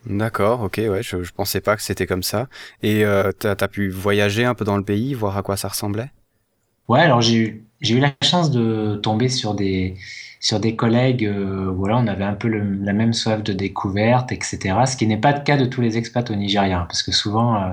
D'accord, 0.07 0.62
ok, 0.62 0.77
ouais, 0.79 1.03
je, 1.03 1.23
je 1.23 1.33
pensais 1.33 1.61
pas 1.61 1.77
que 1.77 1.83
c'était 1.83 2.07
comme 2.07 2.23
ça. 2.23 2.49
Et 2.83 3.05
euh, 3.05 3.33
tu 3.39 3.47
as, 3.47 3.69
pu 3.69 3.89
voyager 3.89 4.45
un 4.45 4.55
peu 4.55 4.65
dans 4.65 4.77
le 4.77 4.85
pays, 4.85 5.15
voir 5.15 5.37
à 5.37 5.43
quoi 5.43 5.57
ça 5.57 5.69
ressemblait? 5.69 6.11
Ouais, 6.89 7.01
alors 7.01 7.21
j'ai 7.21 7.37
eu, 7.37 7.67
eu 7.83 7.99
la 7.99 8.12
chance 8.23 8.51
de 8.53 9.01
tomber 9.03 9.29
sur 9.29 9.55
des, 9.55 9.97
sur 10.41 10.61
des 10.61 10.77
collègues, 10.77 11.25
euh, 11.25 11.73
voilà, 11.75 11.99
on 11.99 12.07
avait 12.07 12.25
un 12.25 12.35
peu 12.35 12.49
la 12.49 12.93
même 12.93 13.12
soif 13.12 13.43
de 13.43 13.53
découverte, 13.53 14.31
etc. 14.31 14.59
Ce 14.87 14.97
qui 14.97 15.07
n'est 15.09 15.17
pas 15.17 15.33
le 15.33 15.43
cas 15.43 15.57
de 15.57 15.67
tous 15.67 15.81
les 15.81 15.99
expats 15.99 16.31
au 16.31 16.35
Nigeria, 16.37 16.85
parce 16.89 17.03
que 17.03 17.11
souvent, 17.11 17.57
euh, 17.57 17.73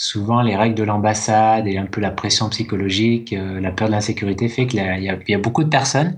souvent 0.00 0.40
les 0.40 0.56
règles 0.56 0.76
de 0.76 0.82
l'ambassade 0.82 1.68
et 1.68 1.76
un 1.76 1.84
peu 1.84 2.00
la 2.00 2.10
pression 2.10 2.48
psychologique, 2.48 3.34
euh, 3.34 3.60
la 3.60 3.70
peur 3.70 3.88
de 3.88 3.92
l'insécurité 3.92 4.48
fait 4.48 4.66
qu'il 4.66 4.80
y, 4.80 5.30
y, 5.30 5.34
a 5.34 5.38
beaucoup 5.38 5.62
de 5.62 5.68
personnes 5.68 6.16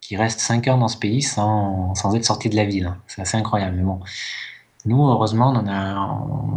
qui 0.00 0.16
restent 0.16 0.38
5 0.38 0.68
heures 0.68 0.78
dans 0.78 0.86
ce 0.86 0.96
pays 0.96 1.22
sans, 1.22 1.92
sans 1.96 2.14
être 2.14 2.24
sorti 2.24 2.48
de 2.48 2.54
la 2.54 2.64
ville. 2.64 2.94
C'est 3.08 3.20
assez 3.20 3.36
incroyable. 3.36 3.78
Mais 3.78 3.82
bon, 3.82 3.98
nous, 4.84 5.02
heureusement, 5.08 5.50
on 5.50 5.56
en, 5.56 5.66
a, 5.66 5.96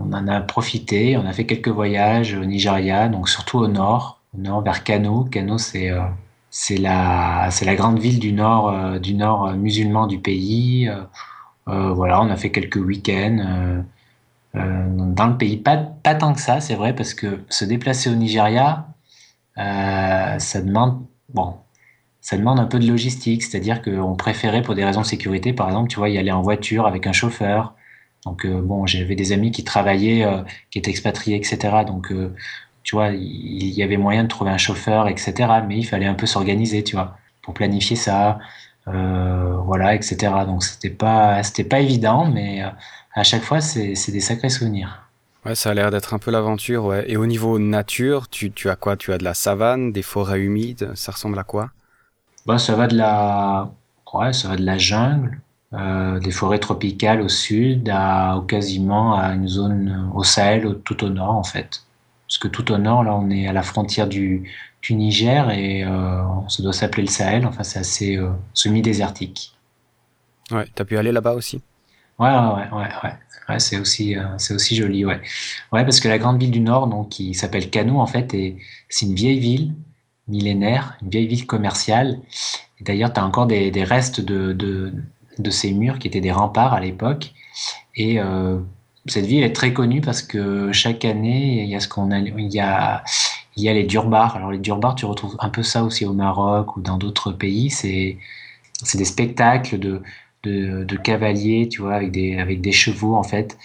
on 0.08 0.14
en 0.14 0.28
a 0.28 0.42
profité. 0.42 1.18
On 1.18 1.26
a 1.26 1.34
fait 1.34 1.48
quelques 1.48 1.70
voyages 1.70 2.36
au 2.36 2.46
Nigeria, 2.46 3.10
donc 3.10 3.30
surtout 3.30 3.58
au 3.58 3.68
nord, 3.68 4.22
au 4.38 4.42
nord 4.42 4.62
vers 4.62 4.84
Kano. 4.84 5.24
Kano, 5.32 5.58
c'est 5.58 5.90
euh, 5.90 6.02
c'est 6.52 6.78
la, 6.78 7.50
la 7.64 7.76
grande 7.76 7.98
ville 7.98 8.20
du 8.20 8.32
nord, 8.32 8.70
euh, 8.70 9.00
du 9.00 9.16
nord 9.16 9.54
musulman 9.54 10.06
du 10.06 10.20
pays. 10.20 10.90
Voilà, 11.66 12.22
on 12.22 12.30
a 12.32 12.36
fait 12.36 12.52
quelques 12.52 12.78
week-ends 12.78 13.84
dans 14.54 15.28
le 15.28 15.38
pays. 15.38 15.58
Pas, 15.58 15.78
tant 15.78 16.34
que 16.34 16.42
ça, 16.42 16.60
c'est 16.60 16.76
vrai, 16.76 16.96
parce 16.96 17.14
que 17.14 17.44
se 17.50 17.66
déplacer 17.66 18.10
au 18.10 18.16
Nigeria, 18.16 18.88
ça 19.56 20.62
demande, 20.62 21.06
bon, 21.34 21.56
ça 22.22 22.38
demande 22.38 22.60
un 22.60 22.66
peu 22.66 22.80
de 22.80 22.88
logistique, 22.88 23.44
c'est-à-dire 23.44 23.82
qu'on 23.82 24.16
préférait 24.16 24.62
pour 24.62 24.76
des 24.76 24.86
raisons 24.86 25.02
de 25.02 25.06
sécurité, 25.06 25.54
par 25.54 25.68
exemple, 25.68 25.90
tu 25.90 25.98
vois, 25.98 26.10
y 26.10 26.18
aller 26.18 26.32
en 26.32 26.42
voiture 26.42 26.86
avec 26.86 27.08
un 27.08 27.12
chauffeur. 27.12 27.74
Donc 28.26 28.46
euh, 28.46 28.62
bon, 28.62 28.86
j'avais 28.86 29.16
des 29.16 29.32
amis 29.32 29.52
qui 29.52 29.64
travaillaient, 29.64 30.26
euh, 30.26 30.44
qui 30.72 30.80
étaient 30.80 30.92
expatriés, 30.92 31.38
etc. 31.38 31.84
Donc 31.88 32.12
euh, 32.12 32.36
tu 32.84 32.96
vois, 32.96 33.10
il 33.10 33.70
y 33.70 33.84
avait 33.84 33.98
moyen 33.98 34.24
de 34.24 34.28
trouver 34.28 34.52
un 34.52 34.58
chauffeur, 34.58 35.08
etc. 35.08 35.34
Mais 35.68 35.78
il 35.78 35.86
fallait 35.86 36.06
un 36.06 36.14
peu 36.14 36.26
s'organiser, 36.26 36.84
tu 36.84 36.96
vois, 36.96 37.18
pour 37.42 37.54
planifier 37.54 37.96
ça, 37.96 38.40
voilà, 38.86 39.96
etc. 39.96 40.18
Donc 40.46 40.64
c'était 40.64 40.90
pas, 40.90 41.42
pas 41.70 41.80
évident, 41.80 42.26
mais 42.26 42.64
à 43.20 43.24
chaque 43.24 43.44
fois, 43.44 43.62
c'est, 43.62 43.94
des 44.12 44.20
sacrés 44.20 44.50
souvenirs. 44.50 45.04
Ouais, 45.46 45.56
ça 45.56 45.72
a 45.72 45.74
l'air 45.74 45.92
d'être 45.92 46.14
un 46.14 46.20
peu 46.20 46.32
l'aventure, 46.32 46.86
ouais. 46.86 47.06
Et 47.08 47.18
au 47.18 47.26
niveau 47.26 47.60
nature, 47.60 48.30
tu, 48.30 48.52
tu 48.52 48.70
as 48.70 48.76
quoi? 48.76 48.98
Tu 48.98 49.14
as 49.14 49.18
de 49.18 49.24
la 49.24 49.34
savane, 49.34 49.92
des 49.92 50.02
forêts 50.02 50.40
humides, 50.40 50.92
ça 50.96 51.12
ressemble 51.12 51.40
à 51.40 51.44
quoi? 51.44 51.72
Bah, 52.46 52.58
ça 52.58 52.76
va 52.76 52.88
de 52.88 52.98
la, 52.98 53.70
ouais, 54.14 54.34
ça 54.34 54.48
va 54.50 54.56
de 54.56 54.66
la 54.66 54.78
jungle, 54.78 55.40
euh, 55.74 56.20
des 56.20 56.32
forêts 56.32 56.60
tropicales 56.60 57.22
au 57.22 57.30
sud, 57.30 57.90
à, 57.90 58.44
quasiment 58.48 59.16
à 59.16 59.34
une 59.34 59.48
zone 59.48 60.10
au 60.14 60.24
Sahel, 60.24 60.80
tout 60.84 61.04
au 61.04 61.10
nord 61.10 61.36
en 61.36 61.44
fait. 61.44 61.84
Parce 62.28 62.38
que 62.38 62.48
tout 62.48 62.72
au 62.72 62.78
nord, 62.78 63.04
là, 63.04 63.16
on 63.16 63.30
est 63.30 63.48
à 63.48 63.54
la 63.54 63.64
frontière 63.64 64.08
du, 64.08 64.50
du 64.82 64.94
Niger 64.94 65.50
et 65.52 65.84
euh, 65.84 66.22
ça 66.48 66.64
doit 66.64 66.74
s'appeler 66.74 67.04
le 67.04 67.10
Sahel. 67.10 67.46
Enfin, 67.46 67.64
c'est 67.64 67.80
assez 67.80 68.18
euh, 68.18 68.30
semi-désertique. 68.54 69.56
Ouais, 70.52 70.68
t'as 70.76 70.86
pu 70.86 70.98
aller 70.98 71.12
là-bas 71.12 71.34
aussi? 71.34 71.62
Ouais, 72.20 72.28
ouais, 72.30 72.78
ouais, 72.78 73.14
ouais. 73.48 73.60
c'est 73.60 73.80
aussi, 73.80 74.18
euh, 74.18 74.36
aussi 74.52 74.76
joli, 74.76 75.06
ouais. 75.06 75.22
Ouais, 75.72 75.84
parce 75.86 76.02
que 76.02 76.10
la 76.10 76.18
grande 76.18 76.40
ville 76.40 76.52
du 76.52 76.60
Nord, 76.60 76.88
donc, 76.88 77.10
qui 77.10 77.34
s'appelle 77.34 77.70
Kano, 77.70 78.00
en 78.00 78.08
fait, 78.08 78.36
c'est 78.90 79.06
une 79.06 79.16
vieille 79.16 79.40
ville 79.40 79.74
millénaire, 80.28 80.98
une 81.02 81.10
vieille 81.10 81.28
ville 81.28 81.48
commerciale. 81.48 82.20
D'ailleurs, 82.82 83.14
tu 83.14 83.20
as 83.20 83.26
encore 83.26 83.48
des, 83.48 83.72
des 83.72 83.84
restes 83.84 84.22
de, 84.22 84.54
de, 84.54 84.94
de, 85.40 85.50
ces 85.50 85.72
murs 85.74 85.98
qui 86.00 86.08
étaient 86.08 86.22
des 86.22 86.32
remparts 86.32 86.74
à 86.74 86.80
l'époque. 86.82 87.34
Et 87.96 88.20
euh, 88.20 88.60
cette 89.06 89.26
ville 89.26 89.44
est 89.44 89.54
très 89.54 89.74
connue 89.74 90.02
parce 90.02 90.22
que 90.22 90.72
chaque 90.74 91.06
année, 91.06 91.64
il 91.64 91.70
y 91.70 91.76
a 91.76 91.80
ce 91.80 91.88
qu'on 91.88 92.12
a, 92.12 92.20
y 92.20 92.60
a, 92.60 93.04
il 93.56 93.64
y 93.64 93.70
a 93.70 93.74
les 93.74 93.86
Durbars. 93.86 94.36
Alors 94.36 94.52
les 94.52 94.60
Durbars, 94.60 94.96
tu 94.96 95.06
retrouves 95.06 95.36
un 95.40 95.50
peu 95.50 95.64
ça 95.64 95.84
aussi 95.84 96.06
au 96.06 96.14
Maroc 96.14 96.78
ou 96.78 96.82
dans 96.82 96.98
d'autres 96.98 97.32
pays. 97.32 97.70
C'est 97.70 98.18
des 98.98 99.06
spectacles 99.06 99.80
de, 99.80 100.02
de, 100.44 100.84
de, 100.84 100.96
cavaliers, 100.96 101.68
tu 101.70 101.82
vois, 101.82 101.96
avec 101.96 102.12
des, 102.12 102.38
avec 102.38 102.62
des 102.62 102.72
chevaux 102.72 103.16
en 103.16 103.24
fait. 103.24 103.58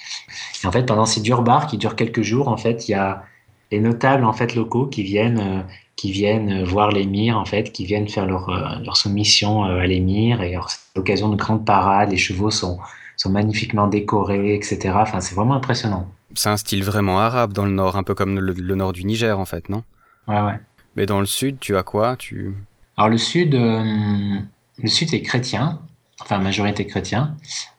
Et 0.62 0.66
en 0.66 0.72
fait, 0.72 0.84
pendant 0.84 1.06
ces 1.06 1.20
Durbars 1.20 1.66
qui 1.66 1.78
durent 1.78 1.96
quelques 1.96 2.22
jours, 2.22 2.48
en 2.48 2.56
fait, 2.56 2.88
il 2.88 2.92
y 2.92 2.94
a 2.94 3.24
les 3.70 3.80
notables 3.80 4.24
en 4.24 4.32
fait 4.32 4.54
locaux 4.54 4.86
qui 4.86 5.02
viennent 5.02 5.40
euh, 5.40 5.62
qui 5.96 6.10
viennent 6.10 6.64
voir 6.64 6.90
l'émir, 6.90 7.38
en 7.38 7.44
fait, 7.44 7.72
qui 7.72 7.84
viennent 7.84 8.08
faire 8.08 8.26
leur, 8.26 8.48
euh, 8.48 8.78
leur 8.84 8.96
soumission 8.96 9.64
euh, 9.64 9.80
à 9.80 9.86
l'émir. 9.86 10.42
Et 10.42 10.56
c'est 10.68 10.78
l'occasion 10.96 11.28
de 11.28 11.36
grandes 11.36 11.64
parades. 11.64 12.10
Les 12.10 12.16
chevaux 12.16 12.50
sont, 12.50 12.78
sont 13.16 13.30
magnifiquement 13.30 13.86
décorés, 13.86 14.54
etc. 14.54 14.92
Enfin, 14.96 15.20
c'est 15.20 15.34
vraiment 15.34 15.54
impressionnant. 15.54 16.08
C'est 16.34 16.48
un 16.48 16.56
style 16.56 16.82
vraiment 16.82 17.20
arabe 17.20 17.52
dans 17.52 17.64
le 17.64 17.70
nord, 17.70 17.96
un 17.96 18.02
peu 18.02 18.14
comme 18.14 18.38
le, 18.38 18.74
nord 18.74 18.92
du 18.92 19.04
Niger, 19.04 19.38
en 19.38 19.44
fait, 19.44 19.68
non? 19.68 19.84
Ouais, 20.26 20.40
ouais. 20.40 20.58
Mais 20.96 21.06
dans 21.06 21.20
le 21.20 21.26
sud, 21.26 21.58
tu 21.60 21.76
as 21.76 21.84
quoi? 21.84 22.16
Tu... 22.16 22.54
Alors, 22.96 23.10
le 23.10 23.18
sud, 23.18 23.54
euh, 23.54 24.38
le 24.78 24.88
sud 24.88 25.14
est 25.14 25.22
chrétien, 25.22 25.80
enfin, 26.20 26.38
majorité 26.38 26.86
chrétien. 26.86 27.36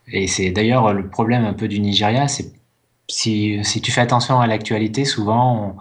Et 0.08 0.28
c'est 0.28 0.52
d'ailleurs 0.52 0.93
le 0.93 1.08
problème 1.10 1.45
un 1.45 1.54
peu 1.54 1.67
du 1.67 1.80
Nigeria, 1.80 2.28
c'est 2.28 2.52
si, 3.08 3.60
si 3.63 3.82
tu 3.82 3.91
fais 3.91 4.02
attention 4.02 4.39
à 4.39 4.48
l'actualité, 4.48 5.06
souvent, 5.06 5.76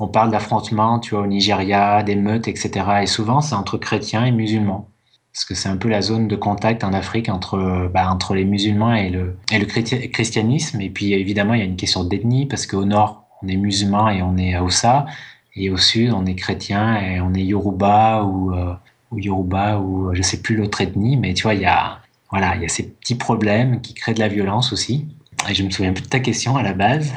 on, 0.00 0.08
parle 0.08 0.30
d'affrontements, 0.30 0.98
tu 0.98 1.14
vois, 1.14 1.24
au 1.24 1.26
Nigeria, 1.26 2.02
d'émeutes, 2.02 2.48
etc. 2.48 2.70
Et 3.02 3.06
souvent, 3.06 3.40
c'est 3.40 3.54
entre 3.54 3.78
chrétiens 3.78 4.24
et 4.24 4.32
musulmans. 4.32 4.88
Parce 5.32 5.44
que 5.44 5.54
c'est 5.54 5.68
un 5.68 5.76
peu 5.76 5.88
la 5.88 6.00
zone 6.00 6.28
de 6.28 6.36
contact 6.36 6.84
en 6.84 6.92
Afrique 6.92 7.28
entre, 7.28 7.90
bah, 7.92 8.10
entre 8.10 8.34
les 8.34 8.44
musulmans 8.44 8.94
et 8.94 9.10
le, 9.10 9.36
et 9.52 9.58
le 9.58 9.66
christianisme. 9.66 10.80
Et 10.80 10.90
puis, 10.90 11.12
évidemment, 11.12 11.54
il 11.54 11.60
y 11.60 11.62
a 11.62 11.66
une 11.66 11.76
question 11.76 12.04
d'ethnie, 12.04 12.46
parce 12.46 12.66
qu'au 12.66 12.84
nord, 12.84 13.24
on 13.42 13.48
est 13.48 13.56
musulman 13.56 14.10
et 14.10 14.22
on 14.22 14.36
est 14.36 14.58
Hausa. 14.58 15.06
Et 15.56 15.70
au 15.70 15.76
sud, 15.76 16.12
on 16.12 16.26
est 16.26 16.34
chrétien 16.34 17.00
et 17.00 17.20
on 17.20 17.32
est 17.34 17.44
Yoruba 17.44 18.24
ou, 18.24 18.52
euh, 18.52 18.74
ou 19.10 19.18
Yoruba 19.18 19.78
ou 19.78 20.14
je 20.14 20.22
sais 20.22 20.40
plus 20.40 20.56
l'autre 20.56 20.80
ethnie. 20.80 21.16
Mais 21.16 21.34
tu 21.34 21.44
vois, 21.44 21.54
il 21.54 21.62
y 21.62 21.66
a, 21.66 22.00
voilà, 22.30 22.56
il 22.56 22.62
y 22.62 22.64
a 22.64 22.68
ces 22.68 22.88
petits 22.88 23.14
problèmes 23.16 23.80
qui 23.80 23.94
créent 23.94 24.14
de 24.14 24.20
la 24.20 24.28
violence 24.28 24.72
aussi. 24.72 25.06
Et 25.48 25.54
je 25.54 25.62
me 25.62 25.70
souviens 25.70 25.92
plus 25.92 26.04
de 26.04 26.08
ta 26.08 26.20
question 26.20 26.56
à 26.56 26.62
la 26.62 26.72
base. 26.72 27.12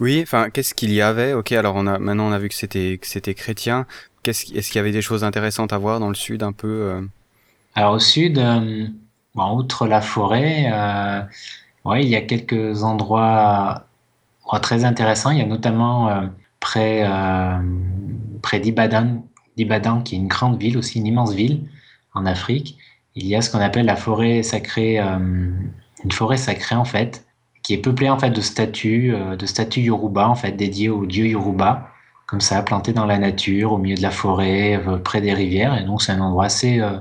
Oui, 0.00 0.20
enfin, 0.22 0.50
qu'est-ce 0.50 0.74
qu'il 0.74 0.92
y 0.92 1.02
avait? 1.02 1.34
Ok, 1.34 1.52
alors 1.52 1.74
on 1.76 1.86
a 1.86 1.98
maintenant 1.98 2.28
on 2.28 2.32
a 2.32 2.38
vu 2.38 2.48
que 2.48 2.54
c'était 2.54 2.98
que 3.00 3.06
c'était 3.06 3.34
chrétien. 3.34 3.86
Qu'est-ce 4.22 4.52
est-ce 4.54 4.68
qu'il 4.68 4.76
y 4.76 4.80
avait 4.80 4.92
des 4.92 5.02
choses 5.02 5.24
intéressantes 5.24 5.72
à 5.72 5.78
voir 5.78 6.00
dans 6.00 6.08
le 6.08 6.14
sud 6.14 6.42
un 6.42 6.52
peu 6.52 6.68
euh? 6.68 7.02
Alors 7.74 7.94
au 7.94 7.98
sud, 7.98 8.38
euh, 8.38 8.86
bon, 9.34 9.56
outre 9.56 9.86
la 9.86 10.00
forêt, 10.00 10.70
euh, 10.72 11.22
ouais, 11.84 12.02
il 12.02 12.08
y 12.08 12.16
a 12.16 12.20
quelques 12.22 12.82
endroits 12.82 13.86
très 14.62 14.84
intéressants. 14.84 15.30
Il 15.30 15.38
y 15.38 15.42
a 15.42 15.46
notamment 15.46 16.08
euh, 16.08 16.26
près 16.60 17.06
près 18.42 18.60
d'Ibadan, 18.60 19.24
d'Ibadan, 19.56 20.02
qui 20.02 20.14
est 20.14 20.18
une 20.18 20.28
grande 20.28 20.60
ville 20.60 20.78
aussi, 20.78 20.98
une 20.98 21.06
immense 21.06 21.32
ville 21.34 21.62
en 22.14 22.26
Afrique. 22.26 22.78
Il 23.14 23.26
y 23.26 23.34
a 23.36 23.42
ce 23.42 23.50
qu'on 23.50 23.58
appelle 23.58 23.86
la 23.86 23.96
forêt 23.96 24.42
sacrée, 24.42 24.98
une 24.98 26.12
forêt 26.12 26.36
sacrée 26.36 26.76
en 26.76 26.84
fait 26.84 27.26
qui 27.62 27.74
est 27.74 27.78
peuplé 27.78 28.08
en 28.08 28.18
fait 28.18 28.30
de 28.30 28.40
statues, 28.40 29.14
euh, 29.14 29.36
de 29.36 29.46
statues 29.46 29.82
Yoruba 29.82 30.28
en 30.28 30.34
fait 30.34 30.52
dédiées 30.52 30.88
au 30.88 31.06
dieu 31.06 31.26
Yoruba, 31.26 31.88
comme 32.26 32.40
ça, 32.40 32.62
planté 32.62 32.92
dans 32.92 33.06
la 33.06 33.18
nature, 33.18 33.72
au 33.72 33.78
milieu 33.78 33.96
de 33.96 34.02
la 34.02 34.10
forêt, 34.10 34.76
euh, 34.86 34.98
près 34.98 35.20
des 35.20 35.34
rivières. 35.34 35.78
Et 35.78 35.84
donc 35.84 36.02
c'est 36.02 36.12
un 36.12 36.20
endroit 36.20 36.46
assez 36.46 36.80
euh, 36.80 36.98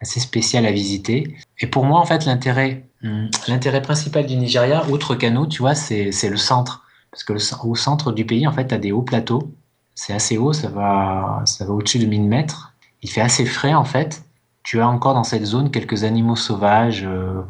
assez 0.00 0.20
spécial 0.20 0.66
à 0.66 0.72
visiter. 0.72 1.36
Et 1.60 1.66
pour 1.66 1.84
moi 1.84 2.00
en 2.00 2.04
fait 2.04 2.24
l'intérêt 2.24 2.88
hmm, 3.02 3.26
l'intérêt 3.48 3.82
principal 3.82 4.26
du 4.26 4.36
Nigeria, 4.36 4.84
outre 4.88 5.14
Kano, 5.14 5.46
tu 5.46 5.62
vois, 5.62 5.74
c'est 5.74 6.12
c'est 6.12 6.30
le 6.30 6.36
centre, 6.36 6.84
parce 7.10 7.24
que 7.24 7.32
le, 7.32 7.40
au 7.64 7.74
centre 7.74 8.12
du 8.12 8.24
pays 8.24 8.46
en 8.46 8.52
fait, 8.52 8.68
tu 8.68 8.74
as 8.74 8.78
des 8.78 8.92
hauts 8.92 9.02
plateaux. 9.02 9.52
C'est 9.98 10.12
assez 10.12 10.38
haut, 10.38 10.52
ça 10.52 10.68
va 10.68 11.42
ça 11.44 11.64
va 11.64 11.72
au-dessus 11.72 11.98
de 11.98 12.06
1000 12.06 12.22
mètres. 12.22 12.72
Il 13.02 13.10
fait 13.10 13.20
assez 13.20 13.44
frais 13.44 13.74
en 13.74 13.84
fait. 13.84 14.22
Tu 14.62 14.80
as 14.80 14.88
encore 14.88 15.14
dans 15.14 15.24
cette 15.24 15.44
zone 15.44 15.72
quelques 15.72 16.04
animaux 16.04 16.36
sauvages. 16.36 17.04
Euh, 17.04 17.42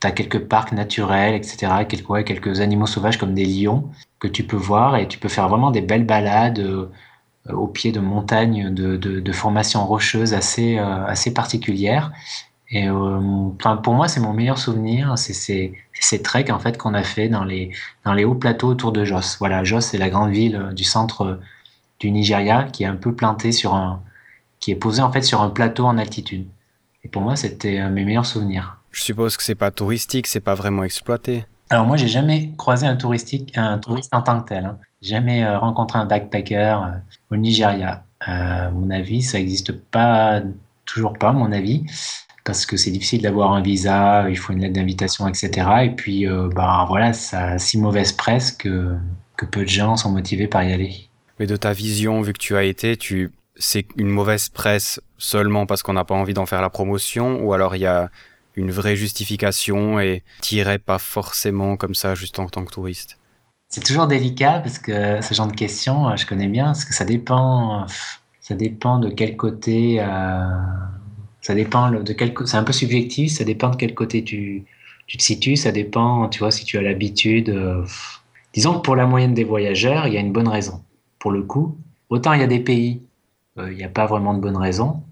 tu 0.00 0.04
as 0.04 0.10
quelques 0.10 0.40
parcs 0.40 0.72
naturels, 0.72 1.34
etc., 1.34 1.72
quelques, 1.88 2.24
quelques 2.24 2.60
animaux 2.60 2.86
sauvages 2.86 3.18
comme 3.18 3.34
des 3.34 3.44
lions 3.44 3.88
que 4.18 4.26
tu 4.26 4.42
peux 4.42 4.56
voir 4.56 4.96
et 4.96 5.06
tu 5.06 5.18
peux 5.18 5.28
faire 5.28 5.48
vraiment 5.48 5.70
des 5.70 5.80
belles 5.80 6.04
balades 6.04 6.58
euh, 6.58 6.88
au 7.48 7.68
pied 7.68 7.92
de 7.92 8.00
montagnes 8.00 8.74
de, 8.74 8.96
de, 8.96 9.32
formations 9.32 9.86
rocheuses 9.86 10.34
assez, 10.34 10.76
euh, 10.76 11.06
assez 11.06 11.32
particulières. 11.32 12.10
Et 12.72 12.88
euh, 12.88 13.48
pour 13.82 13.94
moi, 13.94 14.08
c'est 14.08 14.20
mon 14.20 14.32
meilleur 14.32 14.58
souvenir, 14.58 15.16
c'est 15.16 15.34
ces, 15.34 15.72
ces 15.92 16.20
treks 16.20 16.50
en 16.50 16.58
fait 16.58 16.78
qu'on 16.78 16.94
a 16.94 17.04
fait 17.04 17.28
dans 17.28 17.44
les, 17.44 17.70
dans 18.04 18.12
les 18.12 18.24
hauts 18.24 18.34
plateaux 18.34 18.68
autour 18.68 18.90
de 18.90 19.04
Jos. 19.04 19.38
Voilà, 19.38 19.62
Jos, 19.62 19.80
c'est 19.80 19.98
la 19.98 20.10
grande 20.10 20.30
ville 20.30 20.70
du 20.74 20.84
centre 20.84 21.38
du 22.00 22.10
Nigeria 22.10 22.64
qui 22.64 22.82
est 22.82 22.86
un 22.86 22.96
peu 22.96 23.14
plantée 23.14 23.52
sur 23.52 23.74
un, 23.74 24.02
qui 24.58 24.72
est 24.72 24.76
posée 24.76 25.02
en 25.02 25.12
fait 25.12 25.22
sur 25.22 25.40
un 25.42 25.50
plateau 25.50 25.84
en 25.84 25.98
altitude. 25.98 26.46
Et 27.04 27.08
pour 27.08 27.22
moi, 27.22 27.36
c'était 27.36 27.88
mes 27.88 28.04
meilleurs 28.04 28.26
souvenirs. 28.26 28.78
Je 28.90 29.02
suppose 29.02 29.36
que 29.36 29.42
c'est 29.42 29.54
pas 29.54 29.70
touristique, 29.70 30.26
c'est 30.26 30.40
pas 30.40 30.54
vraiment 30.54 30.82
exploité. 30.82 31.44
Alors 31.70 31.86
moi, 31.86 31.96
j'ai 31.96 32.08
jamais 32.08 32.50
croisé 32.56 32.86
un 32.86 32.96
touristique, 32.96 33.56
un 33.56 33.78
touriste 33.78 34.12
en 34.12 34.22
tant 34.22 34.40
que 34.40 34.48
tel. 34.48 34.64
Hein. 34.66 34.78
Jamais 35.02 35.44
euh, 35.44 35.58
rencontré 35.58 36.00
un 36.00 36.04
backpacker 36.04 36.56
euh, 36.82 36.98
au 37.30 37.36
Nigeria. 37.36 38.04
Euh, 38.28 38.66
à 38.66 38.70
mon 38.70 38.90
avis, 38.90 39.22
ça 39.22 39.38
n'existe 39.38 39.72
pas, 39.72 40.42
toujours 40.84 41.12
pas, 41.12 41.28
à 41.28 41.32
mon 41.32 41.52
avis, 41.52 41.86
parce 42.44 42.66
que 42.66 42.76
c'est 42.76 42.90
difficile 42.90 43.22
d'avoir 43.22 43.52
un 43.52 43.62
visa, 43.62 44.28
il 44.28 44.36
faut 44.36 44.52
une 44.52 44.60
lettre 44.60 44.74
d'invitation, 44.74 45.28
etc. 45.28 45.68
Et 45.84 45.90
puis, 45.90 46.26
bah 46.54 46.84
voilà, 46.88 47.12
ça 47.12 47.52
a 47.52 47.58
si 47.58 47.78
mauvaise 47.78 48.12
presse 48.12 48.50
que, 48.50 48.96
que 49.36 49.46
peu 49.46 49.62
de 49.62 49.68
gens 49.68 49.96
sont 49.96 50.10
motivés 50.10 50.48
par 50.48 50.64
y 50.64 50.72
aller. 50.72 51.09
Mais 51.40 51.46
de 51.46 51.56
ta 51.56 51.72
vision, 51.72 52.20
vu 52.20 52.34
que 52.34 52.38
tu 52.38 52.54
as 52.54 52.64
été, 52.64 52.98
tu 52.98 53.32
c'est 53.56 53.86
une 53.96 54.08
mauvaise 54.08 54.50
presse 54.50 55.00
seulement 55.16 55.64
parce 55.64 55.82
qu'on 55.82 55.94
n'a 55.94 56.04
pas 56.04 56.14
envie 56.14 56.34
d'en 56.34 56.44
faire 56.44 56.60
la 56.60 56.68
promotion, 56.68 57.42
ou 57.42 57.54
alors 57.54 57.76
il 57.76 57.80
y 57.80 57.86
a 57.86 58.10
une 58.56 58.70
vraie 58.70 58.94
justification 58.94 59.98
et 60.00 60.22
t'irais 60.42 60.78
pas 60.78 60.98
forcément 60.98 61.76
comme 61.76 61.94
ça 61.94 62.14
juste 62.14 62.38
en 62.38 62.46
tant 62.46 62.64
que 62.64 62.70
touriste? 62.70 63.18
C'est 63.68 63.82
toujours 63.82 64.06
délicat 64.06 64.60
parce 64.60 64.78
que 64.78 65.22
ce 65.22 65.32
genre 65.32 65.46
de 65.46 65.56
questions, 65.56 66.14
je 66.14 66.26
connais 66.26 66.48
bien, 66.48 66.66
parce 66.66 66.84
que 66.84 66.92
ça 66.92 67.06
dépend, 67.06 67.86
ça 68.40 68.54
dépend 68.54 68.98
de 68.98 69.08
quel 69.08 69.36
côté, 69.38 69.98
euh, 70.00 70.44
Ça 71.40 71.54
dépend 71.54 71.90
de 71.90 72.12
quel, 72.12 72.34
c'est 72.44 72.58
un 72.58 72.64
peu 72.64 72.74
subjectif, 72.74 73.32
ça 73.32 73.44
dépend 73.44 73.70
de 73.70 73.76
quel 73.76 73.94
côté 73.94 74.24
tu, 74.24 74.64
tu 75.06 75.16
te 75.16 75.22
situes, 75.22 75.56
ça 75.56 75.72
dépend, 75.72 76.28
tu 76.28 76.40
vois, 76.40 76.50
si 76.50 76.66
tu 76.66 76.76
as 76.76 76.82
l'habitude. 76.82 77.48
Euh, 77.48 77.82
disons 78.52 78.74
que 78.74 78.80
pour 78.82 78.96
la 78.96 79.06
moyenne 79.06 79.32
des 79.32 79.44
voyageurs, 79.44 80.06
il 80.06 80.12
y 80.12 80.18
a 80.18 80.20
une 80.20 80.32
bonne 80.32 80.48
raison. 80.48 80.82
Pour 81.20 81.30
le 81.30 81.42
coup, 81.42 81.78
autant 82.08 82.32
il 82.32 82.40
y 82.40 82.42
a 82.42 82.48
des 82.48 82.58
pays, 82.58 83.02
euh, 83.58 83.70
il 83.70 83.76
n'y 83.76 83.84
a 83.84 83.88
pas 83.88 84.06
vraiment 84.06 84.34
de 84.34 84.40
bonne 84.40 84.56
raison, 84.56 85.04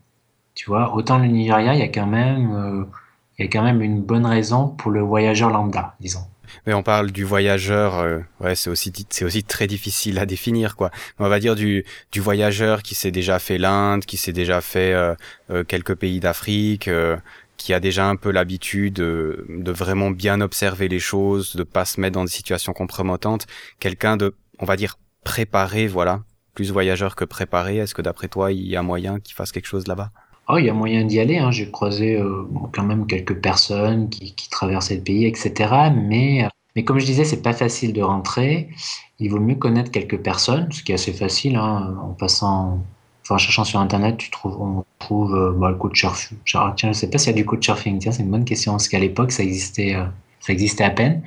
tu 0.55 0.67
vois, 0.67 0.95
autant 0.95 1.19
le 1.19 1.27
Nigeria, 1.27 1.75
il 1.75 1.79
y 1.79 1.83
a 1.83 1.89
quand 1.89 2.07
même, 2.07 2.51
euh, 2.53 2.85
il 3.39 3.45
y 3.45 3.49
a 3.49 3.51
quand 3.51 3.63
même 3.63 3.81
une 3.83 4.03
bonne 4.03 4.27
raison 4.27 4.69
pour 4.69 4.91
le 4.91 5.01
voyageur 5.01 5.51
lambda, 5.51 5.95
disons. 6.01 6.27
Mais 6.67 6.73
on 6.73 6.83
parle 6.83 7.13
du 7.13 7.25
voyageur, 7.25 8.23
ouais, 8.41 8.55
c'est 8.55 8.71
aussi 8.71 8.91
c'est 9.11 9.27
aussi 9.27 9.45
très 9.45 9.67
difficile 9.67 10.19
à 10.19 10.25
définir 10.25 10.77
quoi. 10.77 10.91
On 11.19 11.29
va 11.29 11.41
dire 11.41 11.55
du 11.55 11.85
du 12.11 12.21
voyageur 12.21 12.83
qui 12.83 12.95
s'est 12.95 13.11
déjà 13.11 13.39
fait 13.39 13.59
l'Inde, 13.59 14.07
qui 14.07 14.17
s'est 14.17 14.33
déjà 14.33 14.63
fait 14.63 14.97
quelques 15.69 15.95
pays 15.95 16.21
d'Afrique, 16.21 16.89
qui 17.59 17.75
a 17.75 17.81
déjà 17.81 18.09
un 18.09 18.17
peu 18.17 18.31
l'habitude 18.31 18.95
de, 18.95 19.45
de, 19.51 19.73
vraiment 19.73 20.11
bien 20.11 20.41
observer 20.41 20.89
les 20.89 21.01
choses, 21.01 21.55
de 21.55 21.65
pas 21.65 21.85
se 21.85 22.01
mettre 22.01 22.15
dans 22.15 22.25
des 22.25 22.31
situations 22.31 22.73
compromettantes, 22.73 23.47
quelqu'un 23.81 24.17
de, 24.17 24.35
on 24.59 24.65
va 24.65 24.77
dire, 24.77 24.97
préparé, 25.25 25.87
voilà, 25.87 26.23
plus 26.55 26.71
voyageur 26.71 27.17
que 27.17 27.25
préparé. 27.25 27.79
Est-ce 27.79 27.95
que 27.95 28.03
d'après 28.03 28.29
toi, 28.29 28.53
il 28.53 28.67
y 28.67 28.77
a 28.77 28.83
moyen 28.83 29.21
qu'il 29.21 29.35
fasse 29.35 29.53
quelque 29.53 29.67
chose 29.67 29.87
là-bas? 29.87 30.11
Oh, 30.49 30.57
il 30.59 30.65
y 30.65 30.71
a 30.71 30.75
moyen 30.75 31.05
d'y 31.05 31.21
aller. 31.21 31.39
Hein. 31.39 31.51
J'ai 31.51 31.71
croisé 31.71 32.17
euh, 32.17 32.49
quand 32.73 32.85
même 32.85 33.07
quelques 33.07 33.37
personnes 33.37 34.09
qui, 34.09 34.35
qui, 34.35 34.49
traversaient 34.49 34.97
le 34.97 35.03
pays, 35.03 35.27
etc. 35.27 35.91
Mais, 35.95 36.49
mais 36.75 36.85
comme 36.85 36.99
je 36.99 37.07
disais, 37.07 37.25
c'est 37.25 37.43
pas 37.43 37.53
facile 37.53 37.93
de 37.93 38.03
rentrer. 38.03 38.71
Il 39.19 39.31
vaut 39.31 39.41
mieux 39.41 39.57
connaître 39.57 39.91
quelques 39.91 40.19
personnes, 40.19 40.73
ce 40.73 40.83
qui 40.83 40.93
est 40.93 40.95
assez 40.95 41.13
facile 41.13 41.57
hein, 41.57 41.97
en 42.03 42.15
passant 42.15 42.83
en 43.35 43.39
cherchant 43.39 43.65
sur 43.65 43.81
Internet, 43.81 44.17
tu 44.17 44.31
trouves, 44.31 44.61
on 44.61 44.85
trouve 44.99 45.35
euh, 45.35 45.53
bah, 45.53 45.71
le 45.71 45.77
coach 45.77 46.01
surfing. 46.01 46.39
Tiens, 46.45 46.75
je 46.83 46.93
sais 46.93 47.11
pas 47.11 47.19
s'il 47.19 47.31
y 47.31 47.35
a 47.35 47.37
du 47.37 47.45
coach 47.45 47.65
surfing. 47.65 47.99
Tiens, 47.99 48.13
c'est 48.13 48.23
une 48.23 48.31
bonne 48.31 48.45
question 48.45 48.73
parce 48.73 48.89
qu'à 48.89 48.99
l'époque, 48.99 49.33
ça 49.33 49.43
existait, 49.43 49.95
euh, 49.95 50.05
ça 50.41 50.53
existait 50.53 50.85
à 50.85 50.91
peine. 50.91 51.23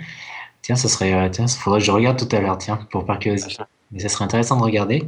Tiens, 0.61 0.75
ça 0.75 0.87
serait, 0.87 1.13
euh, 1.13 1.29
tiens, 1.29 1.47
faudrait 1.47 1.79
que 1.79 1.85
je 1.85 1.91
regarde 1.91 2.17
tout 2.17 2.35
à 2.35 2.39
l'heure, 2.39 2.57
tiens, 2.57 2.79
pour 2.91 3.05
par 3.05 3.19
curiosité. 3.19 3.63
Mais 3.91 3.99
ça 3.99 4.09
serait 4.09 4.25
intéressant 4.25 4.57
de 4.57 4.63
regarder. 4.63 5.03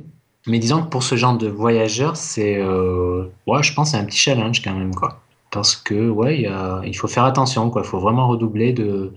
Mais 0.48 0.60
disons 0.60 0.84
que 0.84 0.90
pour 0.90 1.04
ce 1.04 1.16
genre 1.16 1.38
de 1.38 1.48
voyageurs, 1.48 2.18
c'est, 2.18 2.62
ouais, 2.62 3.64
je 3.64 3.74
pense, 3.74 3.92
c'est 3.92 3.98
un 3.98 4.04
petit 4.06 4.18
challenge 4.18 4.62
quand 4.62 4.74
même, 4.74 4.94
quoi. 4.94 5.22
Parce 5.52 5.76
que, 5.76 6.10
ouais, 6.10 6.50
il 6.86 6.94
faut 6.98 7.08
faire 7.08 7.24
attention, 7.24 7.70
quoi. 7.70 7.82
Il 7.86 7.88
faut 7.88 8.00
vraiment 8.00 8.28
redoubler 8.28 8.74
de, 8.74 9.14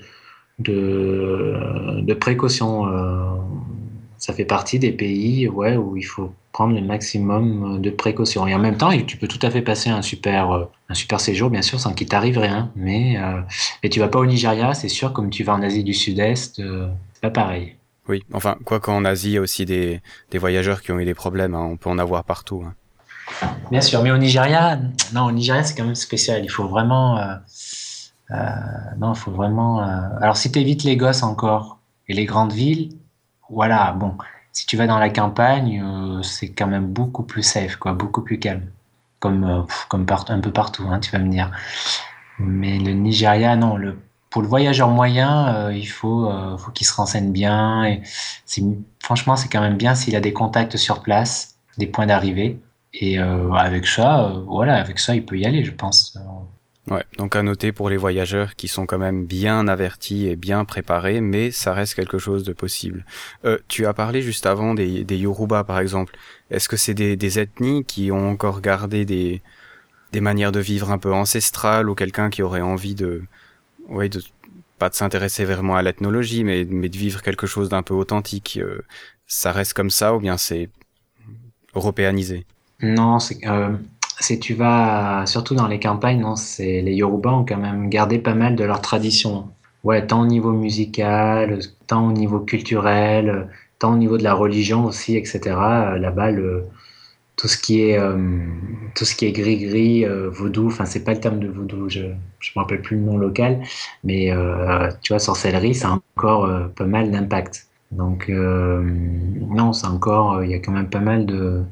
de, 0.61 2.01
de 2.01 2.15
précautions. 2.15 2.87
ça 4.19 4.33
fait 4.35 4.45
partie 4.45 4.79
des 4.79 4.93
pays, 4.93 5.49
ouais, 5.49 5.77
où 5.77 5.97
il 5.97 6.05
faut 6.05 6.33
prendre 6.57 6.75
le 6.75 6.81
maximum 6.81 7.83
de 7.83 7.91
précautions. 7.91 8.47
Et 8.47 8.55
en 8.55 8.59
même 8.59 8.79
temps, 8.79 8.91
tu 9.07 9.19
peux 9.19 9.29
tout 9.29 9.39
à 9.43 9.51
fait 9.51 9.61
passer 9.61 9.91
un 9.91 10.01
super, 10.01 10.51
euh, 10.53 10.65
un 10.89 10.95
super 10.95 11.21
séjour, 11.21 11.51
bien 11.51 11.61
sûr, 11.61 11.79
sans 11.79 11.93
qu'il 11.93 12.09
t'arrive 12.09 12.39
rien. 12.39 12.73
Mais, 12.75 13.19
euh, 13.19 13.43
mais 13.83 13.91
tu 13.91 14.01
vas 14.01 14.09
pas 14.09 14.19
au 14.19 14.25
Nigeria, 14.25 14.73
c'est 14.73 14.89
sûr, 14.89 15.13
comme 15.13 15.29
tu 15.29 15.45
vas 15.45 15.53
en 15.53 15.61
Asie 15.61 15.85
du 15.85 15.93
Sud-Est, 15.93 16.61
euh, 16.61 16.89
c'est 17.13 17.21
pas 17.21 17.31
pareil. 17.31 17.76
Oui, 18.09 18.25
enfin, 18.33 18.57
quoi 18.65 18.81
qu'en 18.81 19.05
Asie, 19.05 19.31
il 19.31 19.33
y 19.35 19.39
a 19.39 19.41
aussi 19.41 19.65
des, 19.65 20.01
des 20.31 20.39
voyageurs 20.39 20.83
qui 20.83 20.93
ont 20.93 20.99
eu 20.99 21.05
des 21.05 21.15
problèmes. 21.15 21.55
Hein. 21.55 21.69
On 21.73 21.77
peut 21.77 21.91
en 21.91 21.99
avoir 21.99 22.25
partout. 22.25 22.65
Hein. 22.67 22.75
Bien 23.71 23.81
sûr, 23.81 24.03
mais 24.03 24.13
au 24.13 24.19
Nigeria, 24.19 24.79
non, 25.13 25.25
au 25.25 25.33
Nigeria, 25.33 25.65
c'est 25.65 25.75
quand 25.75 25.85
même 25.85 25.97
spécial. 25.97 26.45
Il 26.45 26.51
faut 26.51 26.69
vraiment. 26.69 27.19
non, 28.31 29.13
il 29.13 29.19
faut 29.19 29.33
vraiment. 29.33 29.81
Alors, 30.21 30.37
si 30.37 30.53
tu 30.53 30.61
évites 30.61 30.85
les 30.85 30.97
gosses 30.97 31.25
encore 31.25 31.79
et 32.09 32.15
les 32.15 32.25
grandes 32.25 32.53
villes, 32.53 32.93
voilà, 33.51 33.93
bon, 33.93 34.17
si 34.57 34.65
tu 34.65 34.79
vas 34.79 34.87
dans 34.87 34.99
la 34.99 35.11
campagne, 35.11 35.83
euh, 35.85 36.23
c'est 36.23 36.49
quand 36.51 36.67
même 36.67 36.87
beaucoup 36.87 37.25
plus 37.25 37.43
safe, 37.43 37.77
quoi, 37.77 37.93
beaucoup 37.93 38.23
plus 38.23 38.39
calme. 38.39 38.71
Comme, 39.21 39.45
euh, 39.45 39.63
comme 39.89 40.07
un 40.29 40.41
peu 40.41 40.51
partout, 40.51 40.85
hein, 40.91 40.99
tu 40.99 41.11
vas 41.11 41.19
me 41.19 41.31
dire. 41.31 41.51
Mais 42.39 42.79
le 42.79 42.93
Nigeria, 42.93 43.55
non. 43.57 43.77
Le, 43.77 43.99
pour 44.37 44.43
le 44.43 44.49
voyageur 44.49 44.91
moyen, 44.91 45.55
euh, 45.55 45.73
il 45.73 45.89
faut, 45.89 46.31
faut 46.59 46.71
qu'il 46.71 46.87
se 46.87 46.93
renseigne 46.93 47.33
bien. 47.33 47.99
Franchement, 49.03 49.35
c'est 49.35 49.49
quand 49.49 49.63
même 49.63 49.79
bien 49.79 49.95
s'il 49.95 50.15
a 50.15 50.21
des 50.21 50.35
contacts 50.35 50.77
sur 50.77 51.01
place, 51.01 51.57
des 51.79 51.87
points 51.87 52.05
d'arrivée. 52.05 52.61
Et 52.93 53.19
avec 53.19 53.87
ça, 53.87 54.35
voilà, 54.47 54.77
avec 54.77 54.99
ça, 54.99 55.15
il 55.15 55.25
peut 55.25 55.39
y 55.39 55.47
aller, 55.47 55.65
je 55.65 55.71
pense. 55.71 56.19
Ouais, 56.91 57.03
donc 57.17 57.35
à 57.35 57.43
noter 57.43 57.73
pour 57.73 57.89
les 57.89 57.97
voyageurs 57.97 58.57
qui 58.57 58.69
sont 58.69 58.85
quand 58.85 58.99
même 58.99 59.25
bien 59.25 59.69
avertis 59.69 60.29
et 60.29 60.37
bien 60.37 60.67
préparés, 60.67 61.23
mais 61.23 61.51
ça 61.51 61.73
reste 61.73 61.95
quelque 61.95 62.19
chose 62.19 62.45
de 62.45 62.53
possible. 62.53 63.07
Euh, 63.47 63.57
tu 63.69 63.87
as 63.87 63.95
parlé 63.95 64.21
juste 64.21 64.45
avant 64.45 64.75
des, 64.75 65.05
Yoruba 65.09 65.65
par 65.65 65.81
exemple. 65.81 66.15
Est-ce 66.51 66.69
que 66.69 66.77
c'est 66.77 66.93
des, 66.93 67.39
ethnies 67.39 67.87
qui 67.87 68.13
ont 68.13 68.29
encore 68.29 68.61
gardé 68.61 69.07
des 69.07 69.41
manières 70.21 70.53
de 70.53 70.61
vivre 70.61 70.91
un 70.93 70.99
peu 70.99 71.13
ancestrales 71.13 71.89
ou 71.89 71.95
quelqu'un 71.95 72.29
qui 72.29 72.43
aurait 72.43 72.61
envie 72.61 72.95
de, 72.95 73.23
ouais, 73.89 74.09
de 74.09 74.21
pas 74.79 74.89
de 74.91 74.95
s'intéresser 74.95 75.45
vraiment 75.45 75.77
à 75.77 75.83
l'ethnologie, 75.83 76.45
mais, 76.45 76.67
mais 76.69 76.89
de 76.89 76.97
vivre 76.97 77.23
quelque 77.23 77.47
chose 77.47 77.69
d'un 77.69 77.83
peu 77.83 77.95
authentique. 77.95 78.59
Euh, 78.61 78.83
ça 79.27 79.53
reste 79.53 79.73
comme 79.73 79.91
ça 79.91 80.15
ou 80.15 80.21
bien 80.21 80.37
c'est 80.37 80.69
européanisé? 81.75 82.45
Non, 82.83 83.19
c'est 83.19 83.39
euh, 83.47 83.71
si 84.21 84.39
tu 84.39 84.55
vas, 84.55 85.25
surtout 85.27 85.55
dans 85.55 85.67
les 85.67 85.81
campagnes, 85.81 86.21
non, 86.21 86.37
c'est 86.37 86.83
les 86.83 86.95
Yoruba 86.95 87.33
ont 87.33 87.45
quand 87.45 87.57
même 87.57 87.89
gardé 87.89 88.19
pas 88.19 88.35
mal 88.35 88.57
de 88.57 88.65
leur 88.65 88.81
tradition. 88.81 89.49
Ouais, 89.85 90.07
tant 90.07 90.23
au 90.23 90.27
niveau 90.27 90.53
musical, 90.53 91.61
tant 91.87 92.09
au 92.09 92.13
niveau 92.13 92.41
culturel, 92.41 93.49
tant 93.79 93.95
au 93.95 93.97
niveau 93.97 94.19
de 94.19 94.25
la 94.25 94.35
religion 94.35 94.85
aussi, 94.85 95.17
etc. 95.17 95.41
Là-bas, 95.99 96.31
le, 96.33 96.65
tout 97.37 97.49
ce 97.49 97.59
qui 97.59 97.83
est 97.83 97.99
euh, 97.99 98.17
tout 98.95 99.05
ce 99.05 99.15
qui 99.15 99.27
est 99.27 99.33
gris 99.33 99.59
gris 99.59 100.05
euh, 100.05 100.31
vaudou 100.31 100.69
enfin 100.69 100.87
c'est 100.87 101.05
pas 101.05 101.13
le 101.15 101.21
terme 101.21 101.39
de 101.41 101.49
vaudou 101.49 101.89
je 101.89 102.01
je 102.41 102.51
me 102.57 102.61
rappelle 102.63 102.83
plus 102.83 102.97
le 102.97 103.03
nom 103.03 103.19
local 103.19 103.63
mais 104.05 104.33
euh, 104.33 104.91
tu 105.03 105.13
vois 105.13 105.19
sorcellerie 105.19 105.75
ça 105.75 105.89
a 105.89 106.01
encore 106.17 106.49
pas 106.75 106.87
mal 106.87 107.11
d'impact 107.11 107.67
donc 107.93 108.29
non 108.29 109.73
c'est 109.73 109.87
encore 109.87 110.43
il 110.45 110.51
y 110.51 110.55
a 110.55 110.59
quand 110.59 110.73
même 110.73 110.91
pas 110.91 111.01
mal 111.01 111.27
de, 111.27 111.63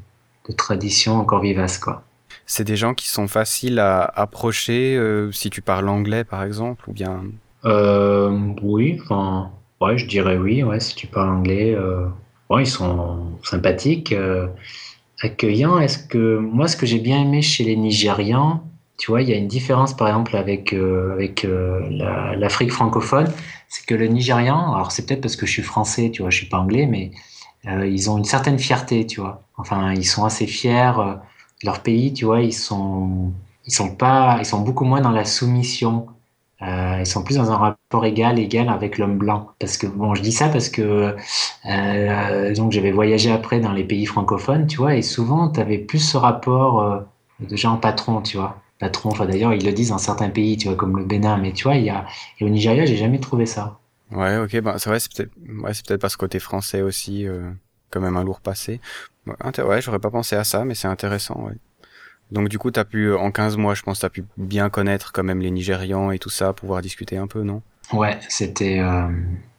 de 0.47 0.53
traditions 0.53 1.15
encore 1.17 1.41
vivaces 1.41 1.77
quoi 1.79 2.03
c'est 2.47 2.63
des 2.63 2.75
gens 2.75 2.93
qui 2.95 3.07
sont 3.07 3.27
faciles 3.27 3.77
à 3.79 4.01
approcher 4.03 4.95
euh, 4.97 5.31
si 5.31 5.49
tu 5.51 5.61
parles 5.61 5.89
anglais 5.89 6.23
par 6.23 6.43
exemple 6.43 6.89
ou 6.89 6.93
bien? 6.93 7.23
Euh, 7.65 8.29
Oui, 8.61 8.99
enfin, 9.03 9.51
ouais, 9.81 9.97
je 9.97 10.05
dirais 10.07 10.37
oui. 10.37 10.63
Ouais, 10.63 10.79
si 10.79 10.95
tu 10.95 11.07
parles 11.07 11.29
anglais, 11.29 11.73
euh, 11.75 12.05
ouais, 12.49 12.63
ils 12.63 12.67
sont 12.67 13.39
sympathiques, 13.43 14.13
euh, 15.23 15.27
accueillants. 15.27 15.79
Est-ce 15.79 15.97
que 15.99 16.37
moi, 16.37 16.67
ce 16.67 16.77
que 16.77 16.85
j'ai 16.85 16.99
bien 16.99 17.21
aimé 17.21 17.41
chez 17.41 17.63
les 17.63 17.75
Nigérians, 17.75 18.63
tu 18.97 19.11
vois, 19.11 19.21
il 19.21 19.29
y 19.29 19.33
a 19.33 19.37
une 19.37 19.47
différence 19.47 19.95
par 19.95 20.07
exemple 20.07 20.37
avec 20.37 20.73
euh, 20.73 21.13
avec 21.13 21.45
l'Afrique 22.37 22.71
francophone, 22.71 23.27
c'est 23.67 23.85
que 23.85 23.95
le 23.95 24.07
Nigérian, 24.07 24.73
alors 24.73 24.91
c'est 24.91 25.05
peut-être 25.05 25.21
parce 25.21 25.35
que 25.35 25.45
je 25.45 25.51
suis 25.51 25.63
français, 25.63 26.11
tu 26.11 26.21
vois, 26.21 26.31
je 26.31 26.37
suis 26.37 26.47
pas 26.47 26.59
anglais, 26.59 26.85
mais 26.85 27.11
ils 27.65 28.09
ont 28.11 28.17
une 28.17 28.25
certaine 28.25 28.59
fierté, 28.59 29.07
tu 29.07 29.19
vois. 29.21 29.43
Enfin, 29.57 29.93
ils 29.93 30.05
sont 30.05 30.23
assez 30.23 30.45
fiers 30.47 30.91
leur 31.63 31.81
pays, 31.81 32.13
tu 32.13 32.25
vois, 32.25 32.41
ils 32.41 32.53
sont, 32.53 33.33
ils 33.65 33.73
sont 33.73 33.95
pas, 33.95 34.37
ils 34.39 34.45
sont 34.45 34.61
beaucoup 34.61 34.85
moins 34.85 35.01
dans 35.01 35.11
la 35.11 35.25
soumission. 35.25 36.07
Euh, 36.61 36.97
ils 36.99 37.05
sont 37.05 37.23
plus 37.23 37.35
dans 37.35 37.51
un 37.51 37.57
rapport 37.57 38.05
égal, 38.05 38.39
égal 38.39 38.69
avec 38.69 38.97
l'homme 38.97 39.17
blanc. 39.17 39.51
Parce 39.59 39.77
que 39.77 39.87
bon, 39.87 40.15
je 40.15 40.21
dis 40.21 40.31
ça 40.31 40.49
parce 40.49 40.69
que 40.69 41.15
euh, 41.65 42.53
donc 42.55 42.71
j'avais 42.71 42.91
voyagé 42.91 43.31
après 43.31 43.59
dans 43.59 43.73
les 43.73 43.83
pays 43.83 44.05
francophones, 44.05 44.67
tu 44.67 44.77
vois, 44.77 44.95
et 44.95 45.01
souvent 45.01 45.49
tu 45.49 45.59
avais 45.59 45.77
plus 45.77 45.99
ce 45.99 46.17
rapport 46.17 46.81
euh, 46.81 46.99
de 47.41 47.55
gens 47.55 47.77
patron, 47.77 48.21
tu 48.21 48.37
vois, 48.37 48.61
patron. 48.79 49.09
Enfin 49.09 49.25
d'ailleurs 49.25 49.53
ils 49.53 49.65
le 49.65 49.73
disent 49.73 49.89
dans 49.89 49.97
certains 49.97 50.29
pays, 50.29 50.57
tu 50.57 50.67
vois, 50.67 50.77
comme 50.77 50.97
le 50.97 51.03
Bénin, 51.03 51.37
mais 51.37 51.51
tu 51.51 51.63
vois, 51.63 51.75
il 51.75 51.83
y 51.83 51.89
a 51.89 52.05
et 52.39 52.45
au 52.45 52.49
Nigeria 52.49 52.85
j'ai 52.85 52.97
jamais 52.97 53.19
trouvé 53.19 53.45
ça. 53.45 53.77
Ouais, 54.11 54.37
ok, 54.37 54.61
bah 54.61 54.75
c'est 54.77 54.89
vrai, 54.89 54.99
c'est 54.99 55.11
peut-être, 55.13 55.31
ouais, 55.61 55.73
c'est 55.73 55.85
peut-être 55.85 56.01
parce 56.01 56.15
côté 56.15 56.39
français 56.39 56.81
aussi, 56.81 57.25
quand 57.89 57.99
même 57.99 58.15
un 58.15 58.23
lourd 58.23 58.39
passé. 58.39 58.79
Ouais, 59.25 59.81
j'aurais 59.81 59.99
pas 59.99 60.11
pensé 60.11 60.35
à 60.35 60.43
ça, 60.43 60.63
mais 60.63 60.75
c'est 60.75 60.87
intéressant, 60.87 61.41
ouais. 61.41 61.55
Donc 62.31 62.49
du 62.49 62.57
coup, 62.57 62.71
t'as 62.71 62.85
pu, 62.85 63.13
en 63.13 63.31
15 63.31 63.57
mois, 63.57 63.75
je 63.75 63.83
pense, 63.83 63.99
t'as 63.99 64.09
pu 64.09 64.25
bien 64.37 64.69
connaître 64.69 65.11
quand 65.11 65.23
même 65.23 65.41
les 65.41 65.51
Nigérians 65.51 66.11
et 66.11 66.19
tout 66.19 66.29
ça, 66.29 66.53
pouvoir 66.53 66.81
discuter 66.81 67.17
un 67.17 67.27
peu, 67.27 67.43
non? 67.43 67.61
Ouais, 67.93 68.19
c'était... 68.29 68.79
Euh... 68.79 69.07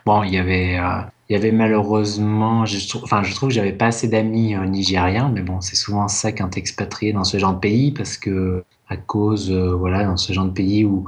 Bon, 0.04 0.22
il 0.22 0.32
y 0.34 0.38
avait... 0.38 0.78
Euh... 0.78 1.02
Il 1.28 1.32
y 1.32 1.36
avait 1.36 1.50
malheureusement, 1.50 2.60
enfin, 3.02 3.22
je 3.24 3.34
trouve 3.34 3.48
que 3.48 3.54
j'avais 3.54 3.72
pas 3.72 3.86
assez 3.86 4.06
d'amis 4.06 4.54
euh, 4.54 4.64
nigériens, 4.64 5.28
mais 5.28 5.42
bon, 5.42 5.60
c'est 5.60 5.74
souvent 5.74 6.06
ça 6.06 6.30
t'es 6.30 6.60
expatrié 6.60 7.12
dans 7.12 7.24
ce 7.24 7.38
genre 7.38 7.54
de 7.54 7.58
pays, 7.58 7.90
parce 7.90 8.16
que 8.16 8.62
à 8.88 8.96
cause, 8.96 9.50
euh, 9.50 9.74
voilà, 9.74 10.04
dans 10.04 10.16
ce 10.16 10.32
genre 10.32 10.44
de 10.46 10.52
pays 10.52 10.84
où 10.84 11.04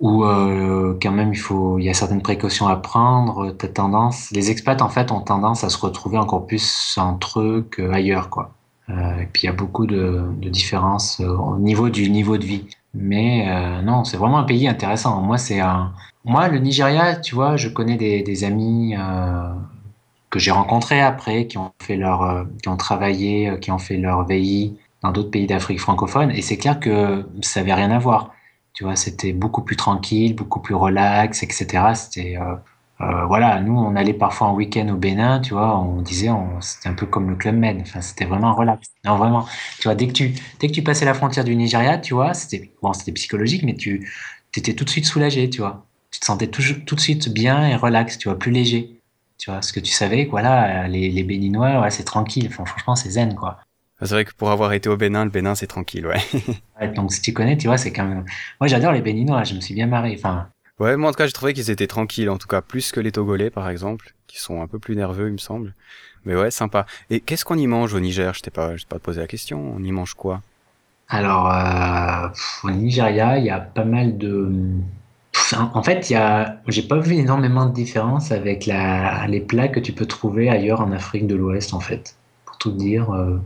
où 0.00 0.24
euh, 0.24 0.98
quand 1.00 1.12
même 1.12 1.32
il 1.32 1.38
faut 1.38 1.78
il 1.78 1.84
y 1.84 1.88
a 1.88 1.94
certaines 1.94 2.22
précautions 2.22 2.66
à 2.68 2.76
prendre 2.76 3.50
t'as 3.52 3.68
tendance 3.68 4.30
les 4.30 4.50
expats 4.50 4.82
en 4.82 4.88
fait 4.90 5.10
ont 5.10 5.20
tendance 5.22 5.64
à 5.64 5.70
se 5.70 5.78
retrouver 5.78 6.18
encore 6.18 6.46
plus 6.46 6.96
entre 6.98 7.40
eux 7.40 7.68
qu'ailleurs 7.74 8.28
quoi. 8.28 8.42
euh, 8.44 8.65
et 8.88 9.26
puis 9.32 9.42
il 9.42 9.46
y 9.46 9.48
a 9.48 9.52
beaucoup 9.52 9.86
de, 9.86 10.28
différences 10.48 11.20
euh, 11.20 11.28
au 11.28 11.58
niveau 11.58 11.88
du 11.90 12.08
niveau 12.08 12.38
de 12.38 12.44
vie 12.44 12.66
mais 12.94 13.48
euh, 13.48 13.82
non 13.82 14.04
c'est 14.04 14.16
vraiment 14.16 14.38
un 14.38 14.44
pays 14.44 14.68
intéressant 14.68 15.20
moi 15.22 15.38
c'est 15.38 15.60
un 15.60 15.92
moi 16.24 16.48
le 16.48 16.58
Nigeria 16.58 17.16
tu 17.16 17.34
vois 17.34 17.56
je 17.56 17.68
connais 17.68 17.96
des, 17.96 18.44
amis 18.44 18.94
euh, 18.96 19.52
que 20.30 20.38
j'ai 20.38 20.52
rencontrés 20.52 21.00
après 21.00 21.46
qui 21.46 21.58
ont 21.58 21.72
fait 21.82 21.96
leur 21.96 22.46
qui 22.62 22.68
ont 22.68 22.76
travaillé 22.76 23.58
qui 23.60 23.70
ont 23.70 23.78
fait 23.78 23.96
leur 23.96 24.24
VI 24.26 24.76
dans 25.02 25.12
d'autres 25.12 25.30
pays 25.30 25.46
d'Afrique 25.46 25.80
francophone. 25.80 26.30
Et 26.30 26.42
c'est 26.42 26.56
clair 26.56 26.80
que 26.80 27.26
ça 27.42 27.60
avait 27.60 27.74
rien 27.74 27.90
à 27.90 27.98
voir. 27.98 28.32
Tu 28.72 28.84
vois, 28.84 28.96
c'était 28.96 29.32
beaucoup 29.32 29.62
plus 29.62 29.76
tranquille, 29.76 30.34
beaucoup 30.34 30.60
plus 30.60 30.74
relax, 30.74 31.42
etc. 31.42 31.66
C'était 31.94 32.36
euh, 33.00 33.26
voilà, 33.26 33.60
nous 33.60 33.76
on 33.76 33.94
allait 33.94 34.14
parfois 34.14 34.48
en 34.48 34.54
week-end 34.54 34.88
au 34.88 34.96
Bénin, 34.96 35.40
tu 35.40 35.52
vois, 35.52 35.78
on 35.78 36.00
disait, 36.00 36.30
c'était 36.60 36.88
un 36.88 36.94
peu 36.94 37.06
comme 37.06 37.28
le 37.28 37.36
club 37.36 37.54
Med. 37.56 37.78
Enfin, 37.82 38.00
c'était 38.00 38.24
vraiment 38.24 38.54
relax. 38.54 38.88
Non, 39.04 39.16
vraiment. 39.16 39.46
Tu 39.78 39.84
vois, 39.84 39.94
dès 39.94 40.06
que 40.06 40.12
tu 40.12 40.34
dès 40.60 40.68
que 40.68 40.72
tu 40.72 40.82
passais 40.82 41.04
la 41.04 41.14
frontière 41.14 41.44
du 41.44 41.54
Nigeria, 41.56 41.98
tu 41.98 42.14
vois, 42.14 42.32
c'était 42.34 42.72
bon, 42.82 42.92
c'était 42.94 43.12
psychologique, 43.12 43.62
mais 43.64 43.74
tu 43.74 44.10
étais 44.56 44.74
tout 44.74 44.84
de 44.84 44.90
suite 44.90 45.04
soulagé, 45.04 45.50
tu 45.50 45.60
vois. 45.60 45.86
Tu 46.10 46.20
te 46.20 46.24
sentais 46.24 46.46
tout, 46.46 46.62
tout 46.86 46.94
de 46.94 47.00
suite 47.00 47.28
bien 47.28 47.68
et 47.68 47.76
relax, 47.76 48.16
tu 48.18 48.28
vois, 48.28 48.38
plus 48.38 48.50
léger. 48.52 49.00
Tu 49.38 49.50
vois, 49.50 49.60
ce 49.60 49.72
que 49.72 49.80
tu 49.80 49.92
savais, 49.92 50.24
voilà, 50.24 50.88
les, 50.88 51.10
les 51.10 51.22
Béninois, 51.22 51.80
ouais, 51.82 51.90
c'est 51.90 52.04
tranquille. 52.04 52.46
Enfin, 52.48 52.64
franchement, 52.64 52.96
c'est 52.96 53.10
zen, 53.10 53.34
quoi. 53.34 53.58
C'est 54.00 54.10
vrai 54.10 54.24
que 54.24 54.32
pour 54.34 54.50
avoir 54.50 54.72
été 54.72 54.88
au 54.88 54.96
Bénin, 54.96 55.24
le 55.24 55.30
Bénin, 55.30 55.54
c'est 55.54 55.66
tranquille, 55.66 56.06
ouais. 56.06 56.20
ouais. 56.80 56.88
Donc, 56.92 57.12
si 57.12 57.20
tu 57.22 57.32
connais, 57.32 57.56
tu 57.56 57.66
vois, 57.66 57.78
c'est 57.78 57.92
quand 57.92 58.04
même. 58.04 58.24
Moi, 58.60 58.68
j'adore 58.68 58.92
les 58.92 59.02
Béninois, 59.02 59.44
je 59.44 59.54
me 59.54 59.60
suis 59.60 59.74
bien 59.74 59.86
marré. 59.86 60.14
Enfin. 60.18 60.48
Ouais, 60.78 60.96
moi, 60.96 61.08
en 61.08 61.12
tout 61.12 61.18
cas, 61.18 61.26
j'ai 61.26 61.32
trouvé 61.32 61.54
qu'ils 61.54 61.70
étaient 61.70 61.86
tranquilles, 61.86 62.28
en 62.28 62.38
tout 62.38 62.48
cas, 62.48 62.60
plus 62.60 62.92
que 62.92 63.00
les 63.00 63.12
Togolais, 63.12 63.50
par 63.50 63.68
exemple, 63.68 64.14
qui 64.26 64.38
sont 64.38 64.60
un 64.60 64.66
peu 64.66 64.78
plus 64.78 64.94
nerveux, 64.94 65.28
il 65.28 65.32
me 65.32 65.38
semble. 65.38 65.74
Mais 66.24 66.36
ouais, 66.36 66.50
sympa. 66.50 66.86
Et 67.08 67.20
qu'est-ce 67.20 67.44
qu'on 67.44 67.56
y 67.56 67.66
mange 67.66 67.94
au 67.94 68.00
Niger? 68.00 68.34
Je 68.34 68.42
t'ai 68.42 68.50
pas, 68.50 68.76
je 68.76 68.84
pas 68.84 68.98
posé 68.98 69.20
la 69.20 69.26
question. 69.26 69.74
On 69.74 69.82
y 69.82 69.92
mange 69.92 70.14
quoi? 70.14 70.42
Alors, 71.08 71.50
euh, 71.50 72.28
au 72.64 72.70
Nigeria, 72.70 73.38
il 73.38 73.44
y 73.44 73.50
a 73.50 73.60
pas 73.60 73.84
mal 73.84 74.18
de 74.18 74.50
en 75.52 75.82
fait, 75.82 76.10
il 76.10 76.14
y 76.14 76.16
a, 76.16 76.60
j'ai 76.66 76.82
pas 76.82 76.98
vu 76.98 77.14
énormément 77.14 77.66
de 77.66 77.72
différence 77.72 78.32
avec 78.32 78.66
les 78.66 79.40
plats 79.40 79.68
que 79.68 79.80
tu 79.80 79.92
peux 79.92 80.06
trouver 80.06 80.48
ailleurs 80.48 80.80
en 80.80 80.92
Afrique 80.92 81.26
de 81.26 81.34
l'Ouest, 81.34 81.74
en 81.74 81.80
fait. 81.80 82.16
Pour 82.44 82.58
tout 82.58 82.72
dire, 82.72 83.10
euh, 83.12 83.38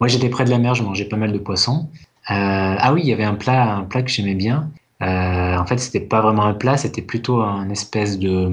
moi 0.00 0.08
j'étais 0.08 0.28
près 0.28 0.44
de 0.44 0.50
la 0.50 0.58
mer, 0.58 0.74
je 0.74 0.82
mangeais 0.82 1.06
pas 1.06 1.16
mal 1.16 1.32
de 1.32 1.38
poissons. 1.38 1.88
Euh, 2.30 2.34
ah 2.78 2.92
oui, 2.92 3.00
il 3.04 3.08
y 3.08 3.12
avait 3.12 3.24
un 3.24 3.34
plat, 3.34 3.76
un 3.76 3.84
plat 3.84 4.02
que 4.02 4.10
j'aimais 4.10 4.34
bien. 4.34 4.70
Euh, 5.02 5.56
en 5.56 5.66
fait, 5.66 5.78
c'était 5.78 6.00
pas 6.00 6.20
vraiment 6.20 6.44
un 6.44 6.54
plat, 6.54 6.76
c'était 6.76 7.02
plutôt 7.02 7.40
un 7.42 7.68
espèce 7.70 8.18
de, 8.18 8.50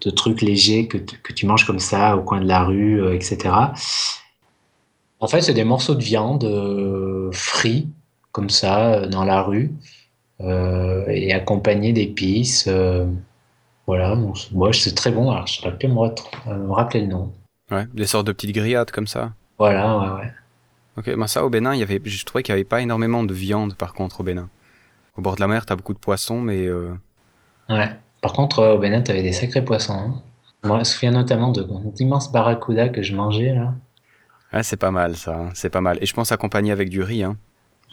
de 0.00 0.10
truc 0.10 0.42
léger 0.42 0.86
que, 0.88 0.98
que, 0.98 1.32
tu 1.32 1.46
manges 1.46 1.66
comme 1.66 1.78
ça 1.78 2.16
au 2.16 2.22
coin 2.22 2.40
de 2.40 2.46
la 2.46 2.64
rue, 2.64 3.14
etc. 3.14 3.54
En 5.20 5.26
fait, 5.26 5.40
c'est 5.40 5.54
des 5.54 5.64
morceaux 5.64 5.94
de 5.94 6.02
viande 6.02 7.30
frits 7.32 7.88
comme 8.32 8.50
ça 8.50 9.06
dans 9.06 9.24
la 9.24 9.42
rue. 9.42 9.72
Euh, 10.40 11.04
et 11.08 11.32
accompagné 11.32 11.92
d'épices. 11.92 12.66
Euh, 12.66 13.06
voilà, 13.86 14.16
moi 14.52 14.72
c'est 14.72 14.94
très 14.94 15.12
bon. 15.12 15.30
Alors, 15.30 15.46
je 15.46 15.54
saurais 15.54 15.76
plus 15.76 15.88
euh, 15.88 15.90
me, 15.90 16.72
rappeler 16.72 17.02
le 17.02 17.06
nom. 17.06 17.32
Ouais, 17.70 17.86
des 17.94 18.06
sortes 18.06 18.26
de 18.26 18.32
petites 18.32 18.54
grillades 18.54 18.90
comme 18.90 19.06
ça. 19.06 19.32
Voilà, 19.58 19.98
ouais, 19.98 20.20
ouais. 20.20 20.32
Ok, 20.96 21.16
ben 21.16 21.26
ça 21.26 21.44
au 21.44 21.50
Bénin, 21.50 21.74
il 21.74 21.80
y 21.80 21.82
avait, 21.82 22.00
je 22.04 22.24
trouvais 22.24 22.42
qu'il 22.42 22.52
n'y 22.52 22.60
avait 22.60 22.68
pas 22.68 22.80
énormément 22.80 23.22
de 23.24 23.32
viande 23.34 23.74
par 23.74 23.94
contre 23.94 24.20
au 24.20 24.24
Bénin. 24.24 24.48
Au 25.16 25.22
bord 25.22 25.36
de 25.36 25.40
la 25.40 25.46
mer, 25.46 25.66
tu 25.66 25.72
as 25.72 25.76
beaucoup 25.76 25.94
de 25.94 25.98
poissons, 25.98 26.40
mais. 26.40 26.68
Ouais. 27.68 27.90
Par 28.20 28.32
contre, 28.32 28.64
au 28.64 28.78
Bénin, 28.78 29.02
tu 29.02 29.10
avais 29.10 29.22
des 29.22 29.32
sacrés 29.32 29.62
poissons. 29.62 29.92
Hein. 29.92 30.14
Moi, 30.64 30.76
je 30.76 30.78
me 30.80 30.84
souviens 30.84 31.10
notamment 31.10 31.52
de 31.52 31.66
d'immenses 31.94 32.32
barracuda 32.32 32.88
que 32.88 33.02
je 33.02 33.14
mangeais 33.14 33.54
là. 33.54 33.74
Ouais, 34.52 34.62
c'est 34.62 34.78
pas 34.78 34.90
mal 34.90 35.16
ça, 35.16 35.36
hein. 35.36 35.50
c'est 35.52 35.68
pas 35.68 35.80
mal. 35.80 35.98
Et 36.00 36.06
je 36.06 36.14
pense 36.14 36.32
accompagné 36.32 36.72
avec 36.72 36.88
du 36.88 37.02
riz. 37.02 37.22
Hein. 37.22 37.36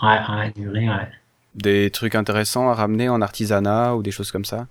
Ouais, 0.01 0.19
ouais, 0.29 0.51
du 0.55 0.69
riz, 0.69 0.87
ouais. 0.87 1.09
Des 1.55 1.91
trucs 1.91 2.15
intéressants 2.15 2.69
à 2.69 2.73
ramener 2.73 3.09
en 3.09 3.21
artisanat 3.21 3.95
ou 3.95 4.03
des 4.03 4.11
choses 4.11 4.31
comme 4.31 4.45
ça? 4.45 4.67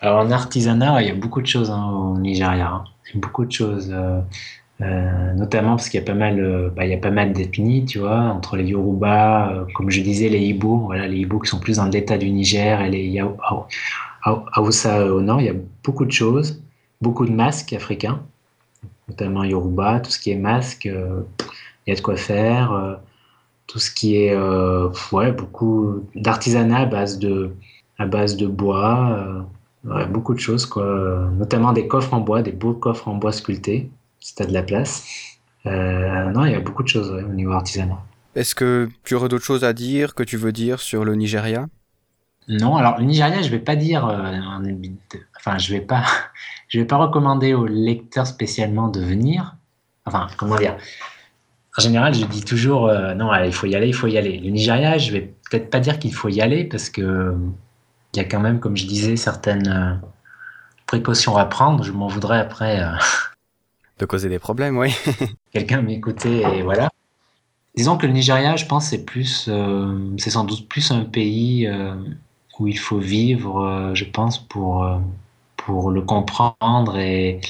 Alors 0.00 0.18
en 0.18 0.32
artisanat, 0.32 1.00
il 1.00 1.08
y 1.08 1.10
a 1.12 1.14
beaucoup 1.14 1.40
de 1.40 1.46
choses 1.46 1.70
hein, 1.70 1.90
au 1.92 2.18
Nigeria. 2.18 2.68
Hein. 2.68 2.84
Beaucoup 3.14 3.44
de 3.44 3.52
choses. 3.52 3.90
Euh, 3.92 4.20
euh, 4.82 5.32
notamment 5.34 5.76
parce 5.76 5.88
qu'il 5.88 6.00
y 6.00 6.02
a 6.02 6.06
pas 6.06 6.14
mal, 6.14 6.40
euh, 6.40 6.70
bah, 6.74 6.84
il 6.84 6.90
y 6.90 6.94
a 6.94 6.98
pas 6.98 7.10
mal 7.10 7.32
d'ethnies, 7.32 7.84
tu 7.84 7.98
vois, 8.00 8.18
entre 8.18 8.56
les 8.56 8.64
Yoruba, 8.64 9.66
comme 9.74 9.90
je 9.90 10.00
disais, 10.02 10.28
les 10.28 10.40
Ibo, 10.40 10.78
voilà, 10.78 11.06
les 11.08 11.18
Ibo 11.18 11.38
qui 11.38 11.48
sont 11.48 11.60
plus 11.60 11.76
dans 11.76 11.86
l'état 11.86 12.18
du 12.18 12.30
Niger 12.30 12.80
et 12.82 12.90
les 12.90 13.22
Hausa 14.56 15.06
au 15.06 15.20
nord, 15.20 15.40
il 15.40 15.46
y 15.46 15.50
a 15.50 15.54
beaucoup 15.84 16.04
de 16.04 16.12
choses, 16.12 16.62
beaucoup 17.00 17.26
de 17.26 17.32
masques 17.32 17.72
africains, 17.72 18.22
notamment 19.08 19.44
Yoruba, 19.44 20.00
tout 20.00 20.10
ce 20.10 20.18
qui 20.18 20.30
est 20.30 20.36
masque, 20.36 20.84
il 20.84 21.90
y 21.90 21.92
a 21.92 21.94
de 21.94 22.00
quoi 22.00 22.16
faire 22.16 23.00
tout 23.72 23.78
ce 23.78 23.90
qui 23.90 24.16
est 24.16 24.34
euh, 24.34 24.90
ouais, 25.12 25.32
beaucoup 25.32 26.06
d'artisanat 26.14 26.80
à 26.80 26.86
base 26.86 27.18
de, 27.18 27.52
à 27.98 28.06
base 28.06 28.36
de 28.36 28.46
bois, 28.46 29.18
euh, 29.86 30.04
beaucoup 30.06 30.34
de 30.34 30.38
choses, 30.40 30.66
quoi. 30.66 31.30
notamment 31.38 31.72
des 31.72 31.88
coffres 31.88 32.12
en 32.12 32.20
bois, 32.20 32.42
des 32.42 32.52
beaux 32.52 32.74
coffres 32.74 33.08
en 33.08 33.14
bois 33.14 33.32
sculptés, 33.32 33.90
si 34.22 34.34
tu 34.34 34.42
as 34.42 34.46
de 34.46 34.52
la 34.52 34.62
place. 34.62 35.04
Euh, 35.66 36.30
non, 36.30 36.44
il 36.44 36.52
y 36.52 36.54
a 36.54 36.60
beaucoup 36.60 36.82
de 36.82 36.88
choses 36.88 37.10
au 37.10 37.20
niveau 37.22 37.52
artisanat. 37.52 37.98
Est-ce 38.34 38.54
que 38.54 38.88
tu 39.04 39.14
aurais 39.14 39.28
d'autres 39.28 39.44
choses 39.44 39.64
à 39.64 39.72
dire, 39.72 40.14
que 40.14 40.22
tu 40.22 40.36
veux 40.36 40.52
dire 40.52 40.80
sur 40.80 41.04
le 41.04 41.14
Nigeria? 41.14 41.66
Non, 42.48 42.76
alors 42.76 42.98
le 42.98 43.04
Nigeria, 43.04 43.42
je 43.42 43.50
vais 43.50 43.58
pas 43.58 43.76
dire, 43.76 44.04
enfin, 45.36 45.58
je 45.58 45.72
vais 45.72 45.80
pas, 45.80 46.04
je 46.68 46.78
vais 46.78 46.84
pas 46.86 46.96
recommander 46.96 47.54
aux 47.54 47.66
lecteurs 47.66 48.26
spécialement 48.26 48.88
de 48.88 49.00
venir. 49.00 49.56
Enfin, 50.06 50.28
comment 50.36 50.56
dire? 50.56 50.76
En 51.78 51.80
général, 51.80 52.14
je 52.14 52.24
dis 52.26 52.42
toujours 52.42 52.88
euh, 52.88 53.14
non, 53.14 53.32
il 53.44 53.52
faut 53.52 53.66
y 53.66 53.74
aller, 53.74 53.88
il 53.88 53.94
faut 53.94 54.06
y 54.06 54.18
aller. 54.18 54.38
Le 54.38 54.50
Nigeria, 54.50 54.98
je 54.98 55.12
vais 55.12 55.34
peut-être 55.50 55.70
pas 55.70 55.80
dire 55.80 55.98
qu'il 55.98 56.12
faut 56.12 56.28
y 56.28 56.40
aller 56.40 56.64
parce 56.64 56.90
que 56.90 57.34
il 58.12 58.18
y 58.18 58.20
a 58.20 58.24
quand 58.24 58.40
même, 58.40 58.60
comme 58.60 58.76
je 58.76 58.86
disais, 58.86 59.16
certaines 59.16 59.68
euh, 59.68 59.94
précautions 60.86 61.36
à 61.36 61.46
prendre. 61.46 61.82
Je 61.82 61.92
m'en 61.92 62.08
voudrais 62.08 62.38
après. 62.38 62.82
Euh, 64.02 64.04
de 64.04 64.06
causer 64.06 64.28
des 64.28 64.38
problèmes, 64.38 64.76
oui. 64.78 64.94
Quelqu'un 65.52 65.82
m'écouter 65.82 66.42
et 66.54 66.62
voilà. 66.62 66.90
Disons 67.74 67.96
que 67.96 68.06
le 68.06 68.12
Nigeria, 68.12 68.56
je 68.56 68.66
pense, 68.66 68.86
c'est 68.86 69.04
plus, 69.04 69.48
c'est 70.18 70.30
sans 70.30 70.44
doute 70.44 70.68
plus 70.68 70.90
un 70.90 71.04
pays 71.04 71.70
où 72.58 72.66
il 72.66 72.78
faut 72.78 72.98
vivre, 72.98 73.92
je 73.94 74.04
pense, 74.04 74.38
pour 74.38 74.86
pour 75.56 75.90
le 75.90 76.02
comprendre 76.02 76.98
et, 76.98 77.40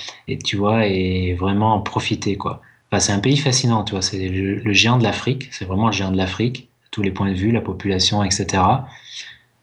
tu 0.44 0.56
vois 0.56 0.86
et 0.86 1.34
vraiment 1.34 1.74
en 1.74 1.80
profiter 1.80 2.36
quoi 2.36 2.60
c'est 3.00 3.12
un 3.12 3.20
pays 3.20 3.36
fascinant, 3.36 3.84
tu 3.84 3.92
vois. 3.92 4.02
C'est 4.02 4.28
le, 4.28 4.72
géant 4.72 4.98
de 4.98 5.02
l'Afrique. 5.02 5.48
C'est 5.52 5.64
vraiment 5.64 5.86
le 5.86 5.92
géant 5.92 6.10
de 6.10 6.16
l'Afrique, 6.16 6.68
tous 6.90 7.02
les 7.02 7.10
points 7.10 7.30
de 7.30 7.36
vue, 7.36 7.52
la 7.52 7.60
population, 7.60 8.22
etc. 8.22 8.62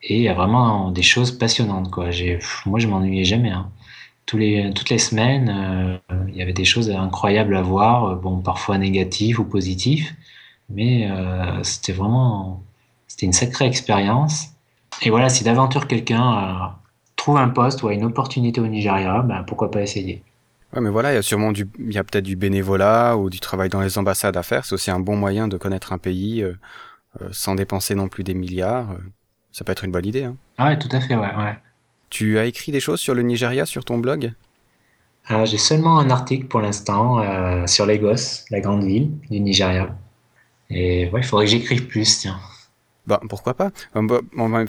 Et 0.01 0.17
il 0.17 0.21
y 0.23 0.29
a 0.29 0.33
vraiment 0.33 0.91
des 0.91 1.01
choses 1.01 1.31
passionnantes, 1.31 1.91
quoi. 1.91 2.11
J'ai, 2.11 2.39
moi, 2.65 2.79
je 2.79 2.87
m'ennuyais 2.87 3.25
jamais. 3.25 3.51
Hein. 3.51 3.69
Tous 4.29 4.37
les, 4.37 4.71
toutes 4.75 4.91
les 4.91 4.99
semaines, 4.99 5.49
euh, 5.49 6.15
il 6.27 6.35
y 6.35 6.43
avait 6.43 6.53
des 6.53 6.63
choses 6.63 6.91
incroyables 6.91 7.55
à 7.55 7.63
voir. 7.63 8.15
Bon, 8.17 8.41
parfois 8.41 8.77
négatives 8.77 9.39
ou 9.39 9.43
positives, 9.43 10.11
mais 10.69 11.09
euh, 11.09 11.63
c'était 11.63 11.93
vraiment, 11.93 12.61
c'était 13.07 13.25
une 13.25 13.33
sacrée 13.33 13.65
expérience. 13.65 14.49
Et 15.01 15.09
voilà, 15.09 15.29
si 15.29 15.43
d'aventure 15.43 15.87
quelqu'un 15.87 16.37
euh, 16.37 16.67
trouve 17.15 17.37
un 17.37 17.49
poste 17.49 17.81
ou 17.81 17.87
a 17.87 17.93
une 17.93 18.03
opportunité 18.03 18.61
au 18.61 18.67
Nigeria, 18.67 19.23
ben, 19.23 19.43
pourquoi 19.47 19.71
pas 19.71 19.81
essayer. 19.81 20.21
Ouais, 20.73 20.81
mais 20.81 20.91
voilà, 20.91 21.11
il 21.11 21.15
y 21.15 21.17
a 21.17 21.23
sûrement 21.23 21.51
du, 21.51 21.67
il 21.79 21.91
y 21.91 21.97
a 21.97 22.03
peut-être 22.03 22.25
du 22.25 22.35
bénévolat 22.35 23.17
ou 23.17 23.31
du 23.31 23.39
travail 23.39 23.69
dans 23.69 23.81
les 23.81 23.97
ambassades 23.97 24.37
à 24.37 24.43
faire. 24.43 24.63
C'est 24.63 24.73
aussi 24.75 24.91
un 24.91 24.99
bon 24.99 25.15
moyen 25.15 25.47
de 25.47 25.57
connaître 25.57 25.91
un 25.91 25.97
pays 25.97 26.43
euh, 26.43 26.53
euh, 27.21 27.29
sans 27.31 27.55
dépenser 27.55 27.95
non 27.95 28.07
plus 28.07 28.23
des 28.23 28.35
milliards. 28.35 28.91
Euh, 28.91 28.99
ça 29.51 29.63
peut 29.65 29.71
être 29.71 29.85
une 29.85 29.91
bonne 29.91 30.05
idée. 30.05 30.25
Hein. 30.25 30.35
Ah 30.59 30.67
ouais, 30.67 30.77
tout 30.77 30.89
à 30.91 31.01
fait, 31.01 31.15
ouais, 31.15 31.35
ouais. 31.35 31.57
Tu 32.09 32.37
as 32.37 32.45
écrit 32.45 32.71
des 32.71 32.79
choses 32.79 32.99
sur 32.99 33.13
le 33.13 33.21
Nigeria 33.21 33.65
sur 33.65 33.85
ton 33.85 33.97
blog? 33.97 34.33
Alors, 35.25 35.45
j'ai 35.45 35.57
seulement 35.57 35.99
un 35.99 36.09
article 36.09 36.47
pour 36.47 36.61
l'instant 36.61 37.67
sur 37.67 37.85
Lagos, 37.85 38.45
la 38.49 38.61
grande 38.61 38.83
ville 38.83 39.11
du 39.29 39.39
Nigeria. 39.39 39.95
Et 40.69 41.09
ouais, 41.09 41.21
il 41.21 41.23
faudrait 41.23 41.45
que 41.45 41.51
j'écrive 41.51 41.87
plus, 41.87 42.19
tiens. 42.19 42.39
Bah, 43.07 43.19
pourquoi 43.27 43.55
pas? 43.55 43.71
Bah, 43.95 44.21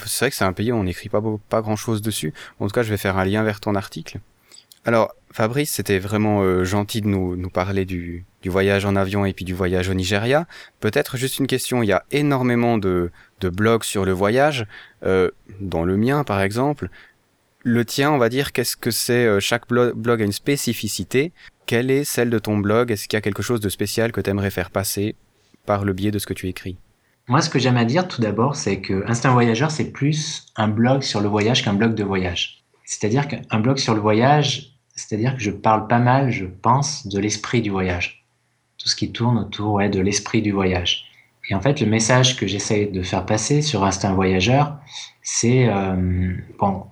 C'est 0.05 0.25
vrai 0.25 0.29
que 0.31 0.35
c'est 0.35 0.43
un 0.43 0.53
pays 0.53 0.71
où 0.71 0.75
on 0.75 0.83
n'écrit 0.83 1.09
pas, 1.09 1.21
pas 1.49 1.61
grand-chose 1.61 2.01
dessus. 2.01 2.33
En 2.59 2.67
tout 2.67 2.73
cas, 2.73 2.81
je 2.81 2.89
vais 2.89 2.97
faire 2.97 3.17
un 3.17 3.25
lien 3.25 3.43
vers 3.43 3.59
ton 3.59 3.75
article. 3.75 4.19
Alors, 4.83 5.13
Fabrice, 5.31 5.69
c'était 5.69 5.99
vraiment 5.99 6.41
euh, 6.41 6.63
gentil 6.63 7.01
de 7.01 7.07
nous, 7.07 7.35
nous 7.35 7.51
parler 7.51 7.85
du, 7.85 8.25
du, 8.41 8.49
voyage 8.49 8.83
en 8.83 8.95
avion 8.95 9.25
et 9.25 9.33
puis 9.33 9.45
du 9.45 9.53
voyage 9.53 9.89
au 9.89 9.93
Nigeria. 9.93 10.47
Peut-être 10.79 11.17
juste 11.17 11.37
une 11.37 11.45
question, 11.45 11.83
il 11.83 11.87
y 11.87 11.91
a 11.91 12.03
énormément 12.09 12.79
de, 12.79 13.11
de 13.41 13.49
blogs 13.49 13.83
sur 13.83 14.05
le 14.05 14.11
voyage, 14.11 14.65
euh, 15.05 15.29
dans 15.59 15.83
le 15.83 15.97
mien 15.97 16.23
par 16.23 16.41
exemple. 16.41 16.89
Le 17.63 17.85
tien, 17.85 18.11
on 18.11 18.17
va 18.17 18.29
dire, 18.29 18.53
qu'est-ce 18.53 18.75
que 18.75 18.89
c'est 18.89 19.25
euh, 19.25 19.39
Chaque 19.39 19.67
blog, 19.67 20.21
a 20.21 20.25
une 20.25 20.31
spécificité. 20.31 21.31
Quelle 21.67 21.91
est 21.91 22.03
celle 22.03 22.31
de 22.31 22.39
ton 22.39 22.57
blog? 22.57 22.91
Est-ce 22.91 23.07
qu'il 23.07 23.17
y 23.17 23.19
a 23.19 23.21
quelque 23.21 23.43
chose 23.43 23.59
de 23.59 23.69
spécial 23.69 24.11
que 24.11 24.19
tu 24.19 24.31
aimerais 24.31 24.49
faire 24.49 24.71
passer 24.71 25.15
par 25.67 25.85
le 25.85 25.93
biais 25.93 26.09
de 26.09 26.17
ce 26.17 26.25
que 26.25 26.33
tu 26.33 26.47
écris? 26.47 26.77
Moi, 27.27 27.39
ce 27.41 27.51
que 27.51 27.59
j'aime 27.59 27.77
à 27.77 27.85
dire 27.85 28.07
tout 28.07 28.19
d'abord, 28.19 28.55
c'est 28.55 28.81
que 28.81 29.03
Instinct 29.07 29.31
Voyageur, 29.31 29.69
c'est 29.69 29.91
plus 29.91 30.47
un 30.55 30.67
blog 30.67 31.03
sur 31.03 31.21
le 31.21 31.29
voyage 31.29 31.63
qu'un 31.63 31.73
blog 31.73 31.93
de 31.93 32.03
voyage. 32.03 32.63
C'est-à-dire 32.83 33.27
qu'un 33.27 33.59
blog 33.59 33.77
sur 33.77 33.93
le 33.93 34.01
voyage, 34.01 34.71
c'est-à-dire 34.95 35.35
que 35.35 35.41
je 35.41 35.51
parle 35.51 35.87
pas 35.87 35.99
mal, 35.99 36.31
je 36.31 36.45
pense, 36.45 37.05
de 37.05 37.19
l'esprit 37.19 37.61
du 37.61 37.69
voyage. 37.69 38.25
Tout 38.79 38.89
ce 38.89 38.95
qui 38.95 39.11
tourne 39.11 39.37
autour 39.37 39.73
ouais, 39.73 39.89
de 39.89 39.99
l'esprit 39.99 40.41
du 40.41 40.51
voyage. 40.51 41.05
Et 41.49 41.53
en 41.53 41.61
fait, 41.61 41.79
le 41.79 41.85
message 41.85 42.37
que 42.37 42.47
j'essaie 42.47 42.87
de 42.87 43.03
faire 43.03 43.25
passer 43.25 43.61
sur 43.61 43.83
Instinct 43.83 44.13
Voyageur, 44.13 44.77
c'est, 45.21 45.67
euh, 45.69 46.33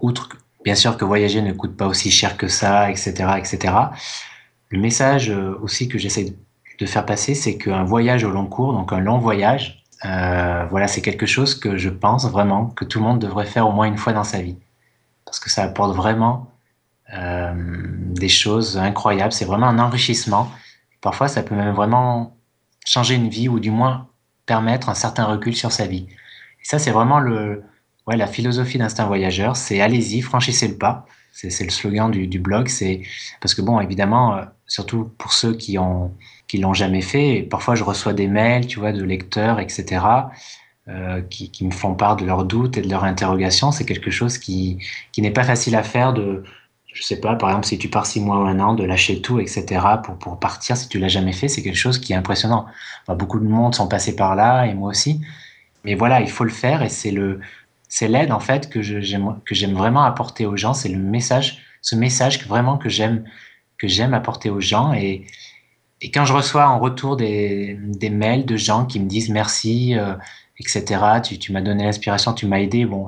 outre 0.02 0.30
bien 0.70 0.76
sûr 0.76 0.98
que 0.98 1.04
voyager 1.04 1.42
ne 1.42 1.52
coûte 1.52 1.76
pas 1.76 1.88
aussi 1.88 2.12
cher 2.12 2.38
que 2.38 2.48
ça, 2.48 2.92
etc., 2.92 3.12
etc. 3.40 3.74
Le 4.70 4.80
message 4.80 5.32
euh, 5.32 5.58
aussi 5.64 5.90
que 5.90 5.98
j'essaie 5.98 6.36
de 6.78 6.86
faire 6.86 7.08
passer, 7.08 7.34
c'est 7.34 7.58
qu'un 7.58 7.84
voyage 7.84 8.24
au 8.24 8.30
long 8.30 8.46
cours, 8.46 8.72
donc 8.74 8.94
un 8.94 9.00
long 9.00 9.18
voyage, 9.18 9.84
euh, 10.06 10.68
voilà, 10.70 10.88
c'est 10.88 11.02
quelque 11.02 11.26
chose 11.26 11.56
que 11.56 11.76
je 11.76 11.90
pense 11.90 12.30
vraiment 12.30 12.68
que 12.68 12.86
tout 12.86 13.00
le 13.00 13.06
monde 13.06 13.18
devrait 13.18 13.48
faire 13.48 13.68
au 13.68 13.72
moins 13.72 13.88
une 13.88 13.98
fois 13.98 14.14
dans 14.14 14.24
sa 14.24 14.44
vie. 14.44 14.58
Parce 15.26 15.40
que 15.40 15.50
ça 15.50 15.64
apporte 15.64 15.96
vraiment 15.96 16.52
euh, 17.16 17.52
des 17.56 18.30
choses 18.30 18.78
incroyables. 18.78 19.32
C'est 19.32 19.46
vraiment 19.46 19.70
un 19.70 19.80
enrichissement. 19.80 20.52
Parfois, 21.02 21.30
ça 21.30 21.42
peut 21.42 21.56
même 21.56 21.74
vraiment 21.74 22.38
changer 22.86 23.16
une 23.16 23.30
vie 23.30 23.50
ou 23.50 23.60
du 23.60 23.72
moins 23.72 24.08
permettre 24.46 24.90
un 24.90 24.94
certain 24.94 25.26
recul 25.26 25.56
sur 25.56 25.72
sa 25.72 25.88
vie. 25.88 26.06
Et 26.62 26.66
ça, 26.66 26.78
c'est 26.78 26.92
vraiment 26.92 27.20
le, 27.20 27.64
ouais, 28.10 28.18
la 28.18 28.28
philosophie 28.28 28.78
d'Instinct 28.78 29.06
Voyageur. 29.06 29.56
C'est 29.56 29.82
allez-y, 29.82 30.22
franchissez 30.22 30.68
le 30.68 30.76
pas. 30.76 31.06
C'est 31.32 31.64
le 31.64 31.70
slogan 31.70 32.12
du, 32.12 32.40
blog. 32.40 32.68
C'est 32.68 33.02
parce 33.40 33.54
que 33.54 33.62
bon, 33.62 33.80
évidemment, 33.80 34.36
euh, 34.36 34.44
surtout 34.68 35.10
pour 35.18 35.32
ceux 35.32 35.54
qui 35.54 35.78
ont 35.78 36.12
qui 36.48 36.58
l'ont 36.58 36.74
jamais 36.74 37.02
fait. 37.02 37.44
Parfois, 37.44 37.76
je 37.76 37.84
reçois 37.84 38.14
des 38.14 38.28
mails, 38.28 38.66
tu 38.66 38.80
vois, 38.80 38.92
de 38.92 39.04
lecteurs, 39.04 39.60
etc., 39.60 40.04
euh, 40.88 41.22
qui, 41.22 41.52
me 41.64 41.70
font 41.70 41.94
part 41.94 42.16
de 42.16 42.26
leurs 42.26 42.44
doutes 42.44 42.76
et 42.78 42.82
de 42.82 42.90
leurs 42.90 43.04
interrogations. 43.04 43.72
C'est 43.72 43.86
quelque 43.86 44.10
chose 44.10 44.40
qui, 44.40 44.80
qui 45.12 45.22
n'est 45.22 45.32
pas 45.32 45.44
facile 45.44 45.76
à 45.76 45.84
faire. 45.84 46.12
De, 46.12 46.44
je 46.92 47.04
sais 47.04 47.22
pas, 47.22 47.36
par 47.36 47.50
exemple, 47.50 47.68
si 47.68 47.78
tu 47.78 47.88
pars 47.88 48.08
six 48.08 48.20
mois 48.20 48.40
ou 48.40 48.46
un 48.48 48.60
an, 48.60 48.74
de 48.74 48.84
lâcher 48.84 49.22
tout, 49.22 49.40
etc., 49.40 49.66
pour, 50.04 50.18
pour 50.18 50.40
partir, 50.40 50.76
si 50.76 50.90
tu 50.90 50.98
l'as 50.98 51.08
jamais 51.08 51.34
fait, 51.34 51.48
c'est 51.48 51.62
quelque 51.62 51.78
chose 51.78 52.00
qui 52.00 52.14
est 52.14 52.16
impressionnant. 52.16 52.66
Beaucoup 53.08 53.40
de 53.40 53.48
monde 53.48 53.76
sont 53.76 53.88
passés 53.88 54.16
par 54.16 54.36
là, 54.36 54.66
et 54.66 54.74
moi 54.74 54.90
aussi. 54.90 55.22
Mais 55.86 55.94
voilà, 55.94 56.20
il 56.22 56.30
faut 56.30 56.44
le 56.44 56.50
faire, 56.50 56.82
et 56.82 56.90
c'est 56.90 57.12
le, 57.12 57.40
c'est 57.90 58.08
l'aide 58.08 58.32
en 58.32 58.40
fait 58.40 58.70
que 58.70 58.82
j'aime 58.82 59.74
vraiment 59.74 60.04
apporter 60.04 60.46
aux 60.46 60.56
gens. 60.56 60.74
C'est 60.74 60.90
le 60.90 60.98
message, 60.98 61.60
ce 61.82 61.96
message 61.96 62.42
que 62.42 62.48
vraiment 62.48 62.78
que 62.78 62.88
j'aime 62.90 63.26
que 63.78 63.88
j'aime 63.88 64.14
apporter 64.14 64.50
aux 64.50 64.62
gens 64.62 64.94
et 64.94 65.26
quand 66.08 66.26
je 66.26 66.34
reçois 66.34 66.68
en 66.68 66.80
retour 66.80 67.18
des, 67.18 67.78
mails 68.12 68.46
de 68.46 68.56
gens 68.58 68.86
qui 68.86 69.00
me 69.00 69.08
disent 69.08 69.30
merci, 69.30 69.98
euh, 69.98 70.16
etc., 70.60 70.86
tu, 71.40 71.52
m'as 71.52 71.62
donné 71.62 71.84
l'inspiration, 71.84 72.34
tu 72.34 72.48
m'as 72.48 72.60
aidé, 72.60 72.86
bon, 72.86 73.08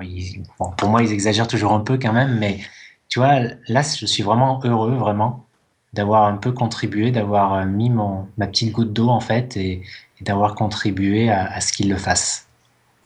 bon, 0.60 0.72
pour 0.78 0.90
moi, 0.90 1.02
ils 1.02 1.12
exagèrent 1.12 1.48
toujours 1.48 1.74
un 1.74 1.80
peu 1.80 1.98
quand 1.98 2.14
même, 2.14 2.38
mais 2.38 2.60
tu 3.08 3.20
vois, 3.20 3.40
là, 3.68 3.82
je 3.82 4.06
suis 4.06 4.24
vraiment 4.24 4.60
heureux, 4.64 4.96
vraiment, 4.96 5.46
d'avoir 5.94 6.26
un 6.26 6.38
peu 6.38 6.52
contribué, 6.52 7.12
d'avoir 7.12 7.54
euh, 7.54 7.66
mis 7.66 7.90
mon, 7.90 8.28
ma 8.38 8.48
petite 8.48 8.72
goutte 8.72 8.94
d'eau, 8.94 9.10
en 9.10 9.20
fait, 9.20 9.58
et, 9.58 9.82
et 10.20 10.24
d'avoir 10.24 10.56
contribué 10.56 11.30
à, 11.30 11.46
à 11.52 11.62
ce 11.62 11.74
qu'ils 11.74 11.90
le 11.90 11.98
fassent. 11.98 12.48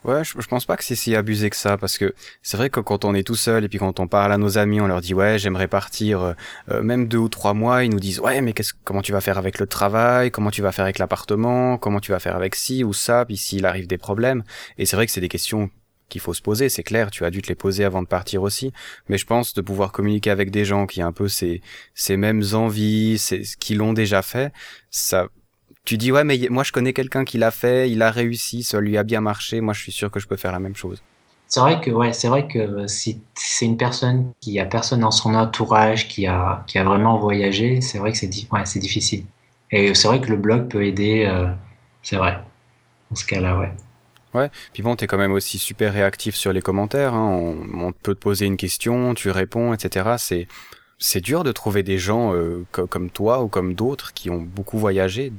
Ouais, 0.06 0.24
je, 0.24 0.40
je, 0.40 0.48
pense 0.48 0.68
pas 0.68 0.78
que 0.78 0.84
c'est 0.84 0.94
si 0.94 1.16
abusé 1.16 1.50
que 1.50 1.56
ça, 1.56 1.78
parce 1.78 1.98
que 1.98 2.14
c'est 2.44 2.58
vrai 2.58 2.70
que 2.70 2.80
quand 2.80 3.06
on 3.06 3.16
est 3.16 3.24
tout 3.24 3.34
seul 3.34 3.64
et 3.64 3.70
puis 3.70 3.80
quand 3.80 4.00
on 4.00 4.08
parle 4.08 4.32
à 4.32 4.38
nos 4.38 4.60
amis, 4.60 4.80
on 4.80 4.86
leur 4.86 5.02
dit 5.02 5.16
ouais, 5.16 5.40
j'aimerais 5.40 5.68
partir, 5.68 6.22
euh, 6.22 6.34
euh 6.70 6.84
même 6.84 7.08
deux 7.08 7.18
ou 7.18 7.28
trois 7.28 7.56
mois, 7.56 7.84
ils 7.84 7.90
nous 7.90 8.00
disent 8.00 8.20
ouais, 8.20 8.40
mais 8.42 8.54
qu'est-ce, 8.54 8.74
comment 8.84 9.02
tu 9.02 9.14
vas 9.14 9.22
faire 9.22 9.40
avec 9.40 9.58
le 9.58 9.66
travail, 9.66 10.30
comment 10.30 10.52
tu 10.52 10.62
vas 10.62 10.72
faire 10.72 10.86
avec 10.86 11.00
l'appartement, 11.00 11.80
comment 11.80 12.00
tu 12.00 12.12
vas 12.12 12.20
faire 12.20 12.36
avec 12.36 12.54
ci 12.54 12.84
ou 12.84 12.94
ça, 12.94 13.26
puis 13.26 13.36
s'il 13.36 13.66
arrive 13.66 13.88
des 13.88 13.98
problèmes. 13.98 14.44
Et 14.78 14.86
c'est 14.86 14.96
vrai 14.96 15.08
que 15.08 15.12
c'est 15.12 15.22
des 15.22 15.28
questions 15.28 15.72
qu'il 16.08 16.22
faut 16.22 16.36
se 16.36 16.42
poser, 16.44 16.70
c'est 16.70 16.84
clair, 16.84 17.10
tu 17.10 17.26
as 17.26 17.32
dû 17.32 17.42
te 17.42 17.48
les 17.48 17.56
poser 17.56 17.84
avant 17.84 18.04
de 18.04 18.08
partir 18.08 18.44
aussi, 18.44 18.72
mais 19.10 19.18
je 19.18 19.26
pense 19.26 19.56
de 19.56 19.62
pouvoir 19.62 19.92
communiquer 19.92 20.30
avec 20.30 20.52
des 20.52 20.66
gens 20.66 20.86
qui 20.86 21.04
ont 21.04 21.08
un 21.08 21.14
peu 21.14 21.28
ces, 21.28 21.62
mêmes 22.12 22.44
envies, 22.54 23.20
qui 23.60 23.74
l'ont 23.74 23.94
déjà 23.94 24.22
fait, 24.22 24.54
ça 24.92 25.30
tu 25.86 25.98
dis 25.98 26.12
ouais 26.12 26.24
mais 26.24 26.48
moi 26.50 26.64
je 26.64 26.72
connais 26.72 26.94
quelqu'un 26.94 27.24
qui 27.24 27.38
l'a 27.38 27.52
fait, 27.52 27.90
il 27.90 28.02
a 28.02 28.12
réussi, 28.12 28.64
ça 28.64 28.80
lui 28.82 28.98
a 28.98 29.04
bien 29.04 29.22
marché, 29.22 29.62
moi 29.62 29.74
je 29.74 29.82
suis 29.82 29.92
sûr 29.92 30.12
que 30.12 30.20
je 30.20 30.28
peux 30.28 30.36
faire 30.36 30.52
la 30.52 30.60
même 30.60 30.76
chose. 30.76 31.02
C'est 31.48 31.60
vrai 31.60 31.80
que 31.80 31.92
ouais, 31.92 32.12
c'est 32.12 32.28
vrai 32.28 32.48
que 32.48 32.88
si 32.88 33.22
c'est 33.36 33.66
une 33.66 33.78
personne 33.78 34.32
qui 34.42 34.60
a 34.60 34.66
personne 34.66 35.02
dans 35.02 35.12
son 35.12 35.36
entourage 35.36 36.08
qui 36.08 36.26
a 36.26 36.64
qui 36.68 36.80
a 36.80 36.84
vraiment 36.84 37.20
voyagé, 37.20 37.82
c'est 37.82 38.00
vrai 38.00 38.12
que 38.12 38.18
c'est 38.18 38.30
ouais, 38.52 38.66
c'est 38.66 38.80
difficile. 38.80 39.26
Et 39.72 39.94
c'est 39.94 40.08
vrai 40.08 40.22
que 40.22 40.30
le 40.30 40.38
blog 40.38 40.70
peut 40.70 40.86
aider, 40.86 41.26
euh, 41.28 41.48
c'est 42.02 42.18
vrai. 42.18 42.40
Dans 43.10 43.16
ce 43.16 43.26
cas-là, 43.26 43.58
ouais. 43.58 43.72
Ouais, 44.34 44.50
puis 44.74 44.84
bon, 44.84 44.96
t'es 44.96 45.08
quand 45.08 45.18
même 45.18 45.32
aussi 45.32 45.58
super 45.60 45.94
réactif 45.94 46.36
sur 46.36 46.52
les 46.52 46.62
commentaires. 46.62 47.14
Hein. 47.14 47.30
On, 47.30 47.88
on, 47.88 47.92
peut 47.94 48.16
te 48.16 48.20
poser 48.20 48.46
une 48.46 48.58
question, 48.58 49.14
tu 49.14 49.30
réponds, 49.30 49.74
etc. 49.74 50.16
C'est 50.18 50.48
c'est 50.98 51.22
dur 51.22 51.44
de 51.44 51.52
trouver 51.52 51.84
des 51.84 51.98
gens 51.98 52.34
euh, 52.34 52.66
comme 52.72 53.10
toi 53.10 53.44
ou 53.44 53.48
comme 53.48 53.74
d'autres 53.74 54.14
qui 54.14 54.30
ont 54.30 54.42
beaucoup 54.42 54.78
voyagé, 54.78 55.32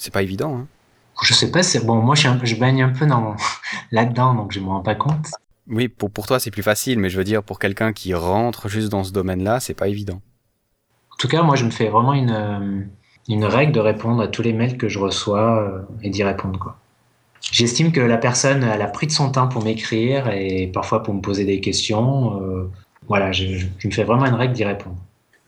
c'est 0.00 0.12
pas 0.12 0.22
évident. 0.22 0.56
Hein. 0.56 0.66
Je 1.22 1.34
sais 1.34 1.50
pas, 1.50 1.62
c'est 1.62 1.84
bon. 1.84 1.96
Moi, 1.96 2.14
je, 2.14 2.26
un 2.26 2.40
je 2.42 2.56
baigne 2.56 2.82
un 2.82 2.88
peu 2.88 3.06
dans 3.06 3.36
là-dedans, 3.92 4.34
donc 4.34 4.52
je 4.52 4.60
me 4.60 4.68
rends 4.68 4.80
pas 4.80 4.94
compte. 4.94 5.26
Oui, 5.68 5.88
pour, 5.88 6.10
pour 6.10 6.26
toi, 6.26 6.40
c'est 6.40 6.50
plus 6.50 6.62
facile, 6.62 6.98
mais 6.98 7.10
je 7.10 7.18
veux 7.18 7.24
dire, 7.24 7.42
pour 7.42 7.58
quelqu'un 7.58 7.92
qui 7.92 8.14
rentre 8.14 8.68
juste 8.68 8.88
dans 8.88 9.04
ce 9.04 9.12
domaine-là, 9.12 9.60
c'est 9.60 9.74
pas 9.74 9.88
évident. 9.88 10.20
En 11.12 11.16
tout 11.18 11.28
cas, 11.28 11.42
moi, 11.42 11.54
je 11.54 11.66
me 11.66 11.70
fais 11.70 11.88
vraiment 11.88 12.14
une, 12.14 12.30
euh, 12.30 12.80
une 13.28 13.44
règle 13.44 13.72
de 13.72 13.80
répondre 13.80 14.22
à 14.22 14.28
tous 14.28 14.40
les 14.42 14.54
mails 14.54 14.78
que 14.78 14.88
je 14.88 14.98
reçois 14.98 15.62
euh, 15.62 15.82
et 16.02 16.08
d'y 16.08 16.24
répondre, 16.24 16.58
quoi. 16.58 16.78
J'estime 17.52 17.92
que 17.92 18.00
la 18.00 18.18
personne, 18.18 18.62
elle 18.62 18.82
a 18.82 18.86
pris 18.86 19.06
de 19.06 19.12
son 19.12 19.30
temps 19.30 19.48
pour 19.48 19.64
m'écrire 19.64 20.28
et 20.28 20.66
parfois 20.66 21.02
pour 21.02 21.14
me 21.14 21.20
poser 21.20 21.44
des 21.44 21.60
questions. 21.60 22.40
Euh, 22.42 22.70
voilà, 23.08 23.32
je, 23.32 23.46
je 23.78 23.88
me 23.88 23.92
fais 23.92 24.04
vraiment 24.04 24.26
une 24.26 24.34
règle 24.34 24.52
d'y 24.52 24.64
répondre. 24.64 24.96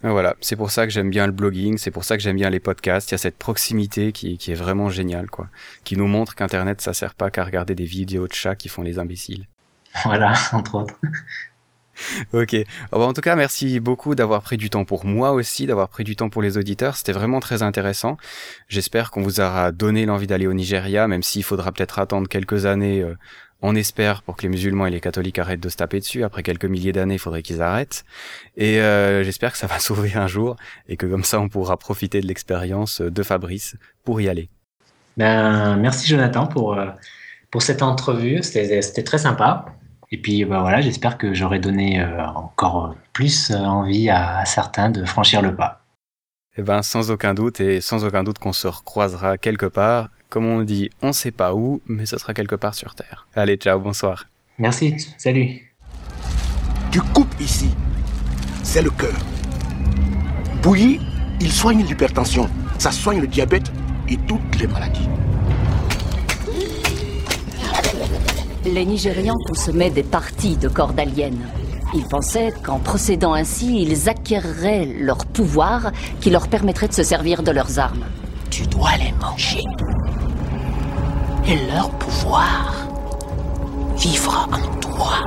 Voilà, 0.02 0.34
c'est 0.40 0.56
pour 0.56 0.70
ça 0.72 0.86
que 0.86 0.92
j'aime 0.92 1.10
bien 1.10 1.26
le 1.26 1.32
blogging, 1.32 1.78
c'est 1.78 1.92
pour 1.92 2.02
ça 2.02 2.16
que 2.16 2.22
j'aime 2.22 2.36
bien 2.36 2.50
les 2.50 2.58
podcasts. 2.58 3.10
Il 3.10 3.14
y 3.14 3.16
a 3.16 3.18
cette 3.18 3.38
proximité 3.38 4.10
qui, 4.10 4.36
qui 4.36 4.50
est 4.50 4.56
vraiment 4.56 4.88
géniale, 4.88 5.30
quoi. 5.30 5.48
Qui 5.84 5.96
nous 5.96 6.08
montre 6.08 6.34
qu'Internet, 6.34 6.80
ça 6.80 6.92
sert 6.92 7.14
pas 7.14 7.30
qu'à 7.30 7.44
regarder 7.44 7.76
des 7.76 7.84
vidéos 7.84 8.26
de 8.26 8.32
chats 8.32 8.56
qui 8.56 8.68
font 8.68 8.82
les 8.82 8.98
imbéciles. 8.98 9.46
Voilà, 10.04 10.32
entre 10.52 10.76
autres. 10.76 10.98
ok. 12.32 12.56
en 12.92 13.12
tout 13.12 13.20
cas, 13.20 13.36
merci 13.36 13.78
beaucoup 13.78 14.14
d'avoir 14.14 14.42
pris 14.42 14.56
du 14.56 14.70
temps 14.70 14.86
pour 14.86 15.04
moi 15.04 15.32
aussi, 15.32 15.66
d'avoir 15.66 15.88
pris 15.88 16.02
du 16.02 16.16
temps 16.16 16.30
pour 16.30 16.42
les 16.42 16.56
auditeurs. 16.56 16.96
C'était 16.96 17.12
vraiment 17.12 17.40
très 17.40 17.62
intéressant. 17.62 18.16
J'espère 18.68 19.10
qu'on 19.10 19.22
vous 19.22 19.40
aura 19.40 19.70
donné 19.70 20.06
l'envie 20.06 20.26
d'aller 20.26 20.46
au 20.46 20.54
Nigeria, 20.54 21.08
même 21.08 21.22
s'il 21.22 21.44
faudra 21.44 21.72
peut-être 21.72 21.98
attendre 21.98 22.26
quelques 22.28 22.64
années 22.64 23.02
euh, 23.02 23.14
on 23.62 23.74
espère 23.76 24.22
pour 24.22 24.36
que 24.36 24.42
les 24.42 24.48
musulmans 24.48 24.86
et 24.86 24.90
les 24.90 25.00
catholiques 25.00 25.38
arrêtent 25.38 25.60
de 25.60 25.68
se 25.68 25.76
taper 25.76 26.00
dessus. 26.00 26.24
Après 26.24 26.42
quelques 26.42 26.64
milliers 26.64 26.92
d'années, 26.92 27.14
il 27.14 27.20
faudrait 27.20 27.42
qu'ils 27.42 27.62
arrêtent. 27.62 28.04
Et 28.56 28.80
euh, 28.80 29.22
j'espère 29.22 29.52
que 29.52 29.58
ça 29.58 29.66
va 29.66 29.78
sauver 29.78 30.14
un 30.14 30.26
jour 30.26 30.56
et 30.88 30.96
que 30.96 31.06
comme 31.06 31.24
ça, 31.24 31.40
on 31.40 31.48
pourra 31.48 31.76
profiter 31.76 32.20
de 32.20 32.26
l'expérience 32.26 33.00
de 33.00 33.22
Fabrice 33.22 33.76
pour 34.04 34.20
y 34.20 34.28
aller. 34.28 34.50
Ben, 35.16 35.76
merci 35.76 36.08
Jonathan 36.08 36.46
pour, 36.46 36.74
euh, 36.74 36.86
pour 37.50 37.62
cette 37.62 37.82
entrevue. 37.82 38.42
C'était 38.42 39.04
très 39.04 39.18
sympa. 39.18 39.66
Et 40.10 40.18
puis 40.18 40.44
ben 40.44 40.60
voilà, 40.60 40.82
j'espère 40.82 41.16
que 41.16 41.32
j'aurai 41.32 41.58
donné 41.58 42.00
euh, 42.00 42.22
encore 42.34 42.94
plus 43.14 43.50
envie 43.50 44.10
à, 44.10 44.38
à 44.38 44.44
certains 44.44 44.90
de 44.90 45.04
franchir 45.06 45.40
le 45.40 45.56
pas. 45.56 45.81
Eh 46.58 46.62
ben, 46.62 46.82
sans 46.82 47.10
aucun 47.10 47.32
doute, 47.32 47.60
et 47.60 47.80
sans 47.80 48.04
aucun 48.04 48.22
doute 48.22 48.38
qu'on 48.38 48.52
se 48.52 48.68
recroisera 48.68 49.38
quelque 49.38 49.64
part. 49.64 50.10
Comme 50.28 50.44
on 50.44 50.60
dit, 50.60 50.90
on 51.00 51.14
sait 51.14 51.30
pas 51.30 51.54
où, 51.54 51.80
mais 51.86 52.04
ce 52.04 52.18
sera 52.18 52.34
quelque 52.34 52.56
part 52.56 52.74
sur 52.74 52.94
Terre. 52.94 53.26
Allez, 53.34 53.56
ciao, 53.56 53.80
bonsoir. 53.80 54.26
Merci, 54.58 54.94
salut. 55.16 55.72
Tu 56.90 57.00
coupes 57.00 57.40
ici. 57.40 57.70
C'est 58.62 58.82
le 58.82 58.90
cœur. 58.90 59.16
Bouilli, 60.62 61.00
il 61.40 61.50
soigne 61.50 61.84
l'hypertension. 61.84 62.50
Ça 62.78 62.92
soigne 62.92 63.22
le 63.22 63.26
diabète 63.28 63.72
et 64.10 64.18
toutes 64.28 64.60
les 64.60 64.66
maladies. 64.66 65.08
Les 68.66 68.84
Nigérians 68.84 69.38
consommaient 69.46 69.90
des 69.90 70.02
parties 70.02 70.56
de 70.56 70.68
cordes 70.68 71.00
aliens. 71.00 71.30
Ils 71.94 72.04
pensaient 72.04 72.52
qu'en 72.62 72.78
procédant 72.78 73.34
ainsi, 73.34 73.82
ils 73.82 74.08
acquéreraient 74.08 74.86
leur 74.98 75.26
pouvoir 75.26 75.92
qui 76.20 76.30
leur 76.30 76.48
permettrait 76.48 76.88
de 76.88 76.94
se 76.94 77.02
servir 77.02 77.42
de 77.42 77.50
leurs 77.50 77.78
armes. 77.78 78.04
Tu 78.50 78.66
dois 78.66 78.96
les 78.96 79.12
manger 79.20 79.64
et 81.46 81.56
leur 81.72 81.90
pouvoir 81.90 82.88
vivra 83.96 84.46
en 84.52 84.80
toi. 84.80 85.18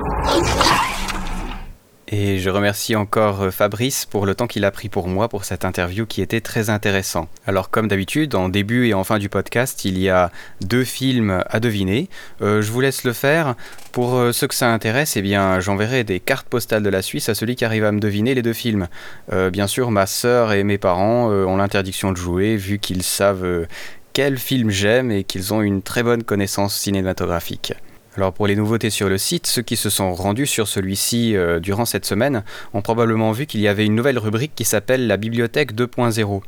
Et 2.08 2.38
je 2.38 2.52
remercie 2.52 2.96
encore 2.96 3.52
Fabrice 3.52 4.06
pour 4.06 4.28
le 4.28 4.36
temps 4.36 4.46
qu'il 4.46 4.64
a 4.64 4.70
pris 4.70 4.90
pour 4.90 5.08
moi 5.08 5.28
pour 5.28 5.44
cette 5.44 5.66
interview 5.66 6.06
qui 6.06 6.22
était 6.22 6.40
très 6.40 6.70
intéressant. 6.70 7.28
Alors 7.48 7.72
comme 7.72 7.88
d'habitude, 7.88 8.36
en 8.36 8.48
début 8.48 8.88
et 8.88 8.94
en 8.94 9.04
fin 9.04 9.18
du 9.18 9.28
podcast, 9.28 9.86
il 9.86 9.98
y 9.98 10.08
a 10.08 10.32
deux 10.62 10.84
films 10.84 11.44
à 11.50 11.60
deviner. 11.60 12.08
Euh, 12.44 12.62
je 12.62 12.72
vous 12.72 12.80
laisse 12.80 13.06
le 13.06 13.14
faire. 13.14 13.56
Pour 13.92 14.18
euh, 14.18 14.32
ceux 14.32 14.48
que 14.48 14.54
ça 14.54 14.72
intéresse, 14.72 15.18
eh 15.18 15.24
bien 15.24 15.60
j'enverrai 15.60 16.04
des 16.04 16.20
cartes 16.20 16.48
postales 16.48 16.84
de 16.84 16.90
la 16.90 17.02
Suisse 17.02 17.28
à 17.28 17.34
celui 17.34 17.56
qui 17.56 17.66
arrive 17.66 17.86
à 17.86 17.92
me 17.92 18.00
deviner 18.00 18.36
les 18.36 18.44
deux 18.44 18.54
films. 18.54 18.88
Euh, 19.34 19.50
bien 19.50 19.66
sûr, 19.66 19.90
ma 19.90 20.06
sœur 20.06 20.54
et 20.54 20.64
mes 20.64 20.78
parents 20.78 21.32
euh, 21.32 21.46
ont 21.46 21.58
l'interdiction 21.58 22.12
de 22.12 22.18
jouer 22.18 22.56
vu 22.56 22.78
qu'ils 22.78 23.02
savent 23.02 23.44
euh, 23.44 23.66
quel 24.14 24.38
film 24.38 24.70
j'aime 24.70 25.12
et 25.12 25.24
qu'ils 25.24 25.54
ont 25.54 25.62
une 25.62 25.82
très 25.82 26.04
bonne 26.04 26.24
connaissance 26.24 26.76
cinématographique. 26.76 27.74
Alors 28.18 28.32
pour 28.32 28.48
les 28.48 28.56
nouveautés 28.56 28.90
sur 28.90 29.10
le 29.10 29.18
site, 29.18 29.46
ceux 29.46 29.62
qui 29.62 29.76
se 29.76 29.90
sont 29.90 30.14
rendus 30.14 30.46
sur 30.46 30.70
celui-ci 30.70 31.36
euh, 31.36 31.60
durant 31.60 31.84
cette 31.84 32.06
semaine 32.06 32.46
ont 32.74 32.82
probablement 32.82 33.34
vu 33.34 33.46
qu'il 33.46 33.60
y 33.60 33.68
avait 33.68 33.86
une 33.86 33.96
nouvelle 33.96 34.18
rubrique 34.18 34.54
qui 34.56 34.64
s'appelle 34.64 35.08
la 35.08 35.18
bibliothèque 35.18 35.74
2.0. 35.74 36.42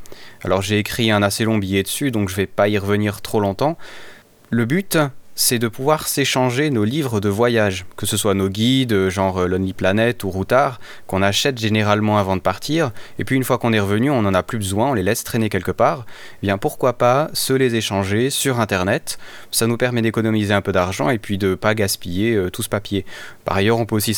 Alors 0.44 0.62
j'ai 0.62 0.78
écrit 0.78 1.10
un 1.10 1.22
assez 1.22 1.44
long 1.44 1.58
billet 1.58 1.82
dessus, 1.82 2.10
donc 2.10 2.30
je 2.30 2.36
vais 2.36 2.46
pas 2.46 2.68
y 2.68 2.78
revenir 2.78 3.20
trop 3.20 3.38
longtemps. 3.38 3.76
Le 4.48 4.64
but, 4.64 4.96
c'est 5.40 5.60
de 5.60 5.68
pouvoir 5.68 6.08
s'échanger 6.08 6.68
nos 6.68 6.82
livres 6.82 7.20
de 7.20 7.28
voyage, 7.28 7.86
que 7.96 8.06
ce 8.06 8.16
soit 8.16 8.34
nos 8.34 8.48
guides, 8.48 9.08
genre 9.08 9.46
Lonely 9.46 9.72
Planet 9.72 10.24
ou 10.24 10.30
Routard, 10.30 10.80
qu'on 11.06 11.22
achète 11.22 11.58
généralement 11.58 12.18
avant 12.18 12.34
de 12.34 12.40
partir, 12.40 12.90
et 13.20 13.24
puis 13.24 13.36
une 13.36 13.44
fois 13.44 13.56
qu'on 13.56 13.72
est 13.72 13.78
revenu, 13.78 14.10
on 14.10 14.22
n'en 14.22 14.34
a 14.34 14.42
plus 14.42 14.58
besoin, 14.58 14.90
on 14.90 14.94
les 14.94 15.04
laisse 15.04 15.22
traîner 15.22 15.48
quelque 15.48 15.70
part. 15.70 16.06
Eh 16.42 16.46
bien 16.46 16.58
pourquoi 16.58 16.94
pas 16.94 17.30
se 17.34 17.52
les 17.52 17.76
échanger 17.76 18.30
sur 18.30 18.58
Internet 18.58 19.20
Ça 19.52 19.68
nous 19.68 19.76
permet 19.76 20.02
d'économiser 20.02 20.54
un 20.54 20.60
peu 20.60 20.72
d'argent 20.72 21.08
et 21.08 21.18
puis 21.18 21.38
de 21.38 21.54
pas 21.54 21.76
gaspiller 21.76 22.34
euh, 22.34 22.50
tout 22.50 22.64
ce 22.64 22.68
papier. 22.68 23.06
Par 23.44 23.56
ailleurs, 23.56 23.78
on 23.78 23.86
peut 23.86 23.94
aussi 23.94 24.16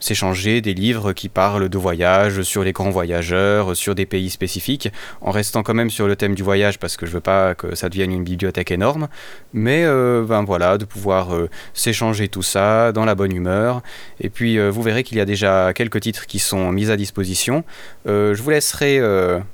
s'échanger 0.00 0.60
des 0.60 0.74
livres 0.74 1.14
qui 1.14 1.30
parlent 1.30 1.70
de 1.70 1.78
voyage, 1.78 2.42
sur 2.42 2.62
les 2.62 2.72
grands 2.72 2.90
voyageurs, 2.90 3.74
sur 3.74 3.94
des 3.94 4.04
pays 4.04 4.28
spécifiques, 4.28 4.92
en 5.22 5.30
restant 5.30 5.62
quand 5.62 5.74
même 5.74 5.88
sur 5.88 6.06
le 6.06 6.14
thème 6.14 6.34
du 6.34 6.42
voyage 6.42 6.78
parce 6.78 6.98
que 6.98 7.06
je 7.06 7.12
veux 7.12 7.20
pas 7.20 7.54
que 7.54 7.74
ça 7.74 7.88
devienne 7.88 8.12
une 8.12 8.22
bibliothèque 8.22 8.70
énorme. 8.70 9.08
Mais 9.54 9.84
euh, 9.84 10.25
ben 10.26 10.44
voilà, 10.44 10.78
de 10.78 10.84
pouvoir 10.84 11.34
euh, 11.34 11.48
s'échanger 11.74 12.28
tout 12.28 12.42
ça 12.42 12.92
dans 12.92 13.04
la 13.04 13.14
bonne 13.14 13.32
humeur. 13.32 13.82
Et 14.20 14.28
puis 14.28 14.58
euh, 14.58 14.70
vous 14.70 14.82
verrez 14.82 15.04
qu'il 15.04 15.18
y 15.18 15.20
a 15.20 15.24
déjà 15.24 15.72
quelques 15.72 16.00
titres 16.00 16.26
qui 16.26 16.38
sont 16.38 16.72
mis 16.72 16.90
à 16.90 16.96
disposition. 16.96 17.64
je 18.06 18.40
vous 18.40 18.50
laisserai 18.50 19.00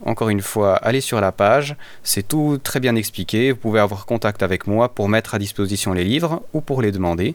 encore 0.04 0.28
une 0.28 0.42
fois 0.42 0.74
aller 0.76 1.00
sur 1.00 1.20
la 1.20 1.32
page. 1.32 1.76
C'est 2.02 2.26
tout 2.26 2.58
très 2.62 2.80
bien 2.80 2.96
expliqué. 2.96 3.52
Vous 3.52 3.58
pouvez 3.58 3.80
avoir 3.80 4.06
contact 4.06 4.42
avec 4.42 4.66
moi 4.66 4.88
pour 4.88 5.08
mettre 5.08 5.34
à 5.34 5.38
disposition 5.38 5.92
les 5.92 6.04
livres 6.04 6.42
ou 6.52 6.60
pour 6.60 6.82
les 6.82 6.92
demander. 6.92 7.34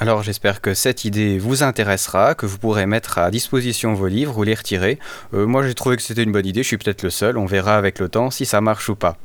Alors 0.00 0.22
j'espère 0.22 0.60
que 0.60 0.74
cette 0.74 1.04
idée 1.04 1.38
vous 1.38 1.64
intéressera, 1.64 2.36
que 2.36 2.46
vous 2.46 2.58
pourrez 2.58 2.86
mettre 2.86 3.18
à 3.18 3.32
disposition 3.32 3.94
vos 3.94 4.06
livres 4.06 4.38
ou 4.38 4.44
les 4.44 4.54
retirer. 4.54 4.98
moi 5.32 5.66
j'ai 5.66 5.74
trouvé 5.74 5.96
que 5.96 6.02
c'était 6.02 6.22
une 6.22 6.30
bonne 6.30 6.46
idée, 6.46 6.62
je 6.62 6.68
suis 6.68 6.78
peut-être 6.78 7.02
le 7.02 7.10
seul, 7.10 7.36
on 7.36 7.46
verra 7.46 7.76
avec 7.76 7.98
le 7.98 8.08
temps 8.08 8.30
si 8.30 8.46
ça 8.46 8.60
marche 8.60 8.88
ou 8.88 8.94
pas. 8.94 9.16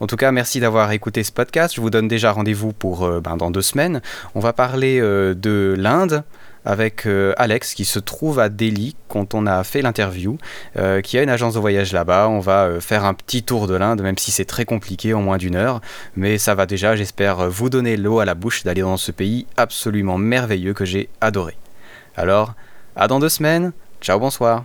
En 0.00 0.06
tout 0.06 0.16
cas, 0.16 0.32
merci 0.32 0.60
d'avoir 0.60 0.92
écouté 0.92 1.22
ce 1.22 1.30
podcast. 1.30 1.74
Je 1.74 1.80
vous 1.82 1.90
donne 1.90 2.08
déjà 2.08 2.32
rendez-vous 2.32 2.72
pour 2.72 3.04
euh, 3.04 3.20
ben, 3.20 3.36
dans 3.36 3.50
deux 3.50 3.60
semaines. 3.60 4.00
On 4.34 4.40
va 4.40 4.54
parler 4.54 4.98
euh, 4.98 5.34
de 5.34 5.74
l'Inde 5.76 6.24
avec 6.64 7.06
euh, 7.06 7.32
Alex 7.36 7.74
qui 7.74 7.84
se 7.84 7.98
trouve 7.98 8.38
à 8.38 8.48
Delhi 8.48 8.96
quand 9.08 9.34
on 9.34 9.46
a 9.46 9.64
fait 9.64 9.82
l'interview, 9.82 10.38
qui 11.02 11.18
a 11.18 11.22
une 11.22 11.28
agence 11.28 11.54
de 11.54 11.58
voyage 11.58 11.92
là-bas. 11.92 12.28
On 12.28 12.40
va 12.40 12.80
faire 12.80 13.04
un 13.04 13.14
petit 13.14 13.42
tour 13.42 13.66
de 13.66 13.74
l'Inde, 13.74 14.02
même 14.02 14.18
si 14.18 14.30
c'est 14.30 14.44
très 14.44 14.64
compliqué 14.64 15.14
en 15.14 15.22
moins 15.22 15.36
d'une 15.36 15.56
heure. 15.56 15.80
Mais 16.16 16.38
ça 16.38 16.54
va 16.54 16.66
déjà, 16.66 16.94
j'espère, 16.94 17.50
vous 17.50 17.70
donner 17.70 17.96
l'eau 17.96 18.20
à 18.20 18.24
la 18.24 18.34
bouche 18.34 18.62
d'aller 18.62 18.82
dans 18.82 18.96
ce 18.96 19.10
pays 19.10 19.46
absolument 19.56 20.16
merveilleux 20.18 20.74
que 20.74 20.84
j'ai 20.84 21.08
adoré. 21.20 21.56
Alors, 22.16 22.54
à 22.96 23.08
dans 23.08 23.18
deux 23.18 23.28
semaines. 23.28 23.72
Ciao, 24.00 24.18
bonsoir. 24.18 24.64